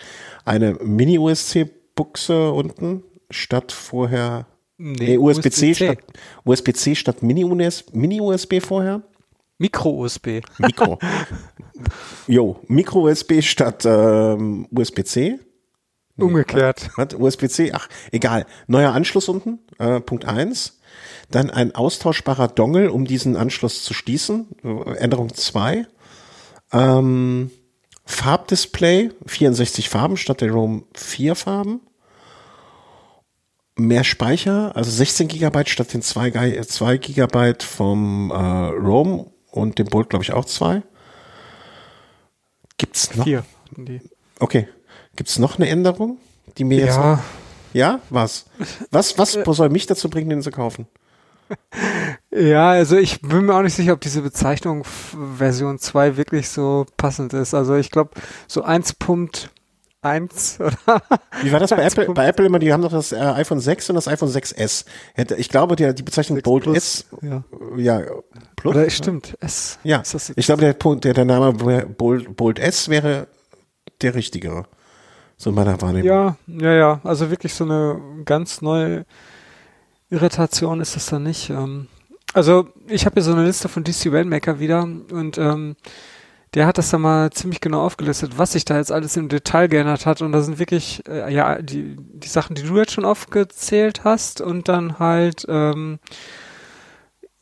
[0.45, 4.47] Eine Mini-USB-Buchse unten statt vorher
[4.81, 5.97] Nee, nee USB-C USB statt,
[6.45, 9.01] USB-C statt Mini-USB Mini vorher.
[9.59, 10.41] Micro-USB.
[10.57, 10.99] Mikro.
[12.27, 15.39] Jo, Micro-USB statt ähm, USB-C.
[16.17, 16.89] Nee, Umgekehrt.
[16.97, 18.45] Hat USB-C, ach, egal.
[18.67, 20.79] Neuer Anschluss unten, äh, Punkt eins.
[21.31, 24.47] Dann ein austauschbarer Dongle, um diesen Anschluss zu schließen.
[24.97, 25.87] Änderung zwei.
[26.73, 27.51] Ähm,
[28.05, 31.81] Farbdisplay, 64 Farben statt der ROM 4 Farben.
[33.77, 39.87] Mehr Speicher, also 16 Gigabyte statt den 2, 2 Gigabyte vom äh, ROM und dem
[39.87, 40.83] Bolt, glaube ich, auch zwei.
[42.77, 43.25] Gibt's noch?
[43.25, 43.43] Vier.
[44.39, 44.67] Okay.
[45.15, 46.17] Gibt's noch eine Änderung,
[46.57, 46.95] die mir jetzt.
[46.95, 47.23] Ja.
[47.73, 48.45] Ja, was?
[48.89, 50.87] Was, was soll mich dazu bringen, den zu kaufen?
[52.31, 56.85] Ja, also ich bin mir auch nicht sicher, ob diese Bezeichnung Version 2 wirklich so
[56.95, 57.55] passend ist.
[57.55, 58.11] Also ich glaube,
[58.47, 58.61] so
[60.01, 61.01] 1.1 oder?
[61.41, 62.13] Wie war das bei Apple?
[62.13, 64.85] Bei Apple immer, die haben doch das äh, iPhone 6 und das iPhone 6S.
[65.37, 67.43] Ich glaube, der, die Bezeichnung Bold Plus, S, ja.
[67.77, 68.01] ja,
[68.55, 68.75] Plus.
[68.75, 69.79] Oder stimmt, S.
[69.83, 70.03] Ja,
[70.35, 73.27] ich glaube, der Punkt, der, der Name Bold, Bold S wäre
[74.01, 74.65] der richtigere.
[75.37, 76.05] So in meiner Wahrnehmung.
[76.05, 77.01] Ja, ja, ja.
[77.03, 79.05] Also wirklich so eine ganz neue
[80.09, 81.49] Irritation ist das dann nicht.
[81.49, 81.87] Ähm,
[82.33, 85.75] also ich habe hier so eine Liste von DC Rainmaker wieder und ähm,
[86.53, 89.67] der hat das dann mal ziemlich genau aufgelistet, was sich da jetzt alles im Detail
[89.67, 90.21] geändert hat.
[90.21, 94.41] Und da sind wirklich, äh, ja, die, die Sachen, die du jetzt schon aufgezählt hast
[94.41, 95.99] und dann halt ähm,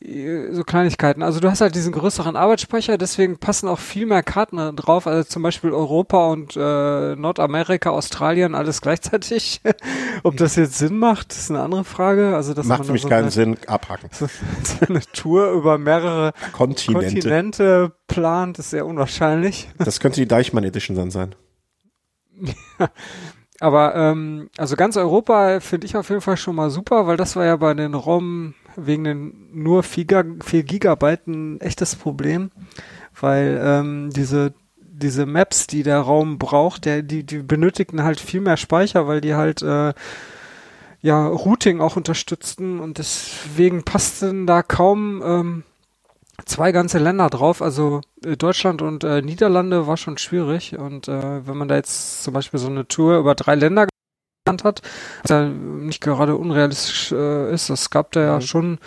[0.00, 1.22] so Kleinigkeiten.
[1.22, 5.24] Also du hast halt diesen größeren Arbeitsspeicher, deswegen passen auch viel mehr Karten drauf, also
[5.24, 9.60] zum Beispiel Europa und äh, Nordamerika, Australien, alles gleichzeitig.
[10.22, 12.36] Ob das jetzt Sinn macht, ist eine andere Frage.
[12.36, 14.08] Also das macht für mich so keinen eine, Sinn, abhaken.
[14.12, 14.26] So,
[14.62, 17.14] so eine Tour über mehrere Kontinente.
[17.14, 19.68] Kontinente plant, ist sehr unwahrscheinlich.
[19.78, 21.34] Das könnte die Deichmann Edition dann sein.
[23.58, 27.36] Aber ähm, also ganz Europa finde ich auf jeden Fall schon mal super, weil das
[27.36, 28.54] war ja bei den ROM
[28.86, 32.50] wegen den nur 4, 4 Gigabyte ein echtes Problem,
[33.20, 34.54] weil ähm, diese
[34.98, 39.20] diese Maps, die der Raum braucht, der, die, die benötigten halt viel mehr Speicher, weil
[39.20, 39.94] die halt äh,
[41.00, 45.62] ja Routing auch unterstützten und deswegen passten da kaum ähm,
[46.44, 47.62] zwei ganze Länder drauf.
[47.62, 52.22] Also äh, Deutschland und äh, Niederlande war schon schwierig und äh, wenn man da jetzt
[52.24, 53.86] zum Beispiel so eine Tour über drei Länder
[54.64, 54.82] hat,
[55.22, 57.70] was ja nicht gerade unrealistisch äh, ist.
[57.70, 58.40] Es gab da ja mhm.
[58.40, 58.78] schon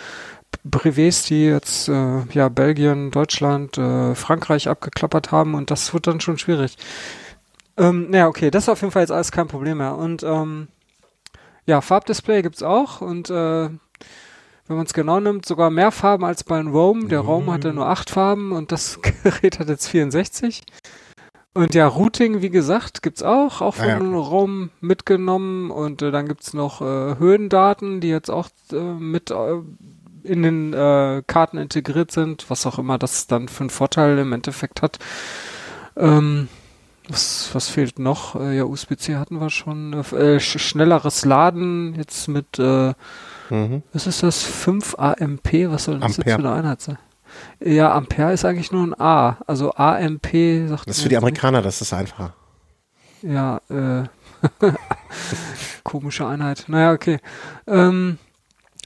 [0.64, 6.20] Brevets, die jetzt äh, ja Belgien, Deutschland, äh, Frankreich abgeklappert haben und das wird dann
[6.20, 6.76] schon schwierig.
[7.76, 9.96] Ähm, ja, okay, das ist auf jeden Fall jetzt alles kein Problem mehr.
[9.96, 10.68] Und ähm,
[11.66, 13.70] ja, Farbdisplay gibt's auch und äh,
[14.68, 17.08] wenn man es genau nimmt, sogar mehr Farben als beim Roam.
[17.08, 20.62] Der Roam hatte nur acht Farben und das Gerät hat jetzt 64.
[21.54, 24.18] Und ja, Routing, wie gesagt, gibt's auch, auch von ah, ja.
[24.18, 25.70] Raum mitgenommen.
[25.70, 29.60] Und äh, dann gibt's noch äh, Höhendaten, die jetzt auch äh, mit äh,
[30.22, 34.32] in den äh, Karten integriert sind, was auch immer das dann für einen Vorteil im
[34.32, 34.98] Endeffekt hat.
[35.96, 36.48] Ähm,
[37.08, 38.34] was, was fehlt noch?
[38.36, 40.02] Äh, ja, USB-C hatten wir schon.
[40.38, 43.82] Sch schnelleres Laden jetzt mit, mhm.
[43.92, 44.42] was ist das?
[44.42, 45.52] 5 AMP?
[45.70, 46.30] Was soll das Ampere.
[46.30, 46.98] jetzt für eine Einheit sein?
[47.60, 49.38] Ja, Ampere ist eigentlich nur ein A.
[49.46, 50.26] Also AMP
[50.68, 51.66] sagt Das ist für die Amerikaner, nicht.
[51.66, 52.34] das ist einfacher.
[53.22, 54.04] Ja, äh,
[55.84, 56.64] komische Einheit.
[56.66, 57.18] Naja, okay.
[57.66, 58.18] Ähm,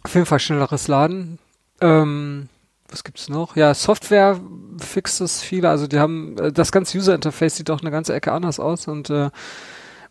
[0.02, 1.38] auf jeden Fall schnelleres Laden.
[1.80, 2.48] Ähm,
[2.88, 3.56] was gibt's noch?
[3.56, 4.38] Ja, Software
[4.78, 5.68] fixt es viele.
[5.70, 8.86] Also die haben äh, das ganze User Interface sieht auch eine ganze Ecke anders aus
[8.88, 9.30] und äh,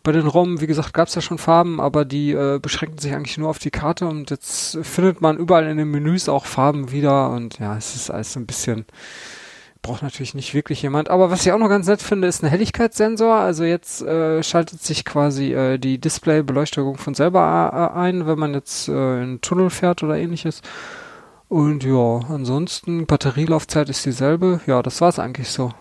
[0.06, 3.38] bei den ROM, wie gesagt, gab's ja schon Farben, aber die äh, beschränken sich eigentlich
[3.38, 7.30] nur auf die Karte und jetzt findet man überall in den Menüs auch Farben wieder
[7.30, 8.86] und ja, es ist alles ein bisschen
[9.82, 11.10] braucht natürlich nicht wirklich jemand.
[11.10, 13.36] Aber was ich auch noch ganz nett finde, ist ein Helligkeitssensor.
[13.36, 18.54] Also jetzt äh, schaltet sich quasi äh, die Displaybeleuchtung von selber äh, ein, wenn man
[18.54, 20.60] jetzt äh, in einen Tunnel fährt oder ähnliches.
[21.48, 24.60] Und ja, ansonsten Batterielaufzeit ist dieselbe.
[24.66, 25.72] Ja, das war's eigentlich so.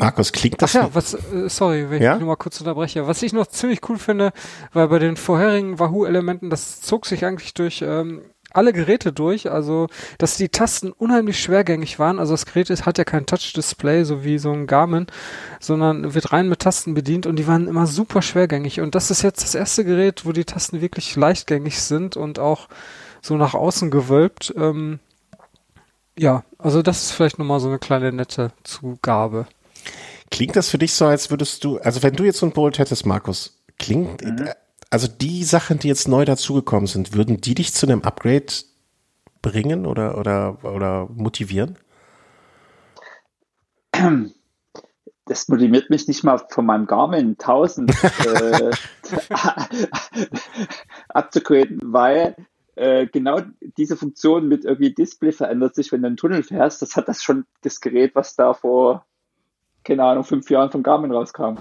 [0.00, 0.74] Markus, klingt das?
[0.74, 2.14] Ach ja, was, äh, sorry, wenn ja?
[2.14, 3.06] ich nur mal kurz unterbreche.
[3.06, 4.32] Was ich noch ziemlich cool finde,
[4.72, 9.88] weil bei den vorherigen Wahoo-Elementen, das zog sich eigentlich durch ähm, alle Geräte durch, also
[10.16, 12.18] dass die Tasten unheimlich schwergängig waren.
[12.18, 15.06] Also das Gerät ist, hat ja kein Touch-Display, so wie so ein Garmin,
[15.60, 18.80] sondern wird rein mit Tasten bedient und die waren immer super schwergängig.
[18.80, 22.68] Und das ist jetzt das erste Gerät, wo die Tasten wirklich leichtgängig sind und auch
[23.20, 24.54] so nach außen gewölbt.
[24.56, 24.98] Ähm,
[26.18, 29.46] ja, also das ist vielleicht nochmal so eine kleine nette Zugabe.
[30.30, 32.78] Klingt das für dich so, als würdest du, also wenn du jetzt so ein Bolt
[32.78, 34.48] hättest, Markus, klingt, mhm.
[34.88, 38.46] also die Sachen, die jetzt neu dazugekommen sind, würden die dich zu einem Upgrade
[39.42, 41.76] bringen oder, oder, oder motivieren?
[45.26, 47.90] Das motiviert mich nicht mal von meinem Garmin 1000
[48.26, 48.70] äh,
[51.08, 52.36] abzugraden, weil
[52.76, 53.40] äh, genau
[53.76, 56.82] diese Funktion mit irgendwie Display verändert sich, wenn du einen Tunnel fährst.
[56.82, 59.04] Das hat das schon das Gerät, was da vor,
[59.84, 61.58] keine Ahnung, fünf Jahren von Garmin rauskam.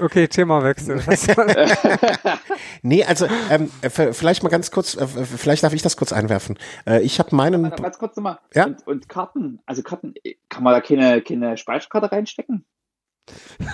[0.00, 1.02] Okay, Themawechsel.
[2.82, 6.58] nee, also ähm, vielleicht mal ganz kurz, äh, vielleicht darf ich das kurz einwerfen.
[6.86, 7.62] Äh, ich habe meinen.
[7.62, 8.38] Warte, ganz kurz nochmal.
[8.54, 8.66] Ja?
[8.66, 10.14] Und, und Karten, also Karten,
[10.48, 12.64] kann man da keine, keine Speicherkarte reinstecken?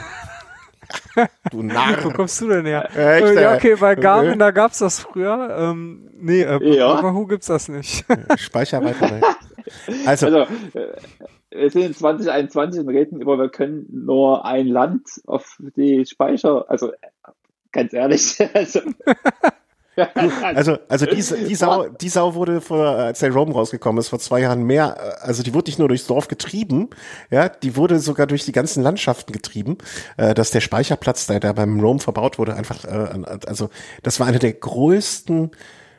[1.51, 2.05] Du Narr.
[2.05, 2.89] Wo kommst du denn her?
[2.91, 5.57] Echt, äh, ja, okay, bei Garmin, da gab's das früher.
[5.59, 6.95] Ähm, nee, äh, ja.
[6.95, 8.05] bei Wahoo gibt's das nicht.
[8.37, 9.21] Speicher weiter.
[10.05, 10.39] Also, also
[10.79, 10.93] äh,
[11.51, 16.69] wir sind in 2021 und reden über, wir können nur ein Land auf die Speicher,
[16.69, 16.93] also
[17.73, 18.81] ganz ehrlich, also
[20.55, 24.19] also, also die, die, Sau, die Sau wurde vor, als der Rome rausgekommen ist, vor
[24.19, 26.91] zwei Jahren mehr, also die wurde nicht nur durchs Dorf getrieben,
[27.31, 29.79] ja, die wurde sogar durch die ganzen Landschaften getrieben,
[30.17, 33.71] äh, dass der Speicherplatz, der da beim Rome verbaut wurde, einfach, äh, also
[34.03, 35.51] das war eine der größten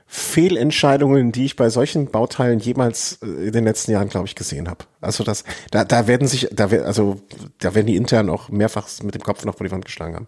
[0.09, 4.69] Fehlentscheidungen, die ich bei solchen Bauteilen jemals äh, in den letzten Jahren, glaube ich, gesehen
[4.69, 4.85] habe.
[5.01, 7.21] Also das, da, da werden sich, da also
[7.59, 10.27] da werden die intern auch mehrfach mit dem Kopf noch vor die Wand geschlagen haben.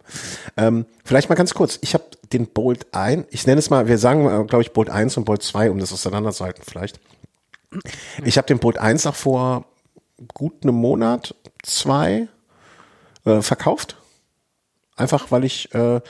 [0.58, 1.80] Ähm, vielleicht mal ganz kurz.
[1.82, 2.04] Ich habe
[2.34, 5.24] den Bolt ein, ich nenne es mal, wir sagen, äh, glaube ich, Bolt 1 und
[5.24, 7.00] Bolt 2, um das auseinanderzuhalten vielleicht.
[8.26, 9.66] Ich habe den Bolt 1 auch vor
[10.34, 12.28] gut einem Monat, zwei
[13.26, 13.99] äh, verkauft
[15.00, 16.02] Einfach weil ich, äh,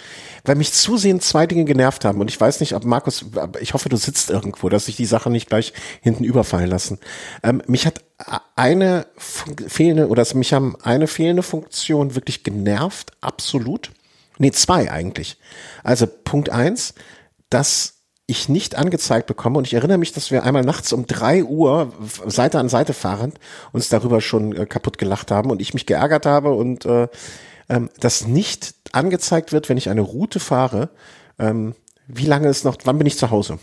[0.46, 2.20] weil mich zusehends zwei Dinge genervt haben.
[2.20, 3.26] Und ich weiß nicht, ob Markus,
[3.60, 7.00] ich hoffe, du sitzt irgendwo, dass sich die Sachen nicht gleich hinten überfallen lassen.
[7.44, 8.02] Ähm, mich hat
[8.56, 13.92] eine fehlende, oder mich haben eine fehlende Funktion wirklich genervt, absolut.
[14.40, 15.38] Nee, zwei eigentlich.
[15.84, 16.96] Also Punkt eins,
[17.50, 19.58] dass ich nicht angezeigt bekomme.
[19.58, 21.92] Und ich erinnere mich, dass wir einmal nachts um drei Uhr
[22.26, 23.40] Seite an Seite fahrend
[23.72, 27.08] uns darüber schon äh, kaputt gelacht haben und ich mich geärgert habe und äh,
[27.70, 30.90] ähm, das nicht angezeigt wird, wenn ich eine Route fahre,
[31.38, 31.76] ähm,
[32.08, 33.60] wie lange ist noch, wann bin ich zu Hause?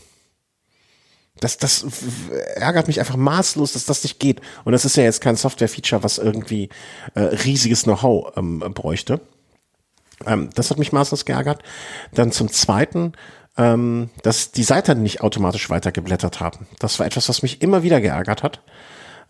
[1.41, 1.85] Das, das
[2.55, 4.41] ärgert mich einfach maßlos, dass das nicht geht.
[4.65, 6.71] Und das ist ja jetzt kein Software-Feature, was irgendwie
[7.15, 9.21] äh, riesiges Know-how ähm, bräuchte.
[10.25, 11.63] Ähm, das hat mich maßlos geärgert.
[12.15, 13.13] Dann zum Zweiten,
[13.59, 16.67] ähm, dass die Seiten nicht automatisch weitergeblättert haben.
[16.79, 18.63] Das war etwas, was mich immer wieder geärgert hat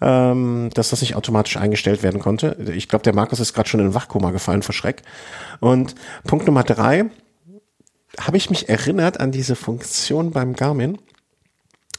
[0.00, 2.56] ähm, dass das nicht automatisch eingestellt werden konnte.
[2.74, 5.02] Ich glaube, der Markus ist gerade schon in Wachkoma gefallen vor Schreck.
[5.60, 5.94] Und
[6.24, 7.06] Punkt Nummer drei,
[8.20, 10.98] habe ich mich erinnert an diese Funktion beim Garmin,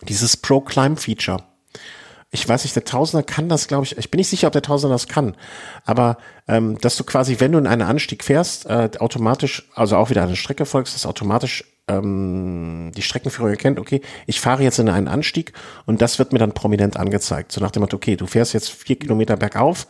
[0.01, 1.43] dieses Pro Climb Feature.
[2.29, 3.97] Ich weiß nicht, der Tausender kann das, glaube ich.
[3.97, 5.35] Ich bin nicht sicher, ob der Tausender das kann.
[5.85, 6.17] Aber
[6.47, 10.23] ähm, dass du quasi, wenn du in einen Anstieg fährst, äh, automatisch, also auch wieder
[10.23, 15.07] eine Strecke folgst, das automatisch ähm, die Streckenführung erkennt, okay, ich fahre jetzt in einen
[15.07, 15.53] Anstieg
[15.85, 17.51] und das wird mir dann prominent angezeigt.
[17.51, 19.87] So nach dem Motto, okay, du fährst jetzt vier Kilometer bergauf,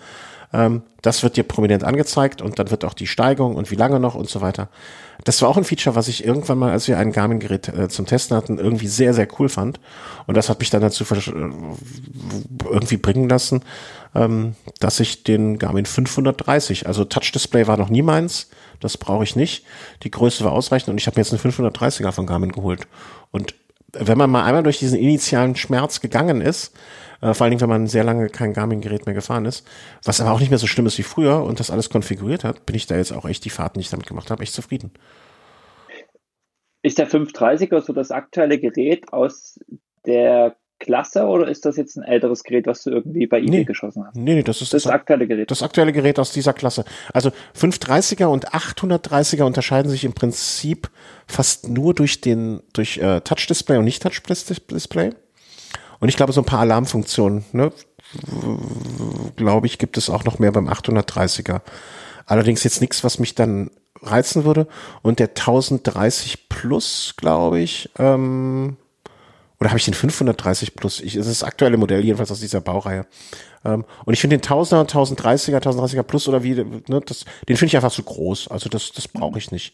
[0.53, 3.99] Ähm, das wird dir prominent angezeigt und dann wird auch die Steigung und wie lange
[3.99, 4.69] noch und so weiter.
[5.26, 8.06] Das war auch ein Feature, was ich irgendwann mal, als wir ein Garmin-Gerät äh, zum
[8.06, 9.80] Testen hatten, irgendwie sehr, sehr cool fand.
[10.26, 11.52] Und das hat mich dann dazu äh,
[12.69, 13.61] irgendwie bringen lassen,
[14.15, 19.35] ähm, dass ich den Garmin 530, also Touch-Display war noch nie meins, das brauche ich
[19.35, 19.65] nicht.
[20.03, 22.87] Die Größe war ausreichend und ich habe mir jetzt eine 530er von Garmin geholt.
[23.31, 23.55] Und
[23.93, 26.75] wenn man mal einmal durch diesen initialen Schmerz gegangen ist,
[27.21, 29.65] äh, vor allen Dingen, wenn man sehr lange kein Garmin-Gerät mehr gefahren ist,
[30.03, 32.65] was aber auch nicht mehr so schlimm ist wie früher und das alles konfiguriert hat,
[32.65, 34.91] bin ich da jetzt auch echt die Fahrten, die ich damit gemacht habe, echt zufrieden.
[36.83, 39.59] Ist der 530er so das aktuelle Gerät aus
[40.05, 43.63] der Klasse oder ist das jetzt ein älteres Gerät, was du irgendwie bei eBay nee,
[43.63, 44.15] geschossen hast?
[44.15, 45.49] Nee, nee, das ist das, das, aktuelle Gerät.
[45.49, 46.85] Das aktuelle Gerät aus dieser Klasse.
[47.13, 50.89] Also 530er und 830er unterscheiden sich im Prinzip
[51.25, 55.13] fast nur durch den durch äh, Touch Display und nicht Touch Display.
[55.99, 57.71] Und ich glaube so ein paar Alarmfunktionen, ne,
[59.35, 61.61] glaube ich, gibt es auch noch mehr beim 830er.
[62.25, 63.71] Allerdings jetzt nichts, was mich dann
[64.01, 64.67] reizen würde.
[65.01, 68.77] Und der 1030 Plus, glaube ich, ähm,
[69.59, 70.99] oder habe ich den 530 Plus?
[70.99, 73.05] Ich, das ist das aktuelle Modell, jedenfalls aus dieser Baureihe.
[73.65, 77.67] Ähm, und ich finde den 1000er, 1030er, 1030er Plus oder wie, ne, das, den finde
[77.67, 78.49] ich einfach zu groß.
[78.49, 79.73] Also das, das brauche ich nicht.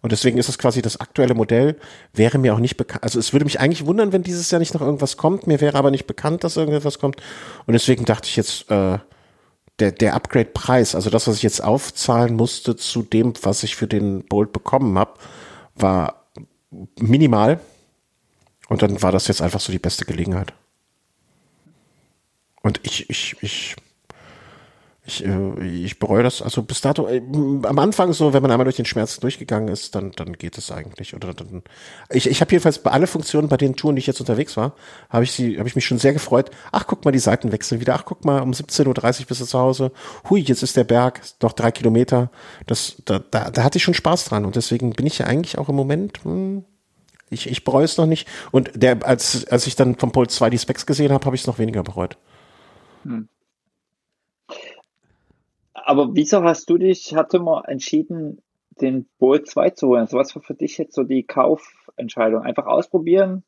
[0.00, 1.76] Und deswegen ist es quasi das aktuelle Modell,
[2.14, 3.02] wäre mir auch nicht bekannt.
[3.02, 5.46] Also es würde mich eigentlich wundern, wenn dieses Jahr nicht noch irgendwas kommt.
[5.46, 7.16] Mir wäre aber nicht bekannt, dass irgendetwas kommt.
[7.66, 8.98] Und deswegen dachte ich jetzt, äh,
[9.78, 13.86] der, der Upgrade-Preis, also das, was ich jetzt aufzahlen musste zu dem, was ich für
[13.86, 15.14] den Bolt bekommen habe,
[15.74, 16.26] war
[16.98, 17.60] minimal.
[18.68, 20.52] Und dann war das jetzt einfach so die beste Gelegenheit.
[22.62, 23.76] Und ich, ich, ich,
[25.06, 27.22] ich, äh, ich bereue das, also bis dato, äh,
[27.62, 30.70] am Anfang so, wenn man einmal durch den Schmerz durchgegangen ist, dann, dann geht es
[30.70, 31.14] eigentlich.
[31.14, 31.62] Oder dann,
[32.10, 34.74] ich, ich habe jedenfalls bei alle Funktionen, bei den Touren, die ich jetzt unterwegs war,
[35.08, 36.50] habe ich sie, habe ich mich schon sehr gefreut.
[36.72, 37.94] Ach, guck mal, die Seiten wechseln wieder.
[37.94, 39.92] Ach, guck mal, um 17.30 Uhr bist du zu Hause.
[40.28, 42.30] Hui, jetzt ist der Berg, noch drei Kilometer.
[42.66, 44.44] Das, da, da, da hatte ich schon Spaß dran.
[44.44, 46.64] Und deswegen bin ich ja eigentlich auch im Moment, hm,
[47.30, 48.28] ich, ich bereue es noch nicht.
[48.50, 51.42] Und der, als, als ich dann vom Pol 2 die Specs gesehen habe, habe ich
[51.42, 52.16] es noch weniger bereut.
[53.04, 53.28] Hm.
[55.72, 58.42] Aber wieso hast du dich, hatte mal entschieden,
[58.80, 60.02] den Bolt 2 zu holen?
[60.02, 62.42] Also was war für dich jetzt so die Kaufentscheidung?
[62.42, 63.42] Einfach ausprobieren?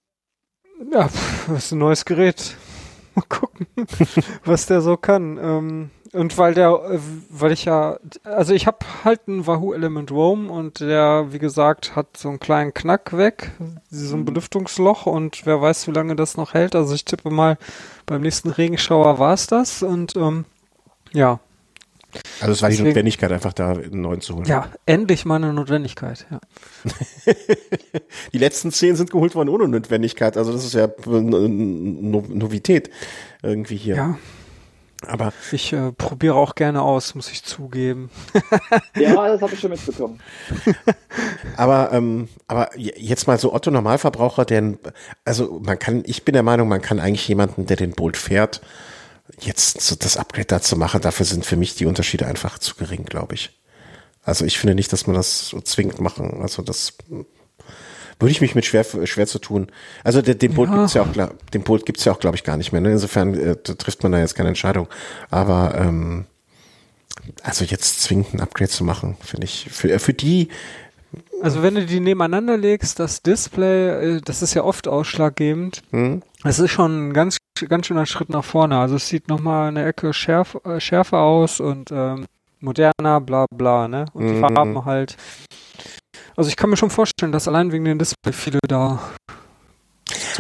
[0.91, 1.11] Ja,
[1.49, 2.57] das ist ein neues Gerät.
[3.15, 3.67] Mal gucken,
[4.45, 5.37] was der so kann.
[5.37, 10.11] Ähm, und weil der, äh, weil ich ja, also ich habe halt einen Wahoo Element
[10.11, 13.53] Roam und der, wie gesagt, hat so einen kleinen Knack weg,
[13.91, 14.25] so ein mhm.
[14.25, 16.75] Belüftungsloch und wer weiß, wie lange das noch hält.
[16.75, 17.59] Also ich tippe mal,
[18.07, 20.45] beim nächsten Regenschauer war es das und ähm,
[21.13, 21.39] ja.
[22.41, 24.47] Also es war Deswegen, die Notwendigkeit, einfach da einen neuen zu holen.
[24.47, 26.41] Ja, endlich mal eine Notwendigkeit, ja.
[28.33, 32.91] die letzten zehn sind geholt worden ohne Notwendigkeit, also das ist ja eine Novität
[33.43, 33.95] irgendwie hier.
[33.95, 34.19] Ja.
[35.07, 38.11] Aber ich äh, probiere auch gerne aus, muss ich zugeben.
[38.97, 40.21] ja, das habe ich schon mitbekommen.
[41.57, 44.75] aber ähm, aber jetzt mal so Otto Normalverbraucher, der
[45.25, 48.61] also man kann, ich bin der Meinung, man kann eigentlich jemanden, der den Bolt fährt,
[49.41, 51.01] jetzt so das Upgrade dazu machen.
[51.01, 53.59] Dafür sind für mich die Unterschiede einfach zu gering, glaube ich.
[54.23, 56.43] Also ich finde nicht, dass man das so zwingend machen.
[56.43, 56.93] Also das
[58.21, 59.69] würde ich mich mit schwer, schwer zu tun.
[60.05, 60.77] Also den, den Bolt ja.
[60.77, 62.81] gibt's ja auch, den Bolt gibt's ja auch, glaube ich, gar nicht mehr.
[62.81, 62.93] Ne?
[62.93, 64.89] Insofern äh, trifft man da jetzt keine Entscheidung.
[65.31, 66.27] Aber ähm,
[67.43, 70.49] also jetzt zwingend ein Upgrade zu machen, finde ich für, äh, für die.
[71.43, 75.83] Also wenn du die nebeneinander legst, das Display, äh, das ist ja oft ausschlaggebend.
[75.91, 76.23] Hm?
[76.45, 77.39] Es ist schon ein ganz,
[77.69, 78.79] ganz schöner Schritt nach vorne.
[78.79, 82.27] Also es sieht nochmal eine Ecke schärf, äh, schärfer aus und ähm,
[82.61, 84.07] moderner, bla bla, ne?
[84.13, 84.41] Und die mhm.
[84.41, 85.17] Farben halt.
[86.41, 88.99] Also ich kann mir schon vorstellen, dass allein wegen den Display viele da.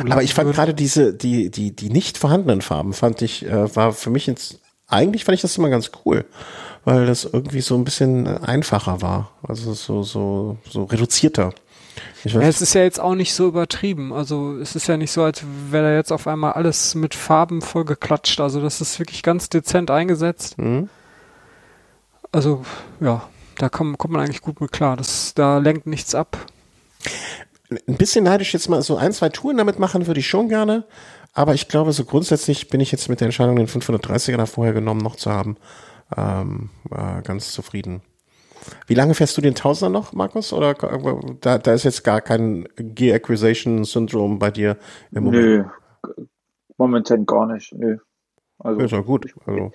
[0.08, 3.92] Aber ich fand gerade diese, die, die, die nicht vorhandenen Farben, fand ich, äh, war
[3.92, 6.24] für mich jetzt, eigentlich fand ich das immer ganz cool,
[6.86, 9.32] weil das irgendwie so ein bisschen einfacher war.
[9.46, 11.52] Also so, so, so reduzierter.
[12.24, 14.14] Ja, es ist ja jetzt auch nicht so übertrieben.
[14.14, 17.60] Also es ist ja nicht so, als wäre da jetzt auf einmal alles mit Farben
[17.60, 18.40] voll geklatscht.
[18.40, 20.56] Also das ist wirklich ganz dezent eingesetzt.
[20.56, 20.88] Mhm.
[22.32, 22.64] Also
[23.00, 23.22] ja,
[23.60, 24.96] da kommt, kommt man eigentlich gut mit klar.
[24.96, 26.38] Das, da lenkt nichts ab.
[27.70, 30.84] Ein bisschen neidisch jetzt mal so ein, zwei Touren damit machen würde ich schon gerne.
[31.34, 34.72] Aber ich glaube, so grundsätzlich bin ich jetzt mit der Entscheidung, den 530er da vorher
[34.72, 35.56] genommen noch zu haben,
[36.16, 38.02] ähm, äh, ganz zufrieden.
[38.86, 40.52] Wie lange fährst du den Tausender noch, Markus?
[40.52, 40.74] Oder
[41.40, 44.76] da, da ist jetzt gar kein Gear Acquisition Syndrom bei dir
[45.12, 45.42] im Moment?
[45.42, 45.64] Nö,
[46.76, 47.72] momentan gar nicht.
[47.74, 47.98] Nö.
[48.58, 49.32] Also, ist ja gut.
[49.46, 49.70] Also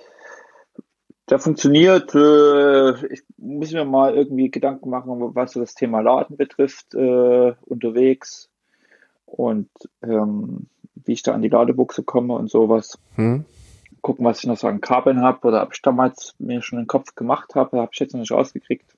[1.29, 2.13] der funktioniert.
[2.13, 7.53] Äh, ich muss mir mal irgendwie Gedanken machen, was so das Thema Laden betrifft, äh,
[7.65, 8.49] unterwegs
[9.25, 9.69] und
[10.01, 12.97] ähm, wie ich da an die Ladebuchse komme und sowas.
[13.15, 13.45] Hm.
[14.01, 16.87] gucken, was ich noch so an Kabeln habe oder ob ich damals mir schon den
[16.87, 18.95] Kopf gemacht habe, habe ich jetzt noch nicht rausgekriegt.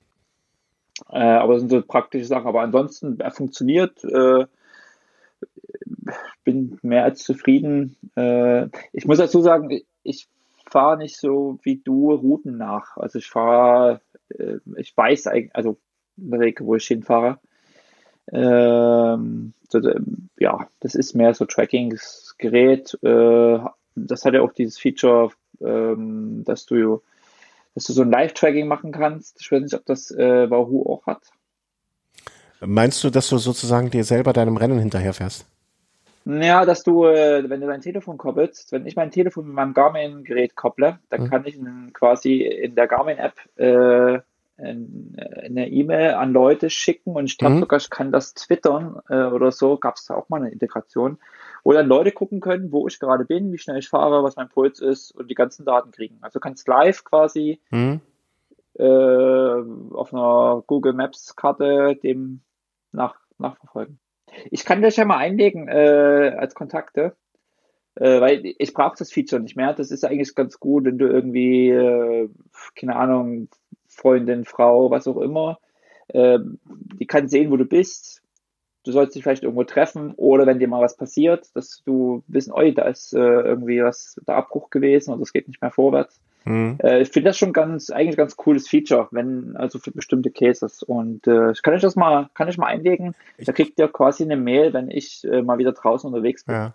[1.10, 2.46] Äh, aber das sind so praktische Sachen.
[2.46, 4.04] Aber ansonsten, er funktioniert.
[4.04, 4.46] Äh,
[6.44, 7.96] bin mehr als zufrieden.
[8.16, 10.28] Äh, ich muss dazu sagen, ich
[10.70, 12.96] fahre nicht so wie du Routen nach.
[12.96, 14.00] Also ich fahre,
[14.30, 15.78] äh, ich weiß eigentlich, also
[16.18, 17.38] Regel, wo ich hinfahre.
[18.32, 19.80] Ähm, so,
[20.38, 22.98] ja, das ist mehr so Tracking-Gerät.
[23.02, 23.58] Äh,
[23.94, 25.30] das hat ja auch dieses Feature,
[25.60, 27.02] ähm, dass du
[27.74, 29.40] dass du so ein Live-Tracking machen kannst.
[29.40, 31.22] Ich weiß nicht, ob das äh, Wahoo auch hat.
[32.60, 35.46] Meinst du, dass du sozusagen dir selber deinem Rennen hinterherfährst?
[36.28, 39.72] Ja, dass du, äh, wenn du dein Telefon koppelst, wenn ich mein Telefon mit meinem
[39.72, 41.30] Garmin-Gerät kopple, dann mhm.
[41.30, 41.58] kann ich
[41.94, 44.20] quasi in der Garmin-App äh,
[44.58, 47.60] eine E-Mail an Leute schicken und ich glaube mhm.
[47.60, 51.18] sogar, ich kann das twittern äh, oder so, gab es da auch mal eine Integration,
[51.64, 54.50] wo dann Leute gucken können, wo ich gerade bin, wie schnell ich fahre, was mein
[54.50, 56.18] Puls ist und die ganzen Daten kriegen.
[56.20, 58.00] Also du kannst live quasi mhm.
[58.74, 62.40] äh, auf einer Google Maps Karte dem
[62.92, 63.98] nach, nachverfolgen.
[64.50, 67.16] Ich kann das ja mal einlegen äh, als Kontakte,
[67.96, 69.72] äh, weil ich brauche das Feature nicht mehr.
[69.72, 72.28] Das ist eigentlich ganz gut, wenn du irgendwie, äh,
[72.74, 73.48] keine Ahnung,
[73.88, 75.58] Freundin, Frau, was auch immer,
[76.08, 76.38] äh,
[76.98, 78.22] die kann sehen, wo du bist.
[78.84, 82.52] Du sollst dich vielleicht irgendwo treffen oder wenn dir mal was passiert, dass du wissen,
[82.52, 86.20] oi, da ist äh, irgendwie was, der Abbruch gewesen und es geht nicht mehr vorwärts.
[86.48, 86.78] Mhm.
[86.82, 90.82] Äh, ich finde das schon ganz, eigentlich ganz cooles Feature, wenn, also für bestimmte Cases.
[90.82, 93.14] Und äh, kann ich das mal, kann ich mal einlegen?
[93.38, 96.54] Da kriegt ihr quasi eine Mail, wenn ich äh, mal wieder draußen unterwegs bin.
[96.54, 96.72] Ja.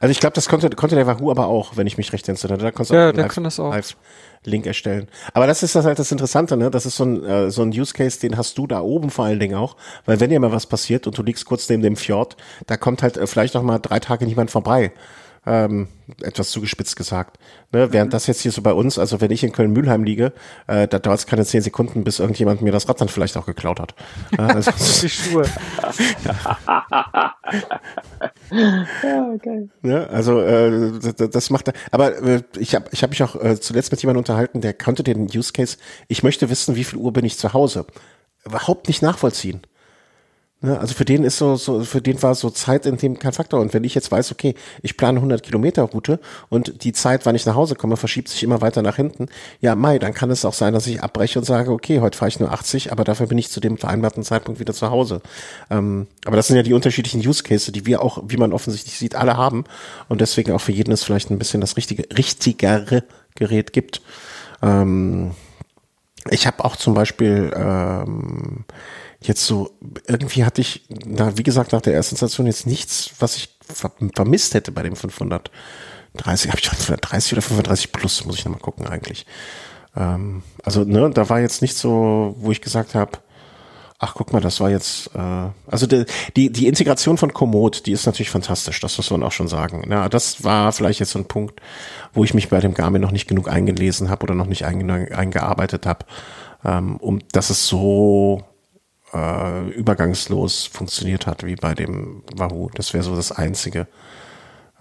[0.00, 2.58] Also ich glaube, das konnte, konnte der Wahoo aber auch, wenn ich mich recht entsinne.
[2.58, 3.72] Da konntest du ja, auch der Live, kann das auch.
[3.72, 3.96] Live
[4.44, 5.08] Link erstellen.
[5.34, 6.70] Aber das ist das halt das Interessante, ne?
[6.70, 9.24] Das ist so ein, äh, so ein Use Case, den hast du da oben vor
[9.24, 9.76] allen Dingen auch.
[10.04, 12.36] Weil wenn dir mal was passiert und du liegst kurz neben dem Fjord,
[12.66, 14.92] da kommt halt äh, vielleicht noch mal drei Tage niemand vorbei
[15.48, 15.88] ähm,
[16.22, 17.38] etwas zugespitzt gesagt.
[17.72, 17.92] Ne?
[17.92, 18.12] Während mhm.
[18.12, 20.32] das jetzt hier so bei uns, also wenn ich in Köln-Mühlheim liege,
[20.66, 23.46] äh, da dauert es keine zehn Sekunden, bis irgendjemand mir das Rad dann vielleicht auch
[23.46, 23.94] geklaut hat.
[24.36, 24.70] Äh, also,
[25.02, 25.44] Die Schuhe.
[28.50, 29.68] ja, okay.
[29.82, 30.08] Ne?
[30.08, 33.90] Also äh, das, das macht, aber äh, ich habe ich hab mich auch äh, zuletzt
[33.90, 37.24] mit jemandem unterhalten, der konnte den Use Case, ich möchte wissen, wie viel Uhr bin
[37.24, 37.86] ich zu Hause,
[38.44, 39.62] überhaupt nicht nachvollziehen.
[40.60, 43.32] Ne, also für den ist so, so, für den war so Zeit in dem kein
[43.32, 43.60] Faktor.
[43.60, 46.18] Und wenn ich jetzt weiß, okay, ich plane 100 Kilometer Route
[46.48, 49.28] und die Zeit, wann ich nach Hause komme, verschiebt sich immer weiter nach hinten.
[49.60, 52.30] Ja, Mai, dann kann es auch sein, dass ich abbreche und sage, okay, heute fahre
[52.30, 55.20] ich nur 80, aber dafür bin ich zu dem vereinbarten Zeitpunkt wieder zu Hause.
[55.70, 58.98] Ähm, aber das sind ja die unterschiedlichen Use Cases, die wir auch, wie man offensichtlich
[58.98, 59.62] sieht, alle haben.
[60.08, 63.04] Und deswegen auch für jeden es vielleicht ein bisschen das richtige, richtigere
[63.36, 64.02] Gerät gibt.
[64.60, 65.36] Ähm,
[66.30, 68.64] ich habe auch zum Beispiel ähm,
[69.20, 69.70] jetzt so,
[70.06, 73.92] irgendwie hatte ich, na, wie gesagt, nach der ersten Station jetzt nichts, was ich ver
[74.14, 75.50] vermisst hätte bei dem 530.
[76.50, 79.26] Habe ich 530 oder 530 plus, muss ich nochmal gucken eigentlich.
[79.96, 83.18] Ähm, also, ne, da war jetzt nicht so, wo ich gesagt habe,
[83.98, 86.04] ach guck mal, das war jetzt, äh, also die,
[86.36, 89.84] die, die Integration von Komoot, die ist natürlich fantastisch, das muss man auch schon sagen.
[89.90, 91.60] Ja, das war vielleicht jetzt so ein Punkt,
[92.14, 95.16] wo ich mich bei dem Garmin noch nicht genug eingelesen habe oder noch nicht einge
[95.16, 96.06] eingearbeitet habe,
[96.64, 98.44] ähm, um dass es so
[99.12, 102.70] äh, übergangslos funktioniert hat wie bei dem Wahoo.
[102.74, 103.86] Das wäre so das Einzige,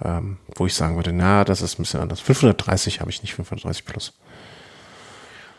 [0.03, 2.19] ähm, wo ich sagen würde, na, das ist ein bisschen anders.
[2.19, 4.13] 530 habe ich nicht, 530 plus.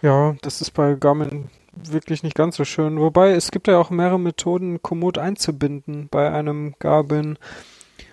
[0.03, 3.01] Ja, das ist bei Garmin wirklich nicht ganz so schön.
[3.01, 7.39] Wobei es gibt ja auch mehrere Methoden, Komoot einzubinden bei einem Garmin.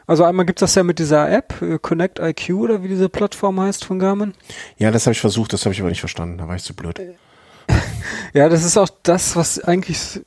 [0.07, 3.09] Also einmal gibt es das ja mit dieser App, äh, Connect IQ oder wie diese
[3.09, 4.33] Plattform heißt von Garmin.
[4.77, 6.75] Ja, das habe ich versucht, das habe ich aber nicht verstanden, da war ich zu
[6.75, 7.01] blöd.
[8.33, 10.21] ja, das ist auch das, was eigentlich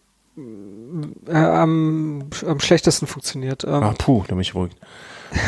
[1.26, 3.64] äh, am, am schlechtesten funktioniert.
[3.64, 4.72] Ähm, ah, puh, da bin ich ruhig.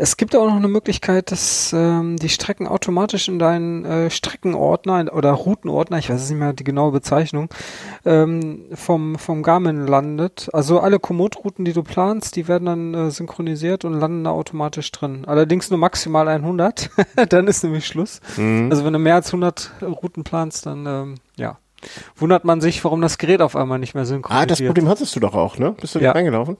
[0.00, 5.12] Es gibt auch noch eine Möglichkeit, dass ähm, die Strecken automatisch in deinen äh, Streckenordner
[5.12, 7.48] oder Routenordner, ich weiß nicht mehr die genaue Bezeichnung,
[8.04, 10.50] ähm, vom, vom Garmin landet.
[10.52, 14.92] Also alle Komoot-Routen, die du planst, die werden dann äh, synchronisiert und landen da automatisch
[14.92, 15.24] drin.
[15.26, 16.90] Allerdings nur maximal 100,
[17.28, 18.20] dann ist nämlich Schluss.
[18.36, 18.68] Mhm.
[18.70, 21.58] Also wenn du mehr als 100 Routen planst, dann ähm, ja,
[22.16, 24.42] wundert man sich, warum das Gerät auf einmal nicht mehr synchronisiert.
[24.42, 25.74] Ah, das Problem hattest du doch auch, ne?
[25.80, 26.12] Bist du ja.
[26.12, 26.56] reingelaufen?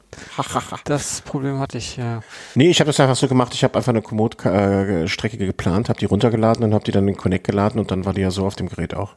[0.84, 2.20] das Problem hatte ich, ja.
[2.54, 6.06] Nee, ich habe das einfach so gemacht, ich habe einfach eine Komoot-Strecke geplant, habe die
[6.06, 8.56] runtergeladen und habe die dann in Connect geladen und dann war die ja so auf
[8.56, 9.14] dem Gerät auch.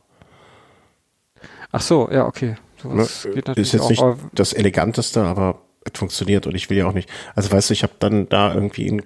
[1.71, 2.55] Ach so, ja, okay.
[2.81, 3.35] Sowas ne?
[3.35, 6.87] geht natürlich ist jetzt auch, nicht das Eleganteste, aber es funktioniert und ich will ja
[6.87, 7.09] auch nicht.
[7.35, 8.99] Also weißt du, ich habe dann da irgendwie in,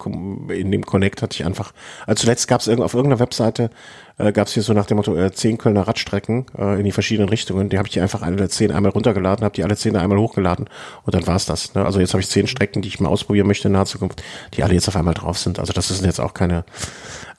[0.49, 1.73] in dem Connect hatte ich einfach,
[2.05, 3.69] also zuletzt gab es auf irgendeiner Webseite,
[4.17, 6.91] äh, gab es hier so nach dem Motto äh, zehn Kölner Radstrecken äh, in die
[6.91, 7.69] verschiedenen Richtungen.
[7.69, 10.69] Die habe ich die einfach alle zehn einmal runtergeladen, habe die alle zehn einmal hochgeladen
[11.03, 11.73] und dann war's das.
[11.75, 11.85] Ne?
[11.85, 14.21] Also jetzt habe ich zehn Strecken, die ich mal ausprobieren möchte in naher Zukunft,
[14.53, 15.59] die alle jetzt auf einmal drauf sind.
[15.59, 16.65] Also das sind jetzt auch keine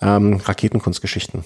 [0.01, 1.45] ähm, Raketenkunstgeschichten.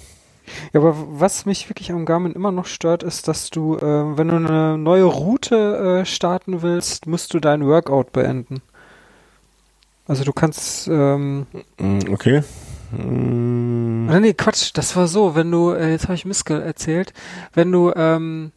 [0.73, 4.29] Ja, aber was mich wirklich am Garmin immer noch stört, ist, dass du, äh, wenn
[4.29, 8.63] du eine neue Route äh, starten willst, musst du dein Workout beenden.
[10.07, 10.89] Also du kannst.
[10.89, 11.47] Ähm,
[11.79, 12.43] mm, okay.
[12.91, 14.07] Mm.
[14.21, 17.13] Nee, Quatsch, das war so, wenn du, äh, jetzt habe ich Mist erzählt,
[17.55, 18.51] wenn du ähm,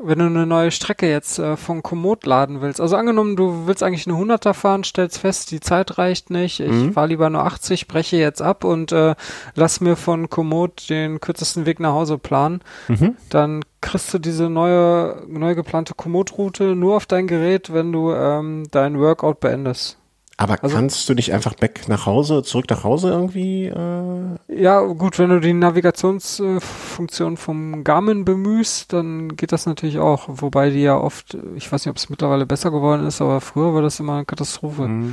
[0.00, 3.82] wenn du eine neue Strecke jetzt äh, von Komoot laden willst, also angenommen, du willst
[3.82, 6.92] eigentlich eine 100er fahren, stellst fest, die Zeit reicht nicht, ich mhm.
[6.92, 9.14] fahre lieber nur 80, breche jetzt ab und äh,
[9.54, 13.16] lass mir von Komoot den kürzesten Weg nach Hause planen, mhm.
[13.30, 18.64] dann kriegst du diese neue, neu geplante Komoot-Route nur auf dein Gerät, wenn du ähm,
[18.70, 19.98] dein Workout beendest.
[20.36, 23.66] Aber also, kannst du nicht einfach back nach Hause, zurück nach Hause irgendwie?
[23.66, 24.36] Äh?
[24.48, 30.24] Ja, gut, wenn du die Navigationsfunktion vom Garmin bemühst, dann geht das natürlich auch.
[30.26, 33.74] Wobei die ja oft, ich weiß nicht, ob es mittlerweile besser geworden ist, aber früher
[33.74, 34.88] war das immer eine Katastrophe.
[34.88, 35.12] Mhm.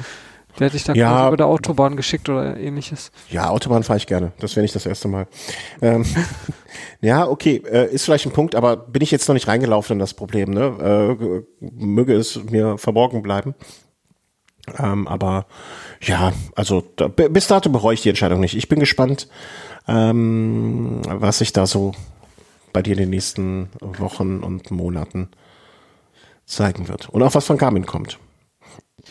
[0.59, 3.11] Der hätte ich dann ja, über der Autobahn geschickt oder ähnliches.
[3.29, 4.33] Ja, Autobahn fahre ich gerne.
[4.39, 5.27] Das wäre nicht das erste Mal.
[5.81, 6.05] ähm,
[7.01, 9.99] ja, okay, äh, ist vielleicht ein Punkt, aber bin ich jetzt noch nicht reingelaufen in
[9.99, 10.49] das Problem.
[10.51, 11.15] Ne?
[11.19, 13.55] Äh, möge es mir verborgen bleiben.
[14.77, 15.45] Ähm, aber
[16.01, 18.55] ja, also da, bis dato bereue ich die Entscheidung nicht.
[18.55, 19.27] Ich bin gespannt,
[19.87, 21.93] ähm, was sich da so
[22.73, 25.29] bei dir in den nächsten Wochen und Monaten
[26.45, 27.09] zeigen wird.
[27.09, 28.17] Und auch was von Garmin kommt.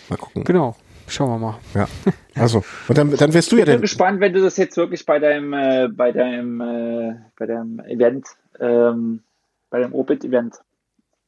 [0.09, 0.45] Mal gucken.
[0.45, 0.77] Genau.
[1.09, 1.59] Schauen wir mal.
[1.75, 1.89] Ja.
[2.37, 5.05] Also, und dann, dann wirst du ja Ich bin gespannt, wenn du das jetzt wirklich
[5.05, 8.29] bei deinem, äh, bei deinem, äh, bei deinem Event,
[8.61, 9.25] ähm,
[9.71, 10.55] bei dem Obit-Event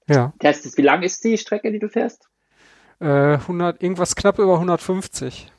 [0.09, 0.33] ja.
[0.39, 0.79] testest.
[0.79, 2.29] Wie lang ist die Strecke, die du fährst?
[3.03, 5.51] Äh, 100, irgendwas knapp über 150.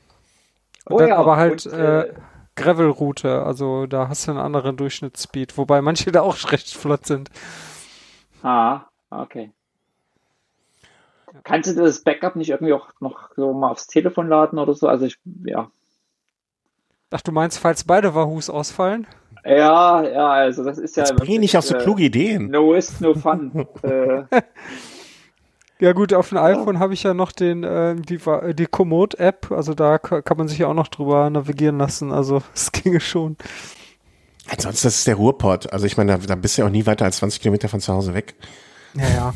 [0.90, 2.14] Oh dann ja, aber halt und, äh, äh,
[2.56, 7.30] Gravel-Route, also da hast du einen anderen Durchschnittsspeed, wobei manche da auch recht flott sind.
[8.44, 9.52] Ah, okay.
[11.44, 14.88] Kannst du das Backup nicht irgendwie auch noch so mal aufs Telefon laden oder so?
[14.88, 15.70] Also ich, ja.
[17.11, 19.07] Ach, du meinst, falls beide Wahoos ausfallen?
[19.44, 21.03] Ja, ja, also das ist ja.
[21.03, 22.49] Jetzt bring nicht auf so kluge Ideen.
[22.49, 23.68] No risk, no fun.
[23.82, 24.24] äh,
[25.84, 28.18] ja gut, auf dem iPhone habe ich ja noch den äh, die,
[28.53, 32.72] die Komoot-App, also da kann man sich ja auch noch drüber navigieren lassen, also es
[32.72, 33.35] ginge schon.
[34.47, 35.73] Ansonsten, das ist der Ruhrport.
[35.73, 37.81] Also ich meine, da, da bist du ja auch nie weiter als 20 Kilometer von
[37.81, 38.34] zu Hause weg.
[38.93, 39.34] Ja, ja.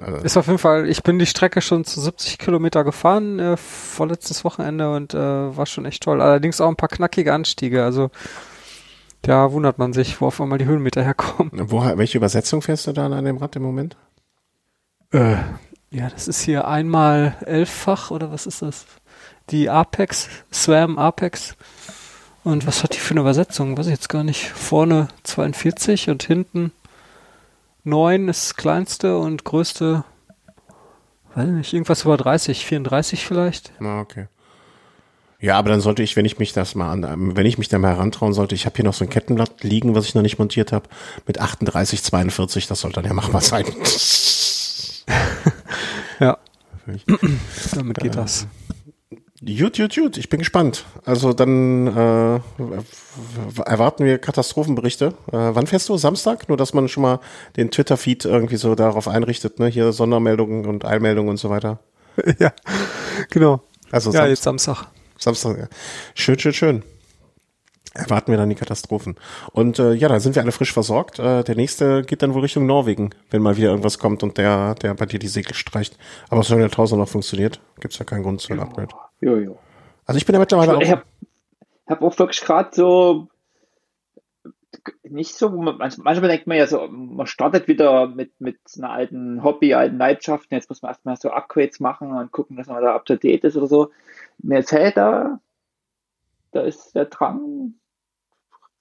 [0.00, 0.24] Also.
[0.24, 4.44] Ist auf jeden Fall, ich bin die Strecke schon zu 70 Kilometer gefahren, äh, vorletztes
[4.44, 5.18] Wochenende und äh,
[5.56, 6.20] war schon echt toll.
[6.20, 8.10] Allerdings auch ein paar knackige Anstiege, also
[9.26, 11.50] da wundert man sich, wo auf einmal die Höhenmeter herkommen.
[11.52, 13.96] Wo, welche Übersetzung fährst du da an dem Rad im Moment?
[15.12, 15.36] Äh,
[15.90, 18.86] ja, das ist hier einmal elffach oder was ist das?
[19.50, 21.56] Die Apex, Swam Apex.
[22.44, 23.76] Und was hat die für eine Übersetzung?
[23.76, 24.48] Weiß ich jetzt gar nicht.
[24.50, 26.70] Vorne 42 und hinten
[27.82, 30.04] 9 ist das kleinste und größte,
[31.34, 33.72] weiß nicht, irgendwas über 30, 34 vielleicht.
[33.80, 34.28] Ah, okay.
[35.40, 37.78] Ja, aber dann sollte ich, wenn ich mich das mal an, wenn ich mich da
[37.78, 40.38] mal herantrauen sollte, ich habe hier noch so ein Kettenblatt liegen, was ich noch nicht
[40.38, 40.88] montiert habe,
[41.26, 43.66] mit 38, 42, das sollte dann ja machbar sein.
[46.20, 46.38] ja.
[47.74, 48.46] Damit geht äh, das.
[49.44, 50.16] Gut, gut, gut.
[50.16, 50.86] Ich bin gespannt.
[51.04, 52.40] Also dann äh,
[53.64, 55.14] erwarten wir Katastrophenberichte.
[55.30, 55.98] Äh, wann fährst du?
[55.98, 56.48] Samstag?
[56.48, 57.20] Nur, dass man schon mal
[57.56, 59.66] den Twitter-Feed irgendwie so darauf einrichtet, ne?
[59.66, 61.80] Hier Sondermeldungen und Eilmeldungen und so weiter.
[62.38, 62.52] ja,
[63.30, 63.60] genau.
[63.90, 64.28] Also ja, Samstag.
[64.30, 64.86] jetzt Samstag.
[65.18, 65.58] Samstag.
[65.58, 65.68] Ja.
[66.14, 66.82] Schön, schön, schön.
[67.94, 69.16] Erwarten wir dann die Katastrophen.
[69.52, 71.18] Und äh, ja, dann sind wir alle frisch versorgt.
[71.18, 74.74] Äh, der nächste geht dann wohl Richtung Norwegen, wenn mal wieder irgendwas kommt und der,
[74.74, 75.96] der bei dir die Segel streicht.
[76.28, 78.94] Aber solange der Tausend noch funktioniert, gibt's ja keinen Grund zu einem Upgrade.
[79.20, 79.58] Jo, jo.
[80.04, 81.02] Also ich bin ja mittlerweile ich, auch.
[81.86, 83.28] Ich habe auch wirklich gerade so
[85.02, 89.74] nicht so, manchmal denkt man ja so, man startet wieder mit, mit einer alten Hobby,
[89.74, 93.06] alten Leidenschaften, jetzt muss man erstmal so Upgrades machen und gucken, dass man da up
[93.06, 93.90] to date ist oder so.
[94.38, 95.40] Mir fällt da,
[96.52, 97.74] da ist der Drang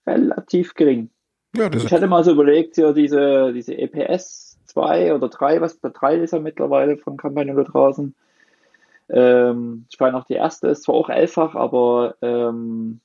[0.06, 1.10] relativ gering.
[1.56, 5.92] Ja, ich hatte mal so überlegt, ja, diese, diese EPS 2 oder 3, was der
[5.92, 8.14] 3 ist ja mittlerweile von Kampagne da draußen.
[9.10, 13.00] Ähm, ich meine, auch die erste ist zwar auch elffach, aber ähm,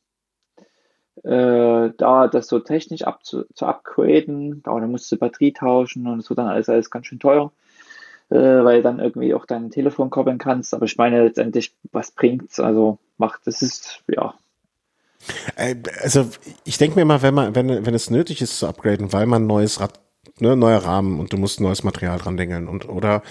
[1.23, 6.07] äh, da das so technisch ab zu, zu upgraden, da, da musst du Batterie tauschen
[6.07, 7.53] und es wird dann alles, alles ganz schön teuer,
[8.31, 10.75] äh, weil dann irgendwie auch dein Telefon koppeln kannst.
[10.75, 12.61] Aber ich meine letztendlich, was bringt's?
[12.61, 14.35] Also macht, das ist, ja.
[15.57, 16.27] Äh, also
[16.65, 19.45] ich denke mir mal, wenn man, wenn, wenn es nötig ist zu upgraden, weil man
[19.45, 20.01] ein neues Rad
[20.41, 23.23] ne, neuer Rahmen und du musst neues Material dran dengeln und oder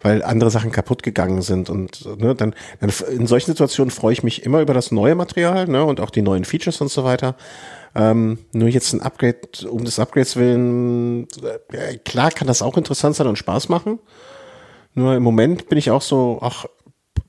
[0.00, 4.22] weil andere Sachen kaputt gegangen sind und ne, dann, dann in solchen Situationen freue ich
[4.22, 7.36] mich immer über das neue Material ne, und auch die neuen Features und so weiter.
[7.94, 11.26] Ähm, nur jetzt ein Upgrade, um des Upgrades willen,
[11.72, 13.98] äh, klar kann das auch interessant sein und Spaß machen.
[14.94, 16.66] Nur im Moment bin ich auch so, ach,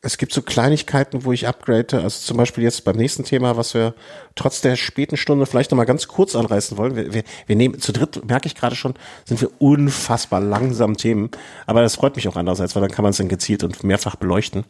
[0.01, 2.01] es gibt so Kleinigkeiten, wo ich upgrade.
[2.01, 3.93] Also zum Beispiel jetzt beim nächsten Thema, was wir
[4.35, 6.95] trotz der späten Stunde vielleicht nochmal ganz kurz anreißen wollen.
[6.95, 8.93] Wir, wir, wir nehmen zu dritt, merke ich gerade schon,
[9.25, 11.29] sind wir unfassbar langsam Themen.
[11.65, 14.15] Aber das freut mich auch andererseits, weil dann kann man es dann gezielt und mehrfach
[14.15, 14.63] beleuchten.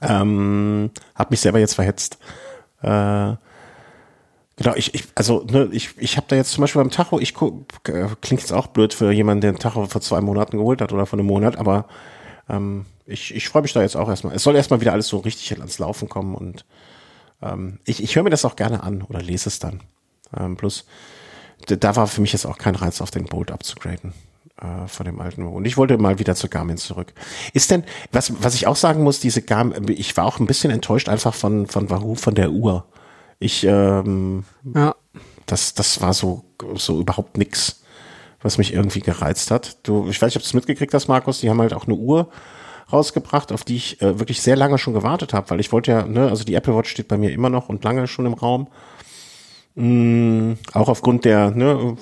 [0.00, 2.18] Ähm, hab mich selber jetzt verhetzt.
[2.82, 3.34] Äh,
[4.56, 7.34] Genau, ich, ich also ne, ich, ich habe da jetzt zum Beispiel beim Tacho, ich
[7.40, 10.92] äh, klingt jetzt auch blöd für jemanden, der einen Tacho vor zwei Monaten geholt hat
[10.92, 11.86] oder vor einem Monat, aber
[12.48, 14.34] ähm, ich, ich freue mich da jetzt auch erstmal.
[14.34, 16.64] Es soll erstmal wieder alles so richtig ans Laufen kommen und
[17.42, 19.80] ähm, ich, ich höre mir das auch gerne an oder lese es dann.
[20.36, 20.84] Ähm, plus,
[21.66, 24.12] da war für mich jetzt auch kein Reiz, auf den Bolt abzugraden
[24.60, 25.46] äh, von dem alten.
[25.46, 27.12] Und ich wollte mal wieder zu Garmin zurück.
[27.52, 30.70] Ist denn, was, was ich auch sagen muss, diese Garmin, ich war auch ein bisschen
[30.70, 32.84] enttäuscht einfach von, von Wahoo, von der Uhr.
[33.42, 34.44] Ich, ähm,
[34.74, 34.94] ja.
[35.46, 36.44] das, das war so,
[36.74, 37.82] so überhaupt nix
[38.42, 39.78] was mich irgendwie gereizt hat.
[39.84, 41.94] Du, ich weiß nicht, ob du es mitgekriegt hast, Markus, die haben halt auch eine
[41.94, 42.28] Uhr
[42.92, 46.06] rausgebracht, auf die ich äh, wirklich sehr lange schon gewartet habe, weil ich wollte ja,
[46.06, 48.68] ne, also die Apple Watch steht bei mir immer noch und lange schon im Raum.
[49.74, 51.96] Mm, auch aufgrund der ne,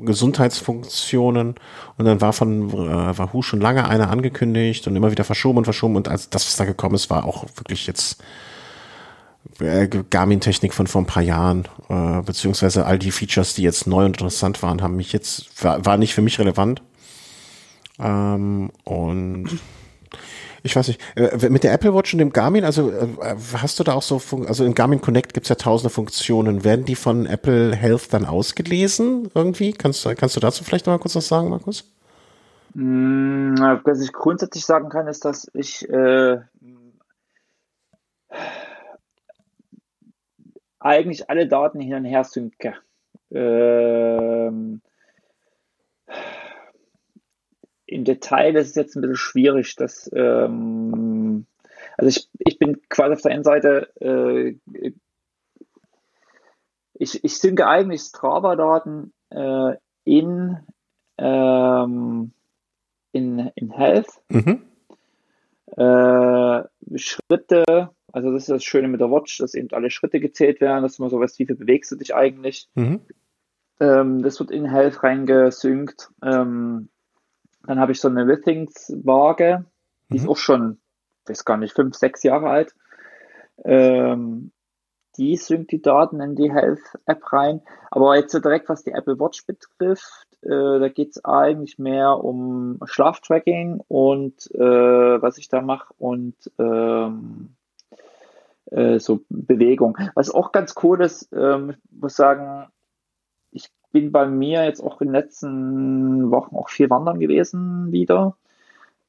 [0.00, 1.56] Gesundheitsfunktionen.
[1.98, 5.64] Und dann war von äh, Wahoo schon lange eine angekündigt und immer wieder verschoben und
[5.64, 5.96] verschoben.
[5.96, 8.22] Und als das, was da gekommen ist, war auch wirklich jetzt
[9.60, 14.04] äh, Garmin-Technik von vor ein paar Jahren, äh, beziehungsweise all die Features, die jetzt neu
[14.04, 16.82] und interessant waren, haben mich jetzt, war, war nicht für mich relevant.
[17.98, 19.60] Ähm, und
[20.62, 23.06] ich weiß nicht, äh, mit der Apple Watch und dem Garmin, also äh,
[23.54, 26.64] hast du da auch so, also im Garmin Connect gibt's ja tausende Funktionen.
[26.64, 29.72] Werden die von Apple Health dann ausgelesen irgendwie?
[29.72, 31.84] Kannst, kannst du dazu vielleicht noch mal kurz was sagen, Markus?
[32.72, 33.54] Mm,
[33.84, 36.38] was ich grundsätzlich sagen kann, ist, dass ich äh,
[40.84, 42.74] eigentlich alle Daten hin und her synke.
[43.32, 44.82] Ähm,
[47.86, 49.76] Im Detail das ist jetzt ein bisschen schwierig.
[49.76, 51.46] Dass, ähm,
[51.96, 54.56] also ich, ich bin quasi auf der einen Seite, äh,
[56.94, 60.58] ich, ich synke eigentlich Strava-Daten äh, in,
[61.16, 62.32] ähm,
[63.12, 64.08] in, in Health.
[64.28, 64.66] Mhm.
[65.76, 66.62] Äh,
[66.96, 70.84] Schritte also das ist das Schöne mit der Watch, dass eben alle Schritte gezählt werden,
[70.84, 72.68] dass man so weiß, wie viel bewegst du dich eigentlich.
[72.76, 73.00] Mhm.
[73.80, 76.10] Ähm, das wird in Health reingesynkt.
[76.22, 76.90] Ähm,
[77.66, 79.64] dann habe ich so eine Withings-Waage,
[80.10, 80.20] die mhm.
[80.20, 80.78] ist auch schon,
[81.24, 82.76] ich weiß gar nicht, fünf, sechs Jahre alt.
[83.64, 84.52] Ähm,
[85.18, 87.62] die synkt die Daten in die Health-App rein.
[87.90, 92.22] Aber jetzt so direkt, was die Apple Watch betrifft, äh, da geht es eigentlich mehr
[92.22, 94.60] um Schlaftracking und äh,
[95.20, 97.56] was ich da mache und ähm,
[98.74, 99.96] äh, so Bewegung.
[100.14, 102.66] Was auch ganz cool ist, ähm, muss sagen,
[103.50, 108.36] ich bin bei mir jetzt auch in den letzten Wochen auch viel wandern gewesen wieder.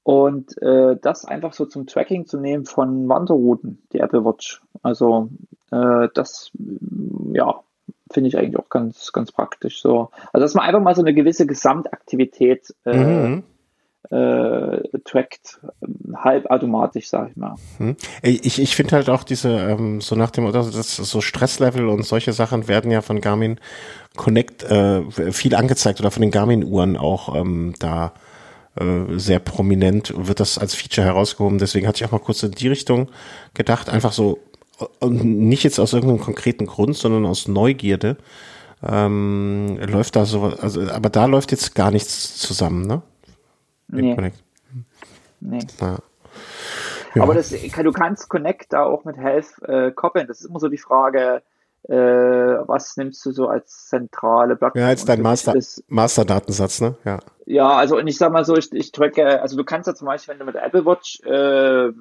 [0.03, 4.61] Und äh, das einfach so zum Tracking zu nehmen von Wanderrouten, die Apple Watch.
[4.83, 5.29] Also
[5.71, 6.51] äh, das,
[7.33, 7.61] ja,
[8.11, 9.81] finde ich eigentlich auch ganz, ganz praktisch.
[9.81, 10.11] So.
[10.31, 13.43] Also dass man einfach mal so eine gewisse Gesamtaktivität äh, mhm
[14.09, 15.59] äh, trackt,
[16.15, 17.55] halbautomatisch, sag ich mal.
[17.77, 17.95] Hm.
[18.21, 22.33] Ich, ich finde halt auch diese, ähm, so nach dem, das, so Stresslevel und solche
[22.33, 23.59] Sachen werden ja von Garmin
[24.15, 25.01] Connect äh,
[25.31, 28.13] viel angezeigt oder von den Garmin-Uhren auch ähm, da
[28.79, 31.57] äh, sehr prominent wird das als Feature herausgehoben.
[31.57, 33.09] Deswegen hatte ich auch mal kurz in die Richtung
[33.53, 34.39] gedacht, einfach so,
[34.99, 38.17] und nicht jetzt aus irgendeinem konkreten Grund, sondern aus Neugierde.
[38.83, 43.01] Ähm, läuft da so, also, aber da läuft jetzt gar nichts zusammen, ne?
[43.87, 44.15] Nee.
[44.15, 44.43] Connect.
[45.39, 45.59] Nee.
[45.79, 45.97] Ja.
[47.15, 47.23] Ja.
[47.23, 50.27] Aber das, du kannst Connect da auch mit Health äh, koppeln.
[50.27, 51.41] Das ist immer so die Frage,
[51.87, 54.81] äh, was nimmst du so als zentrale Plattform?
[54.81, 55.53] Ja, als dein Master,
[55.87, 56.95] Master-Datensatz, ne?
[57.05, 57.19] Ja.
[57.45, 60.07] Ja, also und ich sag mal so, ich, ich tracke, also du kannst ja zum
[60.07, 61.93] Beispiel, wenn du mit der Apple Watch äh,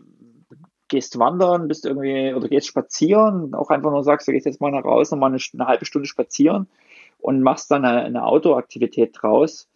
[0.88, 4.70] gehst wandern, bist irgendwie oder gehst spazieren, auch einfach nur sagst, du gehst jetzt mal
[4.70, 6.66] nach raus, nochmal eine, eine halbe Stunde spazieren
[7.18, 9.68] und machst dann eine, eine Autoaktivität draus,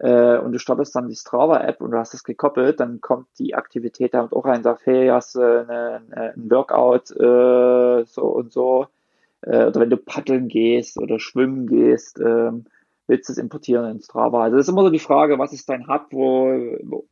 [0.00, 3.54] äh, und du startest dann die Strava-App und du hast es gekoppelt, dann kommt die
[3.54, 8.50] Aktivität damit auch rein und sagt, hey, hast du eine, ein Workout äh, so und
[8.50, 8.86] so.
[9.42, 12.64] Äh, oder wenn du paddeln gehst oder schwimmen gehst, ähm,
[13.08, 14.44] willst du es importieren in Strava.
[14.44, 16.48] Also das ist immer so die Frage, was ist dein Hub, wo,
[16.82, 17.06] wo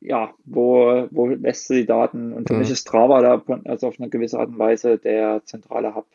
[0.00, 2.60] ja, wo, wo lässt du die Daten und für mhm.
[2.60, 6.06] mich ist Strava da also auf eine gewisse Art und Weise der zentrale Hub.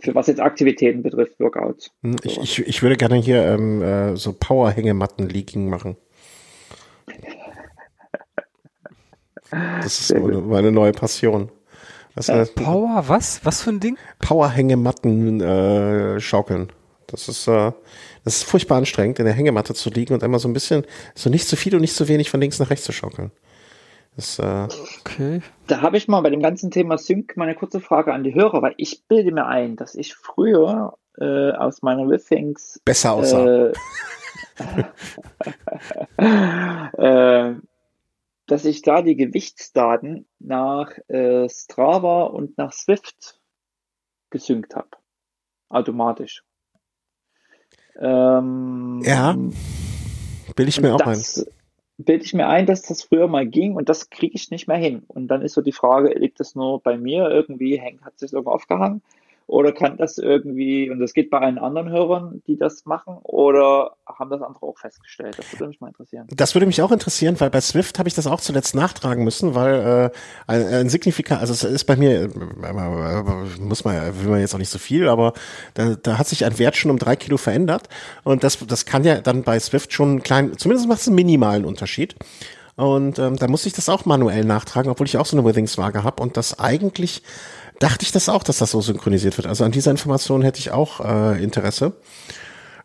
[0.00, 1.90] Für was jetzt Aktivitäten betrifft, Workouts.
[2.02, 5.96] Hm, ich, ich, ich würde gerne hier ähm, äh, so Power-Hängematten-Leaking machen.
[9.50, 11.50] Das ist meine, meine, neue Passion.
[12.14, 13.44] Was äh, Power, was?
[13.44, 13.98] Was für ein Ding?
[14.20, 16.72] Power-Hängematten äh, schaukeln.
[17.08, 17.72] Das ist, äh,
[18.24, 21.30] das ist furchtbar anstrengend, in der Hängematte zu liegen und einmal so ein bisschen, so
[21.30, 23.32] nicht zu viel und nicht zu wenig von links nach rechts zu schaukeln.
[24.20, 24.68] Das, äh
[25.00, 25.40] okay.
[25.66, 28.34] Da habe ich mal bei dem ganzen Thema Sync mal eine kurze Frage an die
[28.34, 33.46] Hörer, weil ich bilde mir ein, dass ich früher äh, aus meiner Withings besser aussah.
[33.46, 33.72] Äh,
[36.98, 37.54] äh,
[38.46, 43.40] dass ich da die Gewichtsdaten nach äh, Strava und nach Swift
[44.28, 44.90] gesynkt habe.
[45.70, 46.44] Automatisch.
[47.98, 49.34] Ähm, ja,
[50.54, 51.59] bilde ich mir auch das, ein
[52.04, 54.76] bilde ich mir ein, dass das früher mal ging und das kriege ich nicht mehr
[54.76, 55.04] hin.
[55.08, 58.32] Und dann ist so die Frage, liegt das nur bei mir irgendwie, hängt, hat sich
[58.32, 59.02] irgendwo aufgehangen?
[59.46, 63.96] Oder kann das irgendwie, und das geht bei allen anderen Hörern, die das machen, oder
[64.06, 65.36] haben das andere auch festgestellt?
[65.38, 66.28] Das würde mich mal interessieren.
[66.30, 69.56] Das würde mich auch interessieren, weil bei Swift habe ich das auch zuletzt nachtragen müssen,
[69.56, 70.10] weil äh,
[70.46, 72.28] ein, ein signifikant, also es ist bei mir, äh,
[73.60, 75.32] muss man, will man jetzt auch nicht so viel, aber
[75.74, 77.88] da, da hat sich ein Wert schon um drei Kilo verändert.
[78.22, 81.64] Und das, das kann ja dann bei Swift schon klein, zumindest macht es einen minimalen
[81.64, 82.14] Unterschied.
[82.76, 86.02] Und ähm, da musste ich das auch manuell nachtragen, obwohl ich auch so eine Withings-Waage
[86.02, 87.22] habe und das eigentlich
[87.80, 89.48] dachte ich das auch, dass das so synchronisiert wird.
[89.48, 91.94] Also an dieser Information hätte ich auch äh, Interesse.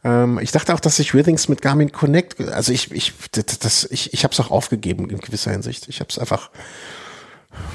[0.03, 4.13] Ähm, ich dachte auch, dass sich Withings mit Garmin Connect, also ich, ich, das, ich,
[4.13, 5.87] ich habe es auch aufgegeben in gewisser Hinsicht.
[5.89, 6.49] Ich habe es einfach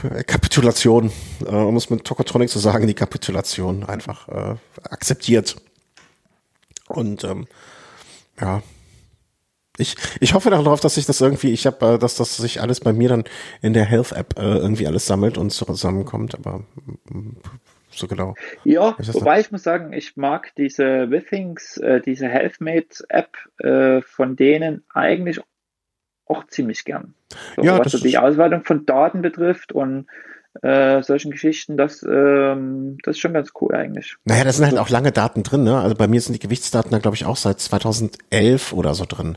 [0.03, 1.13] äh, Kapitulation,
[1.45, 4.57] äh, um es mit Tokotronic zu sagen, die Kapitulation einfach äh,
[4.89, 5.57] akzeptiert.
[6.89, 7.47] Und ähm,
[8.41, 8.63] ja,
[9.81, 12.81] ich, ich hoffe darauf, dass sich das irgendwie, ich habe, äh, dass das sich alles
[12.81, 13.25] bei mir dann
[13.63, 16.65] in der Health App äh, irgendwie alles sammelt und zusammenkommt, aber
[17.11, 17.37] mm,
[17.91, 18.35] so genau.
[18.65, 19.45] Ja, wobei noch?
[19.45, 25.41] ich muss sagen, ich mag diese Withings, äh, diese HealthMate App äh, von denen eigentlich
[26.27, 27.15] auch ziemlich gern.
[27.57, 30.07] So, ja, was so die Auswertung von Daten betrifft und
[30.63, 34.17] äh, solchen Geschichten, das, ähm, das ist schon ganz cool eigentlich.
[34.25, 35.79] Naja, da sind halt auch lange Daten drin, ne?
[35.79, 39.37] Also bei mir sind die Gewichtsdaten da, glaube ich, auch seit 2011 oder so drin.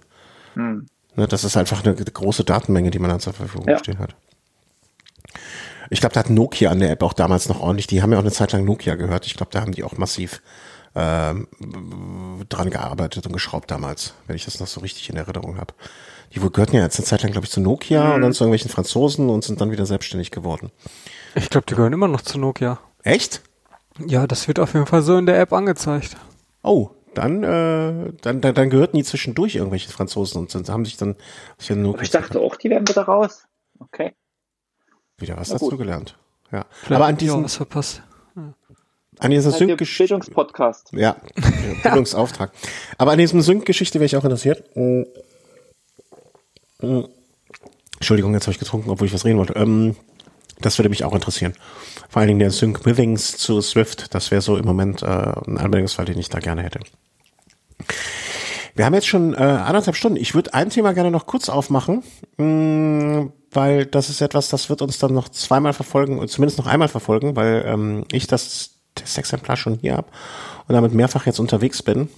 [0.53, 0.87] Hm.
[1.15, 3.77] Ne, das ist einfach eine große Datenmenge, die man dann zur Verfügung ja.
[3.77, 4.15] stehen hat.
[5.89, 8.17] Ich glaube, da hat Nokia an der App auch damals noch ordentlich, die haben ja
[8.17, 9.27] auch eine Zeit lang Nokia gehört.
[9.27, 10.41] Ich glaube, da haben die auch massiv
[10.95, 11.47] ähm,
[12.49, 15.73] dran gearbeitet und geschraubt damals, wenn ich das noch so richtig in Erinnerung habe.
[16.33, 18.13] Die gehörten ja jetzt eine Zeit lang, glaube ich, zu Nokia mhm.
[18.15, 20.71] und dann zu irgendwelchen Franzosen und sind dann wieder selbstständig geworden.
[21.35, 22.79] Ich glaube, die gehören immer noch zu Nokia.
[23.03, 23.41] Echt?
[24.03, 26.15] Ja, das wird auf jeden Fall so in der App angezeigt.
[26.63, 30.97] Oh, dann, äh, dann, dann, dann gehörten die zwischendurch irgendwelche Franzosen und sind, haben sich
[30.97, 31.15] dann.
[31.59, 33.45] Ich, ich dachte auch, die werden wieder raus.
[33.79, 34.13] Okay.
[35.17, 36.17] Wieder was dazu gelernt.
[36.51, 36.65] Ja.
[36.69, 37.43] Vielleicht Aber an diesem.
[37.43, 38.03] Was verpasst.
[38.35, 38.53] Ja.
[39.19, 40.91] An dieser halt Sync Bildungspodcast.
[40.93, 41.15] Ja,
[41.83, 42.51] Bildungsauftrag.
[42.97, 44.75] Aber an diesem Sync-Geschichte wäre ich auch interessiert.
[44.75, 45.03] Mm.
[46.81, 47.05] Mm.
[47.95, 49.53] Entschuldigung, jetzt habe ich getrunken, obwohl ich was reden wollte.
[49.53, 49.95] Ähm,
[50.59, 51.53] das würde mich auch interessieren.
[52.09, 55.57] Vor allen Dingen der Sync Withings zu Swift, das wäre so im Moment äh, ein
[55.57, 56.79] Anwendungsfall, den ich da gerne hätte.
[58.75, 60.17] Wir haben jetzt schon äh, anderthalb Stunden.
[60.17, 62.03] Ich würde ein Thema gerne noch kurz aufmachen,
[62.37, 66.57] mh, mm, weil das ist etwas, das wird uns dann noch zweimal verfolgen, und zumindest
[66.57, 70.07] noch einmal verfolgen, weil ähm, ich das Testexemplar schon hier habe
[70.67, 72.09] und damit mehrfach jetzt unterwegs bin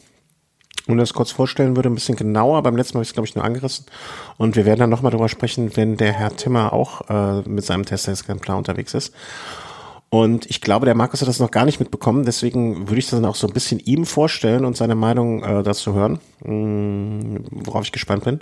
[0.87, 2.61] und das kurz vorstellen würde, ein bisschen genauer.
[2.63, 3.85] Beim letzten Mal habe ich es, glaube ich, nur angerissen.
[4.37, 7.85] Und wir werden dann nochmal darüber sprechen, wenn der Herr Timmer auch äh, mit seinem
[7.85, 9.13] Testexemplar unterwegs ist.
[10.15, 13.19] Und ich glaube, der Markus hat das noch gar nicht mitbekommen, deswegen würde ich das
[13.19, 17.45] dann auch so ein bisschen ihm vorstellen und seine Meinung äh, dazu hören, mh, mm,
[17.65, 18.39] worauf ich gespannt bin.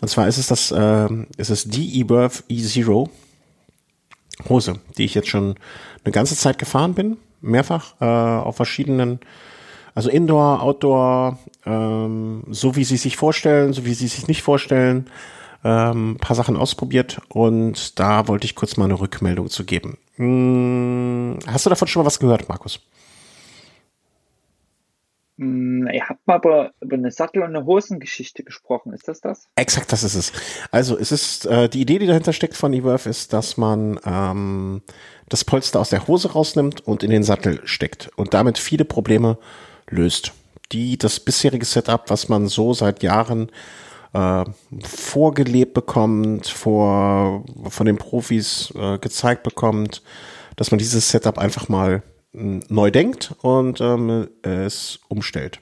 [0.00, 3.08] Und zwar ist es das, äh, ist es die eBirth E0
[4.48, 5.54] Hose, die ich jetzt schon
[6.02, 9.20] eine ganze Zeit gefahren bin, mehrfach äh, auf verschiedenen
[9.94, 15.06] also Indoor, Outdoor, ähm, so wie sie sich vorstellen, so wie sie sich nicht vorstellen,
[15.64, 19.98] ähm, paar Sachen ausprobiert und da wollte ich kurz mal eine Rückmeldung zu geben.
[20.16, 22.80] Hm, hast du davon schon mal was gehört, Markus?
[25.38, 28.92] Hm, ihr habt mal über, über eine Sattel- und eine Hosengeschichte gesprochen.
[28.92, 29.48] Ist das das?
[29.56, 30.32] Exakt, das ist es.
[30.70, 34.82] Also es ist äh, die Idee, die dahinter steckt von eWorth, ist, dass man ähm,
[35.28, 39.38] das Polster aus der Hose rausnimmt und in den Sattel steckt und damit viele Probleme
[39.88, 40.32] löst,
[40.70, 43.50] die das bisherige Setup, was man so seit Jahren
[44.14, 44.44] äh,
[44.82, 50.02] vorgelebt bekommt, vor, von den Profis äh, gezeigt bekommt,
[50.56, 55.60] dass man dieses Setup einfach mal äh, neu denkt und ähm, es umstellt.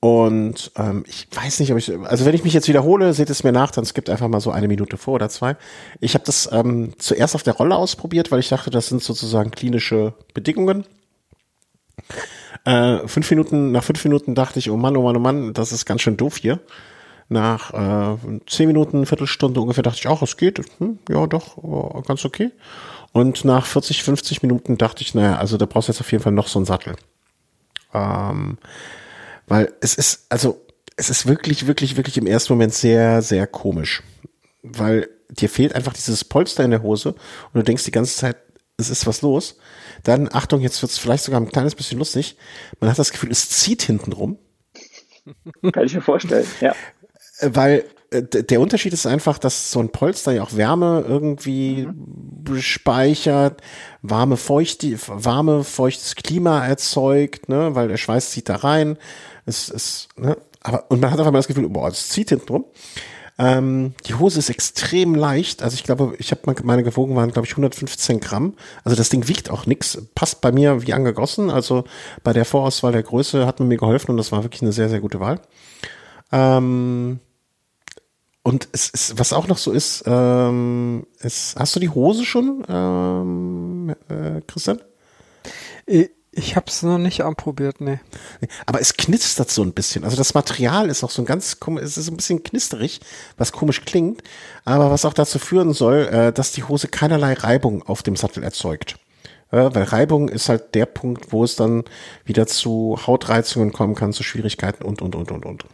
[0.00, 3.44] Und ähm, ich weiß nicht, ob ich, also wenn ich mich jetzt wiederhole, seht es
[3.44, 5.56] mir nach, dann skippt einfach mal so eine Minute vor oder zwei.
[6.00, 9.50] Ich habe das ähm, zuerst auf der Rolle ausprobiert, weil ich dachte, das sind sozusagen
[9.50, 10.86] klinische Bedingungen.
[12.64, 15.70] Äh, fünf Minuten, nach fünf Minuten dachte ich, oh Mann, oh Mann, oh Mann, das
[15.70, 16.60] ist ganz schön doof hier.
[17.32, 20.60] Nach äh, zehn Minuten, Viertelstunde ungefähr dachte ich auch, es geht.
[20.78, 22.50] Hm, ja, doch, oh, ganz okay.
[23.12, 26.24] Und nach 40, 50 Minuten dachte ich, naja, also da brauchst du jetzt auf jeden
[26.24, 26.96] Fall noch so einen Sattel.
[27.94, 28.58] Ähm,
[29.46, 30.60] weil es ist, also
[30.96, 34.02] es ist wirklich, wirklich, wirklich im ersten Moment sehr, sehr komisch.
[34.64, 38.38] Weil dir fehlt einfach dieses Polster in der Hose und du denkst die ganze Zeit,
[38.76, 39.56] es ist was los.
[40.02, 42.36] Dann, Achtung, jetzt wird es vielleicht sogar ein kleines bisschen lustig.
[42.80, 44.36] Man hat das Gefühl, es zieht hinten rum.
[45.72, 46.74] Kann ich mir vorstellen, ja.
[47.40, 51.86] Äh, weil äh, der Unterschied ist einfach, dass so ein Polster ja auch Wärme irgendwie
[51.86, 52.60] mhm.
[52.60, 53.60] speichert,
[54.02, 58.96] warme, feuchte, warme, feuchtes Klima erzeugt, ne, weil der Schweiß zieht da rein.
[59.46, 62.52] Es ist, ne, aber, und man hat einfach mal das Gefühl, boah, es zieht hinten
[62.52, 62.64] rum.
[63.38, 65.62] Ähm, die Hose ist extrem leicht.
[65.62, 68.54] Also ich glaube, ich habe meine gewogen waren, glaube ich, 115 Gramm.
[68.84, 69.96] Also das Ding wiegt auch nix.
[70.14, 71.48] Passt bei mir wie angegossen.
[71.48, 71.84] Also
[72.22, 74.90] bei der Vorauswahl der Größe hat man mir geholfen und das war wirklich eine sehr,
[74.90, 75.40] sehr gute Wahl.
[76.32, 77.20] Ähm,
[78.42, 82.64] und es ist, was auch noch so ist, ähm, ist hast du die Hose schon,
[82.68, 84.80] ähm, äh, Christian?
[85.86, 87.98] Ich ich habe es noch nicht anprobiert, nee.
[88.64, 90.04] Aber es knistert so ein bisschen.
[90.04, 93.00] Also das Material ist auch so ein ganz, es ist ein bisschen knisterig,
[93.36, 94.22] was komisch klingt,
[94.64, 98.44] aber was auch dazu führen soll, äh, dass die Hose keinerlei Reibung auf dem Sattel
[98.44, 98.96] erzeugt.
[99.52, 101.82] Weil Reibung ist halt der Punkt, wo es dann
[102.24, 105.64] wieder zu Hautreizungen kommen kann, zu Schwierigkeiten und, und, und, und, und.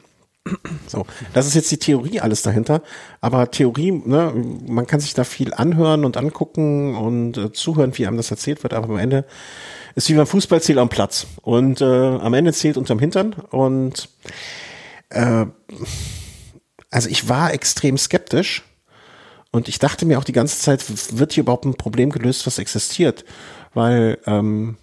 [0.86, 2.82] So, das ist jetzt die Theorie alles dahinter.
[3.20, 4.32] Aber Theorie, ne,
[4.66, 8.62] man kann sich da viel anhören und angucken und äh, zuhören, wie einem das erzählt
[8.62, 9.24] wird, aber am Ende
[9.96, 11.26] ist wie beim Fußball zählt am Platz.
[11.42, 13.32] Und äh, am Ende zählt unterm Hintern.
[13.32, 14.08] Und
[15.08, 15.46] äh,
[16.90, 18.62] also ich war extrem skeptisch.
[19.50, 20.84] Und ich dachte mir auch die ganze Zeit,
[21.18, 23.24] wird hier überhaupt ein Problem gelöst, was existiert?
[23.72, 24.76] Weil ähm,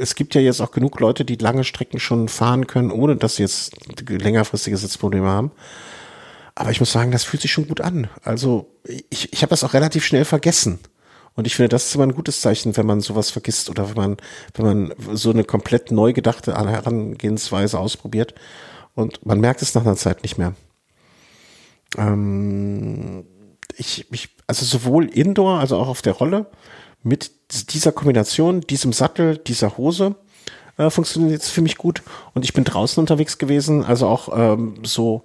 [0.00, 3.36] es gibt ja jetzt auch genug Leute, die lange Strecken schon fahren können, ohne dass
[3.36, 3.76] sie jetzt
[4.08, 5.52] längerfristige Sitzprobleme haben.
[6.54, 8.08] Aber ich muss sagen, das fühlt sich schon gut an.
[8.22, 8.70] Also
[9.10, 10.78] ich, ich habe das auch relativ schnell vergessen.
[11.34, 13.96] Und ich finde, das ist immer ein gutes Zeichen, wenn man sowas vergisst oder wenn
[13.96, 14.16] man,
[14.54, 18.34] wenn man so eine komplett neu gedachte Herangehensweise ausprobiert
[18.94, 20.54] und man merkt es nach einer Zeit nicht mehr.
[21.98, 23.26] Ähm,
[23.76, 26.46] ich, ich, also sowohl Indoor, also auch auf der Rolle,
[27.06, 27.30] mit
[27.70, 30.16] dieser Kombination, diesem Sattel, dieser Hose,
[30.76, 32.02] äh, funktioniert es für mich gut.
[32.34, 35.22] Und ich bin draußen unterwegs gewesen, also auch ähm, so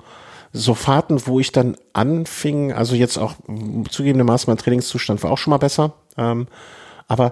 [0.54, 3.36] so Fahrten, wo ich dann anfing, also jetzt auch
[3.90, 6.48] zugegebenermaßen mein Trainingszustand war auch schon mal besser, ähm,
[7.08, 7.32] aber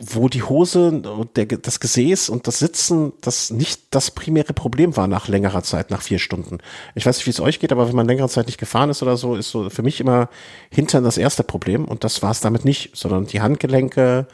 [0.00, 1.02] wo die Hose,
[1.36, 5.90] der, das Gesäß und das Sitzen, das nicht das primäre Problem war nach längerer Zeit,
[5.90, 6.58] nach vier Stunden.
[6.94, 9.02] Ich weiß nicht, wie es euch geht, aber wenn man längere Zeit nicht gefahren ist
[9.02, 10.28] oder so, ist so für mich immer
[10.70, 14.26] Hintern das erste Problem und das war es damit nicht, sondern die Handgelenke,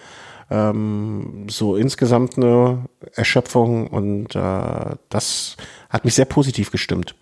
[0.50, 5.56] ähm, so insgesamt eine Erschöpfung und äh, das
[5.90, 7.14] hat mich sehr positiv gestimmt.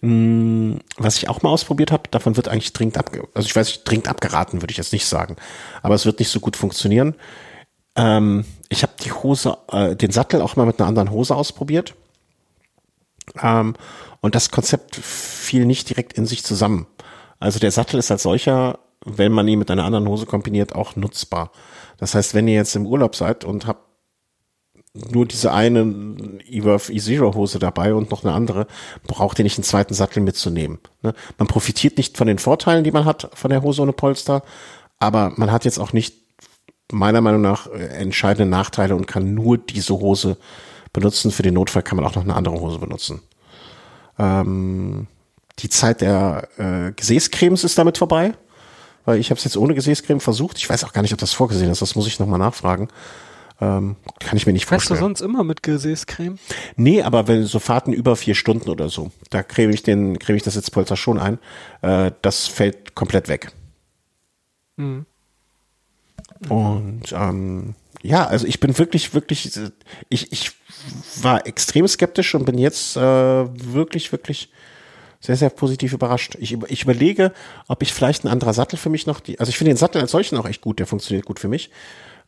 [0.00, 3.84] Mm, was ich auch mal ausprobiert habe, davon wird eigentlich dringend abge also ich weiß
[3.84, 5.36] dringend abgeraten, würde ich jetzt nicht sagen.
[5.82, 7.14] Aber es wird nicht so gut funktionieren.
[7.96, 11.94] Ähm, ich habe die Hose, äh, den Sattel auch mal mit einer anderen Hose ausprobiert.
[13.42, 13.74] Ähm,
[14.20, 16.86] und das Konzept fiel nicht direkt in sich zusammen.
[17.38, 20.96] Also der Sattel ist als solcher, wenn man ihn mit einer anderen Hose kombiniert, auch
[20.96, 21.52] nutzbar.
[21.98, 23.86] Das heißt, wenn ihr jetzt im Urlaub seid und habt
[25.10, 25.80] nur diese eine
[26.48, 28.66] Eworth E-Zero Hose dabei und noch eine andere,
[29.06, 30.78] braucht ihr nicht einen zweiten Sattel mitzunehmen.
[31.02, 31.14] Ne?
[31.38, 34.42] Man profitiert nicht von den Vorteilen, die man hat von der Hose ohne Polster,
[34.98, 36.14] aber man hat jetzt auch nicht
[36.92, 40.36] meiner Meinung nach äh, entscheidende Nachteile und kann nur diese Hose
[40.92, 41.30] benutzen.
[41.30, 43.22] Für den Notfall kann man auch noch eine andere Hose benutzen.
[44.18, 45.06] Ähm,
[45.58, 48.34] die Zeit der äh, Gesäßcremes ist damit vorbei,
[49.04, 50.58] weil ich habe es jetzt ohne Gesäßcreme versucht.
[50.58, 51.82] Ich weiß auch gar nicht, ob das vorgesehen ist.
[51.82, 52.88] Das muss ich nochmal nachfragen.
[53.58, 54.98] Ähm, kann ich mir nicht vorstellen.
[54.98, 56.38] Fährst du sonst immer mit Gesäßcreme?
[56.76, 60.36] Nee, aber wenn so Fahrten über vier Stunden oder so, da creme ich den, creme
[60.36, 61.38] ich das Sitzpolster schon ein.
[61.80, 63.52] Äh, das fällt komplett weg.
[64.76, 65.06] Mhm.
[66.48, 69.58] Und ähm, ja, also ich bin wirklich, wirklich,
[70.08, 70.52] ich, ich
[71.22, 74.50] war extrem skeptisch und bin jetzt äh, wirklich, wirklich
[75.20, 76.36] sehr, sehr positiv überrascht.
[76.38, 77.32] Ich, ich überlege,
[77.68, 80.00] ob ich vielleicht ein anderer Sattel für mich noch, die, also ich finde den Sattel
[80.00, 81.70] als solchen auch echt gut, der funktioniert gut für mich.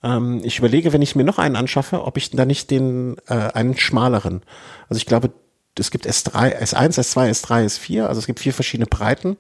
[0.03, 3.35] Ähm, ich überlege, wenn ich mir noch einen anschaffe, ob ich da nicht den, äh,
[3.35, 4.43] einen schmaleren.
[4.89, 5.31] Also ich glaube,
[5.79, 9.37] es gibt S3, S1, S2, S3, S4, also es gibt vier verschiedene Breiten.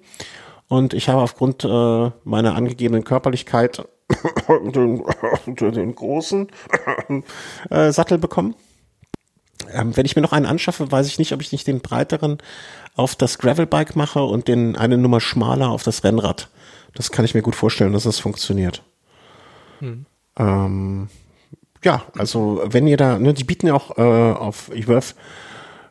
[0.68, 3.82] Und ich habe aufgrund äh, meiner angegebenen Körperlichkeit
[4.74, 5.04] den,
[5.58, 6.48] den großen
[7.70, 8.54] äh, Sattel bekommen.
[9.72, 12.38] Ähm, wenn ich mir noch einen anschaffe, weiß ich nicht, ob ich nicht den breiteren
[12.96, 16.48] auf das Gravelbike mache und den eine Nummer schmaler auf das Rennrad.
[16.94, 18.82] Das kann ich mir gut vorstellen, dass das funktioniert.
[19.80, 20.06] Hm.
[20.38, 21.08] Ähm,
[21.84, 25.14] ja, also wenn ihr da, ne, die bieten ja auch äh, auf eWorth,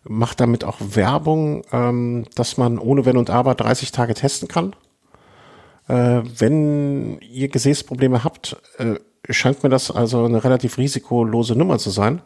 [0.03, 4.75] macht damit auch Werbung, ähm, dass man ohne Wenn und Aber 30 Tage testen kann.
[5.87, 8.95] Äh, wenn ihr Gesäßprobleme habt, äh,
[9.29, 12.21] scheint mir das also eine relativ risikolose Nummer zu sein.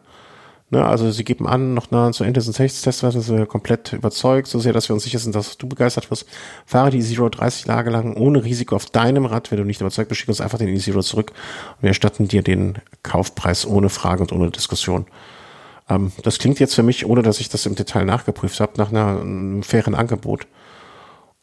[0.72, 4.48] Ne, also sie geben an, noch nah zu Ende des Tests werden sie komplett überzeugt,
[4.48, 6.26] so sehr, dass wir uns sicher sind, dass du begeistert wirst.
[6.64, 9.50] Fahre die Zero 30 Tage lang ohne Risiko auf deinem Rad.
[9.50, 11.32] Wenn du nicht überzeugt bist, schick uns einfach den E-Zero zurück
[11.76, 15.04] und wir erstatten dir den Kaufpreis ohne Frage und ohne Diskussion.
[15.90, 18.88] Ähm, das klingt jetzt für mich, ohne dass ich das im Detail nachgeprüft habe, nach
[18.88, 20.46] einer, einem fairen Angebot.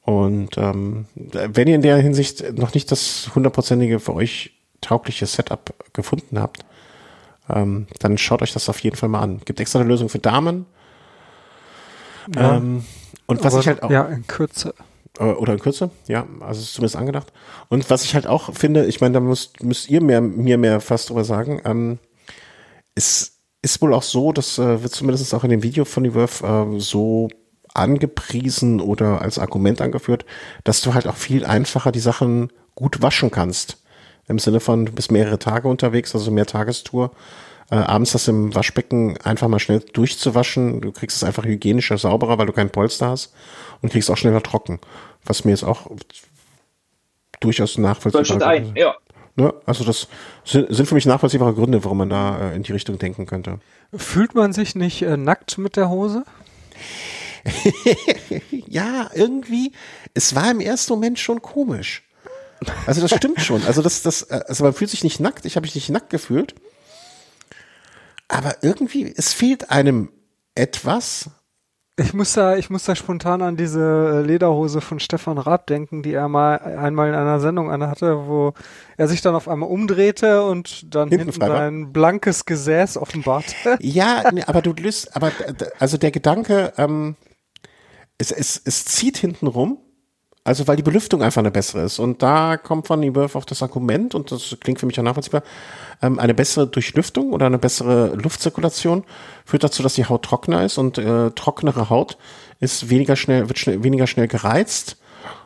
[0.09, 5.71] Und ähm, wenn ihr in der Hinsicht noch nicht das hundertprozentige für euch taugliche Setup
[5.93, 6.65] gefunden habt,
[7.47, 9.39] ähm, dann schaut euch das auf jeden Fall mal an.
[9.45, 10.65] Gibt extra eine Lösung für Damen.
[12.33, 12.83] Ja, ähm,
[13.27, 13.91] und was ich halt auch.
[13.91, 14.73] Ja, in Kürze.
[15.19, 17.31] Äh, oder in Kürze, ja, also ist zumindest angedacht.
[17.67, 20.81] Und was ich halt auch finde, ich meine, da müsst, müsst ihr mehr, mir mehr
[20.81, 21.99] fast drüber sagen, ähm,
[22.95, 26.15] es ist wohl auch so, das äh, wird zumindest auch in dem Video von die
[26.15, 27.27] Wurf äh, so
[27.73, 30.25] angepriesen oder als Argument angeführt,
[30.63, 33.77] dass du halt auch viel einfacher die Sachen gut waschen kannst.
[34.27, 37.11] Im Sinne von, du bist mehrere Tage unterwegs, also mehr Tagestour.
[37.71, 40.81] Äh, abends das im Waschbecken einfach mal schnell durchzuwaschen.
[40.81, 43.33] Du kriegst es einfach hygienischer, sauberer, weil du kein Polster hast
[43.81, 44.79] und kriegst auch schneller trocken.
[45.23, 45.89] Was mir jetzt auch
[47.39, 48.71] durchaus nachvollziehbar ist.
[48.75, 48.95] Ja.
[49.35, 49.53] Ne?
[49.65, 50.07] Also das
[50.43, 53.59] sind, sind für mich nachvollziehbare Gründe, warum man da äh, in die Richtung denken könnte.
[53.95, 56.23] Fühlt man sich nicht äh, nackt mit der Hose?
[58.51, 59.71] ja, irgendwie.
[60.13, 62.03] Es war im ersten Moment schon komisch.
[62.85, 63.63] Also das stimmt schon.
[63.65, 65.45] Also das, das, äh, also man fühlt sich nicht nackt.
[65.45, 66.55] Ich habe mich nicht nackt gefühlt.
[68.27, 70.11] Aber irgendwie, es fehlt einem
[70.55, 71.29] etwas.
[71.97, 76.01] Ich muss da, ich muss da spontan an diese äh, Lederhose von Stefan Raab denken,
[76.01, 78.53] die er mal einmal in einer Sendung anhatte, wo
[78.95, 83.77] er sich dann auf einmal umdrehte und dann hinten, hinten sein blankes Gesäß offenbarte.
[83.81, 85.31] Ja, aber du löst, aber
[85.79, 87.15] also der Gedanke, ähm,
[88.19, 89.79] es, es, es zieht hinten rum
[90.49, 91.99] also weil die Belüftung einfach eine bessere ist.
[91.99, 95.43] Und da kommt von Eworth auf das Argument, und das klingt für mich auch nachvollziehbar,
[96.01, 99.03] ähm, eine bessere Durchlüftung oder eine bessere Luftzirkulation
[99.45, 102.17] führt dazu, dass die Haut trockener ist und äh, trockenere Haut
[102.59, 104.97] ist weniger schnell, wird schnell, weniger schnell gereizt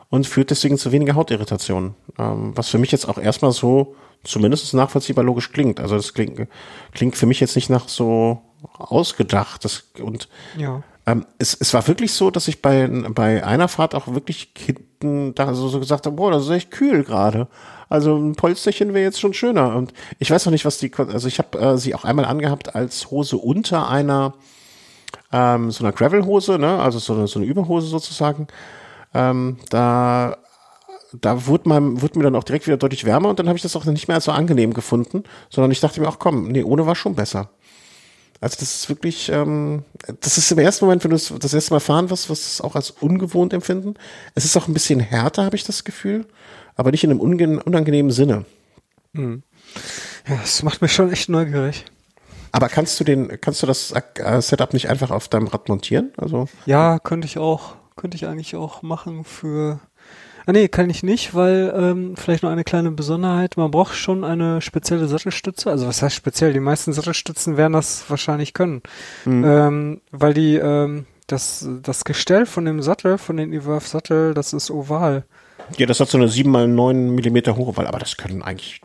[0.08, 1.94] und führt deswegen zu weniger Hautirritationen.
[2.18, 5.80] Ähm, was für mich jetzt auch erstmal so zumindest nachvollziehbar logisch klingt.
[5.80, 6.48] Also das klingt,
[6.92, 8.40] klingt für mich jetzt nicht nach so
[8.78, 9.66] ausgedacht.
[9.66, 10.82] Das, und ja.
[11.06, 15.34] Ähm, es, es war wirklich so, dass ich bei, bei einer Fahrt auch wirklich hinten
[15.34, 17.48] da so, so gesagt habe, boah, das ist echt kühl gerade.
[17.88, 19.76] Also ein Polsterchen wäre jetzt schon schöner.
[19.76, 22.74] Und ich weiß noch nicht, was die, also ich habe äh, sie auch einmal angehabt
[22.74, 24.34] als Hose unter einer
[25.32, 26.80] ähm, so einer Gravel-Hose, ne?
[26.80, 28.46] also so eine, so eine Überhose sozusagen.
[29.12, 30.38] Ähm, da
[31.20, 33.62] da wurde, man, wurde mir dann auch direkt wieder deutlich wärmer und dann habe ich
[33.62, 36.86] das auch nicht mehr so angenehm gefunden, sondern ich dachte mir, ach komm, nee, ohne
[36.86, 37.50] war schon besser.
[38.44, 39.84] Also das ist wirklich, ähm,
[40.20, 42.60] das ist im ersten Moment, wenn du das erste Mal fahren wirst, wirst du es
[42.60, 43.94] auch als ungewohnt empfinden.
[44.34, 46.26] Es ist auch ein bisschen härter, habe ich das Gefühl,
[46.76, 48.44] aber nicht in einem unangenehmen Sinne.
[49.14, 49.42] Hm.
[50.28, 51.86] Ja, das macht mich schon echt neugierig.
[52.52, 56.12] Aber kannst du den, kannst du das äh, Setup nicht einfach auf deinem Rad montieren?
[56.18, 59.80] Also ja, könnte ich auch, könnte ich eigentlich auch machen für
[60.46, 64.24] Ah nee, kann ich nicht, weil ähm, vielleicht noch eine kleine Besonderheit, man braucht schon
[64.24, 65.70] eine spezielle Sattelstütze.
[65.70, 66.52] Also was heißt speziell?
[66.52, 68.82] Die meisten Sattelstützen werden das wahrscheinlich können.
[69.24, 69.44] Mhm.
[69.44, 74.52] Ähm, weil die ähm, das, das Gestell von dem Sattel, von den Evolve Sattel, das
[74.52, 75.24] ist oval.
[75.78, 78.82] Ja, das hat so eine 7 mal 9 Millimeter hohe Wahl, aber das können eigentlich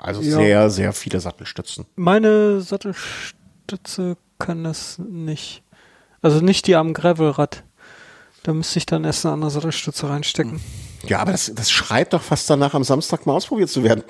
[0.00, 0.36] also ja.
[0.36, 1.86] sehr, sehr viele Sattelstützen.
[1.94, 5.62] Meine Sattelstütze kann das nicht.
[6.20, 7.62] Also nicht die am Gravelrad.
[8.44, 10.60] Da müsste ich dann erst eine andere Sattelstütze reinstecken.
[11.06, 14.04] Ja, aber das, das schreit doch fast danach, am Samstag mal ausprobiert zu werden.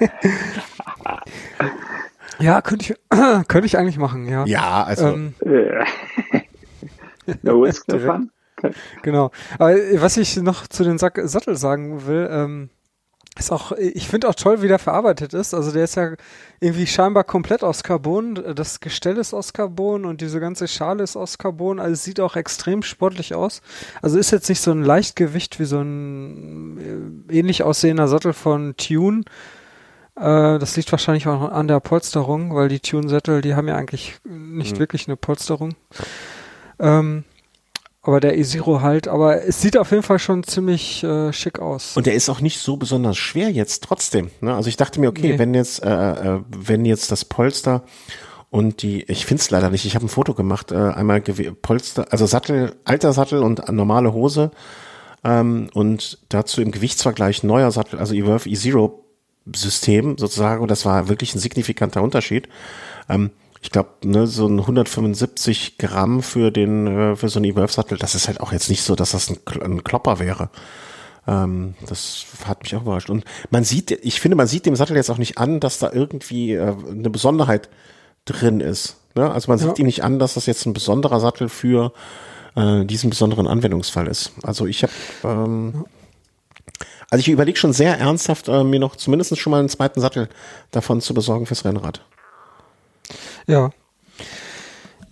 [2.38, 4.46] ja, könnte ich, könnte ich eigentlich machen, ja.
[4.46, 5.08] Ja, also.
[5.08, 5.34] Ähm,
[7.42, 8.30] no risk, no fun.
[9.02, 9.30] Genau.
[9.58, 12.70] Aber was ich noch zu den Sattel sagen will, ähm,
[13.38, 15.54] ist auch, ich finde auch toll, wie der verarbeitet ist.
[15.54, 16.14] Also der ist ja
[16.58, 18.34] irgendwie scheinbar komplett aus Carbon.
[18.54, 21.78] Das Gestell ist aus Carbon und diese ganze Schale ist aus Carbon.
[21.78, 23.62] Also es sieht auch extrem sportlich aus.
[24.02, 28.74] Also ist jetzt nicht so ein Leichtgewicht wie so ein äh, ähnlich aussehender Sattel von
[28.76, 29.22] Tune.
[30.16, 34.18] Äh, das liegt wahrscheinlich auch an der Polsterung, weil die Tune-Sättel, die haben ja eigentlich
[34.24, 34.80] nicht mhm.
[34.80, 35.74] wirklich eine Polsterung.
[36.80, 37.24] Ähm,
[38.02, 41.96] aber der E-Zero halt, aber es sieht auf jeden Fall schon ziemlich äh, schick aus.
[41.96, 44.30] Und der ist auch nicht so besonders schwer jetzt trotzdem.
[44.40, 44.54] Ne?
[44.54, 45.38] Also ich dachte mir, okay, nee.
[45.38, 47.82] wenn jetzt, äh, äh, wenn jetzt das Polster
[48.48, 52.06] und die, ich finde es leider nicht, ich habe ein Foto gemacht, äh, einmal Polster,
[52.10, 54.50] also Sattel, alter Sattel und normale Hose
[55.22, 59.04] ähm, und dazu im Gewichtsvergleich neuer Sattel, also Evolve E-Zero
[59.54, 62.48] System sozusagen und das war wirklich ein signifikanter Unterschied.
[63.10, 63.30] Ähm,
[63.62, 68.14] ich glaube, ne, so ein 175 Gramm für den äh, für so einen E-Wolf-Sattel, das
[68.14, 70.50] ist halt auch jetzt nicht so, dass das ein, ein Klopper wäre.
[71.26, 73.10] Ähm, das hat mich auch überrascht.
[73.10, 75.90] Und man sieht, ich finde, man sieht dem Sattel jetzt auch nicht an, dass da
[75.92, 77.68] irgendwie äh, eine Besonderheit
[78.24, 78.96] drin ist.
[79.14, 79.30] Ne?
[79.30, 79.74] Also man sieht ja.
[79.76, 81.92] ihm nicht an, dass das jetzt ein besonderer Sattel für
[82.56, 84.32] äh, diesen besonderen Anwendungsfall ist.
[84.42, 84.92] Also ich habe
[85.24, 85.84] ähm,
[87.10, 90.28] also ich überlege schon sehr ernsthaft, äh, mir noch zumindest schon mal einen zweiten Sattel
[90.70, 92.02] davon zu besorgen fürs Rennrad.
[93.46, 93.70] Ja.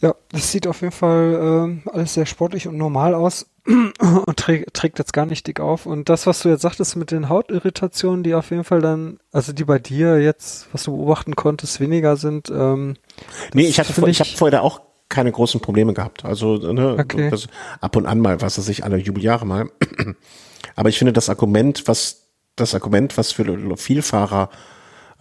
[0.01, 4.73] Ja, das sieht auf jeden Fall äh, alles sehr sportlich und normal aus und trägt,
[4.75, 5.87] trägt jetzt gar nicht dick auf.
[5.87, 9.53] Und das, was du jetzt sagtest mit den Hautirritationen, die auf jeden Fall dann, also
[9.53, 12.49] die bei dir jetzt, was du beobachten konntest, weniger sind.
[12.49, 12.95] Ähm,
[13.55, 16.25] nee, ich hatte vor, ich, ich habe vorher auch keine großen Probleme gehabt.
[16.25, 17.31] Also ne, okay.
[17.31, 17.49] das,
[17.81, 19.71] ab und an mal, was weiß ich, alle Jubeljahre mal.
[20.77, 24.51] Aber ich finde das Argument, was das Argument, was für Vielfahrer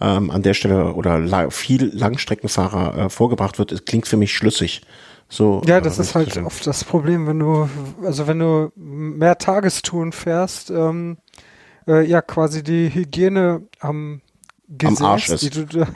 [0.00, 4.82] ähm, an der Stelle oder la viel Langstreckenfahrer äh, vorgebracht wird, klingt für mich schlüssig.
[5.28, 7.68] So, ja, das äh, ist halt oft das Problem, wenn du,
[8.02, 11.18] also wenn du mehr Tagestouren fährst, ähm,
[11.86, 14.22] äh, ja, quasi die Hygiene am
[14.68, 15.42] Gesetz, am Arsch ist.
[15.42, 15.64] Die du,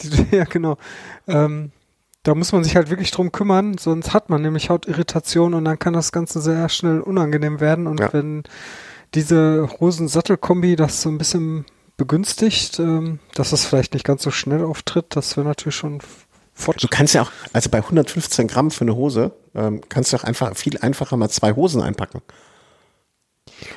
[0.00, 0.78] die du, ja, genau.
[1.28, 1.72] Ähm,
[2.22, 5.78] da muss man sich halt wirklich drum kümmern, sonst hat man nämlich Hautirritation und dann
[5.78, 7.86] kann das Ganze sehr schnell unangenehm werden.
[7.86, 8.12] Und ja.
[8.12, 8.42] wenn
[9.14, 11.66] diese Hosen-Sattel-Kombi das so ein bisschen
[11.96, 16.00] begünstigt, ähm, dass es vielleicht nicht ganz so schnell auftritt, das wäre natürlich schon.
[16.78, 20.24] Du kannst ja auch, also bei 115 Gramm für eine Hose, ähm, kannst du auch
[20.24, 22.22] einfach viel einfacher mal zwei Hosen einpacken.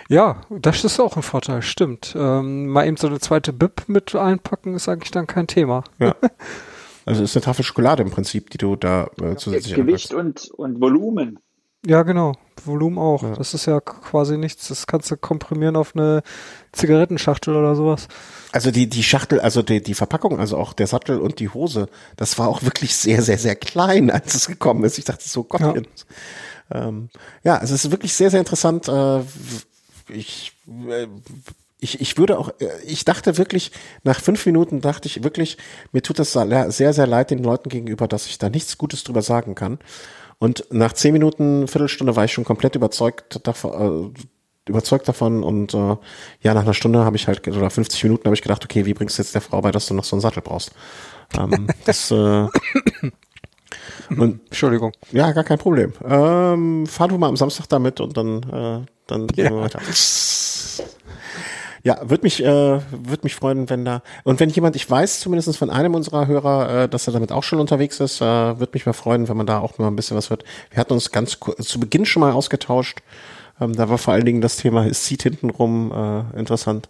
[0.08, 2.16] Ja, das ist auch ein Vorteil, stimmt.
[2.18, 5.84] Ähm, mal eben so eine zweite Bib mit einpacken ist eigentlich dann kein Thema.
[6.00, 6.16] Ja.
[7.06, 10.80] Also ist eine Tafel Schokolade im Prinzip, die du da äh, zusätzlich Gewicht und, und
[10.80, 11.40] Volumen.
[11.86, 12.34] Ja, genau.
[12.66, 13.24] Volumen auch.
[13.24, 13.36] Ja.
[13.36, 14.68] Das ist ja quasi nichts.
[14.68, 16.24] Das kannst du komprimieren auf eine
[16.74, 18.08] Zigarettenschachtel oder sowas.
[18.52, 21.88] Also die, die Schachtel, also die, die Verpackung, also auch der Sattel und die Hose,
[22.18, 24.98] das war auch wirklich sehr, sehr, sehr klein, als es gekommen ist.
[24.98, 25.62] Ich dachte so, Gott.
[25.62, 25.74] Ja,
[26.72, 27.10] ähm,
[27.44, 28.88] ja also es ist wirklich sehr, sehr interessant.
[28.90, 29.22] Äh,
[30.10, 31.08] ich äh,
[31.82, 33.72] ich, ich würde auch, äh, ich dachte wirklich,
[34.04, 35.58] nach fünf Minuten dachte ich wirklich,
[35.92, 39.22] mir tut das sehr, sehr leid den Leuten gegenüber, dass ich da nichts Gutes drüber
[39.22, 39.80] sagen kann.
[40.40, 45.74] Und nach zehn Minuten, Viertelstunde war ich schon komplett überzeugt davon, äh, überzeugt davon und
[45.74, 45.98] äh,
[46.41, 48.94] ja, nach einer Stunde habe ich halt, oder 50 Minuten habe ich gedacht, okay, wie
[48.94, 50.72] bringst du jetzt der Frau bei, dass du noch so einen Sattel brauchst?
[51.38, 52.48] Ähm, das, äh,
[54.10, 54.94] und, Entschuldigung.
[55.11, 55.94] Ja, gar kein Problem.
[56.03, 59.49] Ähm, fahr du mal am Samstag damit und dann, äh, dann ja.
[59.49, 59.82] gehen wir weiter.
[61.84, 65.58] Ja, würde mich, äh, würde mich freuen, wenn da und wenn jemand, ich weiß zumindest
[65.58, 68.86] von einem unserer Hörer, äh, dass er damit auch schon unterwegs ist, äh, würde mich
[68.86, 70.44] mal freuen, wenn man da auch mal ein bisschen was hört.
[70.72, 73.00] Wir hatten uns ganz zu Beginn schon mal ausgetauscht.
[73.62, 76.90] Ähm, da war vor allen Dingen das Thema, es zieht hintenrum äh, interessant.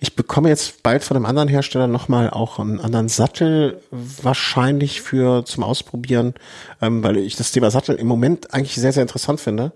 [0.00, 5.44] Ich bekomme jetzt bald von einem anderen Hersteller nochmal auch einen anderen Sattel, wahrscheinlich für
[5.44, 6.34] zum Ausprobieren,
[6.80, 9.72] ähm, weil ich das Thema Sattel im Moment eigentlich sehr, sehr interessant finde.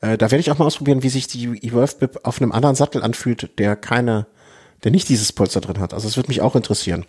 [0.00, 2.76] Äh, da werde ich auch mal ausprobieren, wie sich die Evolve Bip auf einem anderen
[2.76, 4.26] Sattel anfühlt, der keine,
[4.84, 5.94] der nicht dieses Polster drin hat.
[5.94, 7.04] Also es würde mich auch interessieren.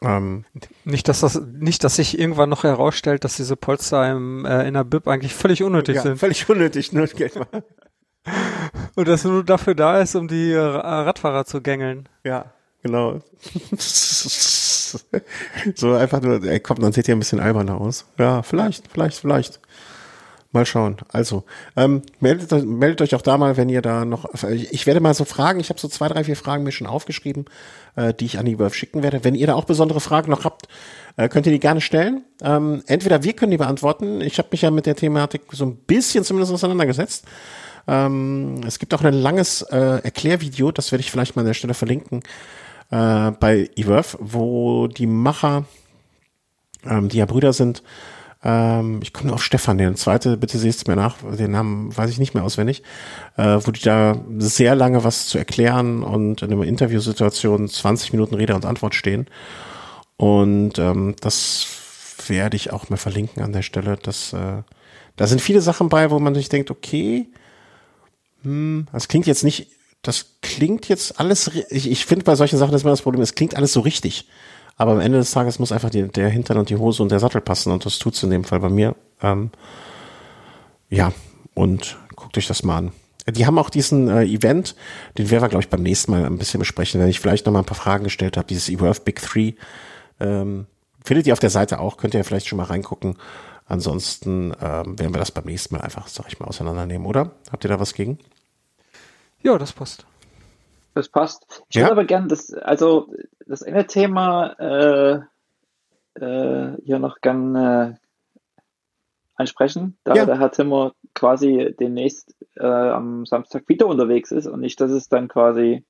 [0.00, 0.44] Ähm,
[0.84, 4.74] nicht, dass das, nicht, dass sich irgendwann noch herausstellt, dass diese Polster im, äh, in
[4.74, 6.18] der Bib eigentlich völlig unnötig ja, sind.
[6.18, 7.64] Völlig unnötig, nur Geld mal.
[8.94, 12.08] Und dass nur dafür da ist, um die äh, Radfahrer zu gängeln.
[12.24, 13.20] Ja, genau.
[15.74, 18.06] so einfach nur, ey, komm, dann seht ihr ein bisschen alberner aus.
[18.18, 19.60] Ja, vielleicht, vielleicht, vielleicht.
[20.50, 20.96] Mal schauen.
[21.08, 21.44] Also,
[21.76, 24.30] ähm, meldet, meldet euch auch da mal, wenn ihr da noch.
[24.50, 27.44] Ich werde mal so Fragen, ich habe so zwei, drei, vier Fragen mir schon aufgeschrieben,
[27.96, 29.24] äh, die ich an die Wurf schicken werde.
[29.24, 30.66] Wenn ihr da auch besondere Fragen noch habt,
[31.18, 32.24] äh, könnt ihr die gerne stellen.
[32.42, 34.22] Ähm, entweder wir können die beantworten.
[34.22, 37.26] Ich habe mich ja mit der Thematik so ein bisschen zumindest auseinandergesetzt.
[37.86, 41.54] Ähm, es gibt auch ein langes äh, Erklärvideo, das werde ich vielleicht mal an der
[41.54, 42.22] Stelle verlinken,
[42.90, 45.64] äh, bei eWorth, wo die Macher,
[46.84, 47.82] ähm, die ja Brüder sind,
[48.44, 52.18] ähm, ich komme auf Stefan, den zweite, bitte siehst mir nach, den Namen weiß ich
[52.18, 52.82] nicht mehr auswendig,
[53.36, 58.34] äh, wo die da sehr lange was zu erklären und in einer Interviewsituation 20 Minuten
[58.34, 59.26] Rede und Antwort stehen.
[60.16, 61.66] Und ähm, das
[62.26, 63.98] werde ich auch mal verlinken an der Stelle.
[64.00, 64.62] Das, äh,
[65.16, 67.28] da sind viele Sachen bei, wo man sich denkt, okay,
[68.42, 69.68] hm, das klingt jetzt nicht,
[70.02, 73.34] das klingt jetzt alles, ich, ich finde bei solchen Sachen ist immer das Problem, es
[73.34, 74.28] klingt alles so richtig.
[74.78, 77.18] Aber am Ende des Tages muss einfach die, der Hintern und die Hose und der
[77.18, 78.94] Sattel passen und das tut's in dem Fall bei mir.
[79.20, 79.50] Ähm,
[80.88, 81.12] ja,
[81.54, 82.92] und guckt euch das mal an.
[83.26, 84.74] Die haben auch diesen äh, Event,
[85.18, 87.52] den werden wir, glaube ich, beim nächsten Mal ein bisschen besprechen, wenn ich vielleicht noch
[87.52, 88.46] mal ein paar Fragen gestellt habe.
[88.46, 89.54] Dieses eWorth Big Three
[90.20, 90.66] ähm,
[91.04, 93.16] findet ihr auf der Seite auch, könnt ihr vielleicht schon mal reingucken.
[93.66, 97.32] Ansonsten ähm, werden wir das beim nächsten Mal einfach, sag ich mal, auseinandernehmen, oder?
[97.50, 98.18] Habt ihr da was gegen?
[99.42, 100.06] Ja, das passt.
[100.98, 101.62] Das passt.
[101.68, 101.82] Ich ja?
[101.82, 103.14] würde aber gerne das, also
[103.46, 105.20] das eine Thema äh,
[106.20, 107.94] äh, hier noch gern äh,
[109.36, 110.26] ansprechen, da ja.
[110.26, 115.08] der Herr Zimmer quasi demnächst äh, am Samstag wieder unterwegs ist und nicht, dass es
[115.08, 115.84] dann quasi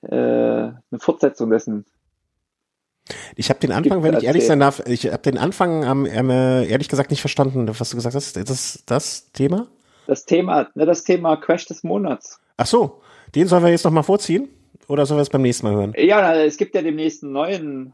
[0.00, 1.84] äh, eine Fortsetzung dessen
[3.36, 6.88] ich habe den Anfang, wenn ich ehrlich sein darf, ich habe den Anfang ähm, ehrlich
[6.88, 8.38] gesagt nicht verstanden, was du gesagt hast.
[8.38, 9.68] Ist das das Thema?
[10.06, 12.40] Das Thema, ne, das Thema Crash des Monats.
[12.56, 13.02] Ach so,
[13.34, 14.48] den sollen wir jetzt nochmal vorziehen?
[14.88, 15.94] Oder sollen wir es beim nächsten Mal hören?
[15.96, 17.92] Ja, es gibt ja demnächst einen neuen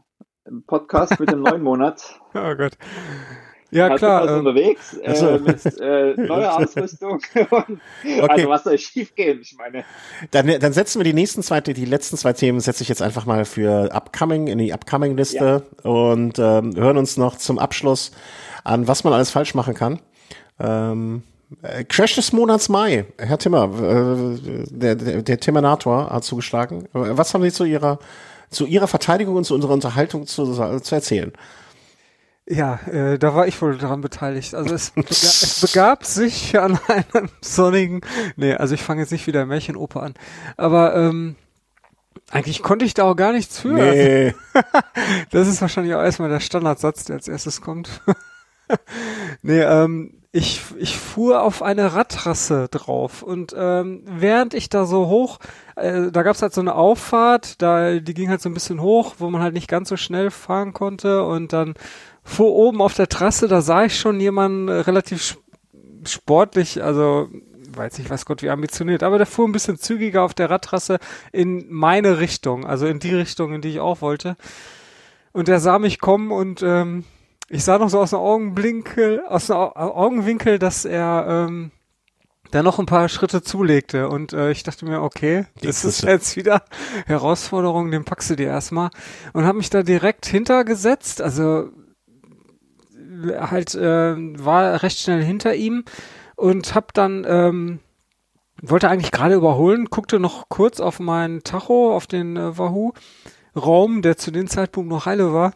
[0.67, 2.19] Podcast mit dem neuen Monat.
[2.33, 2.73] oh Gott.
[3.71, 4.27] Ja, Hast klar.
[4.27, 5.39] Ähm, unterwegs äh, so.
[5.39, 7.21] mit äh, neuer Ausrüstung.
[7.33, 8.21] okay.
[8.27, 9.39] Also was soll schief gehen?
[9.41, 9.85] Ich meine.
[10.31, 13.25] Dann, dann setzen wir die nächsten zwei, die letzten zwei Themen setze ich jetzt einfach
[13.25, 15.89] mal für Upcoming in die Upcoming-Liste ja.
[15.89, 18.11] und ähm, hören uns noch zum Abschluss
[18.65, 20.01] an, was man alles falsch machen kann.
[20.59, 21.30] Ähm, äh,
[21.89, 23.05] Crash des Monats Mai.
[23.17, 26.87] Herr Timmer, äh, der, der, der Terminator hat zugeschlagen.
[26.93, 27.99] Was haben Sie zu Ihrer,
[28.49, 31.33] zu Ihrer Verteidigung und zu unserer Unterhaltung zu, zu erzählen?
[32.47, 34.55] Ja, äh, da war ich wohl daran beteiligt.
[34.55, 38.01] Also es, bega es begab sich an einem sonnigen,
[38.35, 40.13] nee, also ich fange jetzt nicht wieder Märchenoper an,
[40.57, 41.35] aber ähm,
[42.29, 43.73] eigentlich konnte ich da auch gar nichts für.
[43.73, 44.33] Nee.
[45.31, 48.01] das ist wahrscheinlich auch erstmal der Standardsatz, der als erstes kommt.
[49.43, 55.07] nee, ähm, ich, ich fuhr auf eine Radtrasse drauf und ähm, während ich da so
[55.07, 55.39] hoch,
[55.75, 59.15] äh, da gab's halt so eine Auffahrt, da die ging halt so ein bisschen hoch,
[59.17, 61.73] wo man halt nicht ganz so schnell fahren konnte und dann
[62.23, 65.37] fuhr oben auf der Trasse, da sah ich schon jemanden äh, relativ
[66.05, 67.27] sportlich, also
[67.75, 70.99] weiß nicht, was Gott wie ambitioniert, aber der fuhr ein bisschen zügiger auf der Radtrasse
[71.33, 74.37] in meine Richtung, also in die Richtung, in die ich auch wollte.
[75.33, 77.05] Und er sah mich kommen und ähm,
[77.51, 81.71] ich sah noch so aus dem Augenblinkel, aus dem Augenwinkel, dass er ähm,
[82.51, 84.07] da noch ein paar Schritte zulegte.
[84.07, 86.63] Und äh, ich dachte mir, okay, das ist jetzt wieder
[87.07, 88.89] Herausforderung, den packst du dir erstmal.
[89.33, 91.69] Und habe mich da direkt hintergesetzt, also
[93.37, 95.83] halt äh, war recht schnell hinter ihm
[96.37, 97.79] und hab dann ähm,
[98.61, 102.93] wollte eigentlich gerade überholen, guckte noch kurz auf meinen Tacho, auf den äh, Wahoo
[103.55, 105.53] Raum, der zu dem Zeitpunkt noch heile war.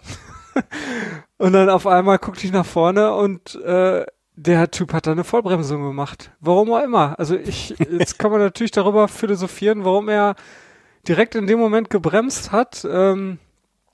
[1.38, 4.06] und dann auf einmal guckte ich nach vorne und äh,
[4.36, 6.32] der Typ hat da eine Vollbremsung gemacht.
[6.40, 7.18] Warum auch immer.
[7.18, 10.36] Also ich, jetzt kann man natürlich darüber philosophieren, warum er
[11.08, 12.86] direkt in dem Moment gebremst hat.
[12.90, 13.40] Ähm,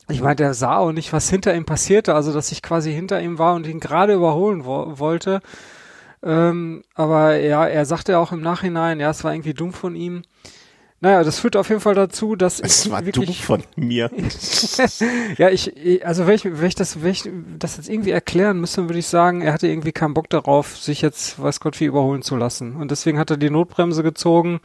[0.10, 3.22] ich meine, der sah auch nicht, was hinter ihm passierte, also dass ich quasi hinter
[3.22, 5.42] ihm war und ihn gerade überholen wo wollte.
[6.24, 10.24] Ähm, aber ja, er sagte auch im Nachhinein, ja, es war irgendwie dumm von ihm.
[11.04, 14.12] Naja, das führt auf jeden Fall dazu, dass es war wirklich dumm von mir.
[15.38, 18.88] ja, ich, also wenn ich, wenn ich das, wenn ich das jetzt irgendwie erklären müsste,
[18.88, 22.22] würde ich sagen, er hatte irgendwie keinen Bock darauf, sich jetzt, weiß Gott, wie überholen
[22.22, 22.76] zu lassen.
[22.76, 24.60] Und deswegen hat er die Notbremse gezogen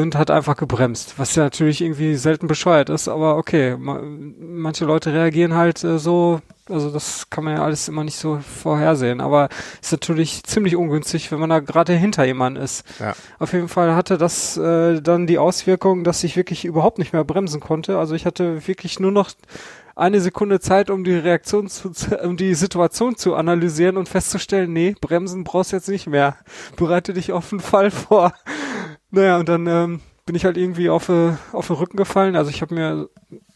[0.00, 4.84] und hat einfach gebremst, was ja natürlich irgendwie selten bescheuert ist, aber okay, ma manche
[4.84, 9.20] Leute reagieren halt äh, so, also das kann man ja alles immer nicht so vorhersehen,
[9.20, 9.48] aber
[9.80, 12.84] ist natürlich ziemlich ungünstig, wenn man da gerade hinter jemandem ist.
[13.00, 13.14] Ja.
[13.38, 17.24] Auf jeden Fall hatte das äh, dann die Auswirkung, dass ich wirklich überhaupt nicht mehr
[17.24, 19.30] bremsen konnte, also ich hatte wirklich nur noch
[19.94, 21.92] eine Sekunde Zeit, um die Reaktion zu,
[22.22, 26.36] um die Situation zu analysieren und festzustellen, nee, bremsen brauchst du jetzt nicht mehr.
[26.76, 28.32] Bereite dich auf einen Fall vor.
[29.12, 32.34] Naja, und dann ähm, bin ich halt irgendwie auf, äh, auf den Rücken gefallen.
[32.34, 33.08] Also ich habe mir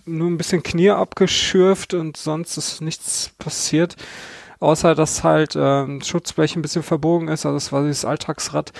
[0.05, 3.97] nur ein bisschen Knie abgeschürft und sonst ist nichts passiert.
[4.61, 7.47] Außer dass halt ähm, Schutzblech ein bisschen verbogen ist.
[7.47, 8.73] Also das war dieses Alltagsrad.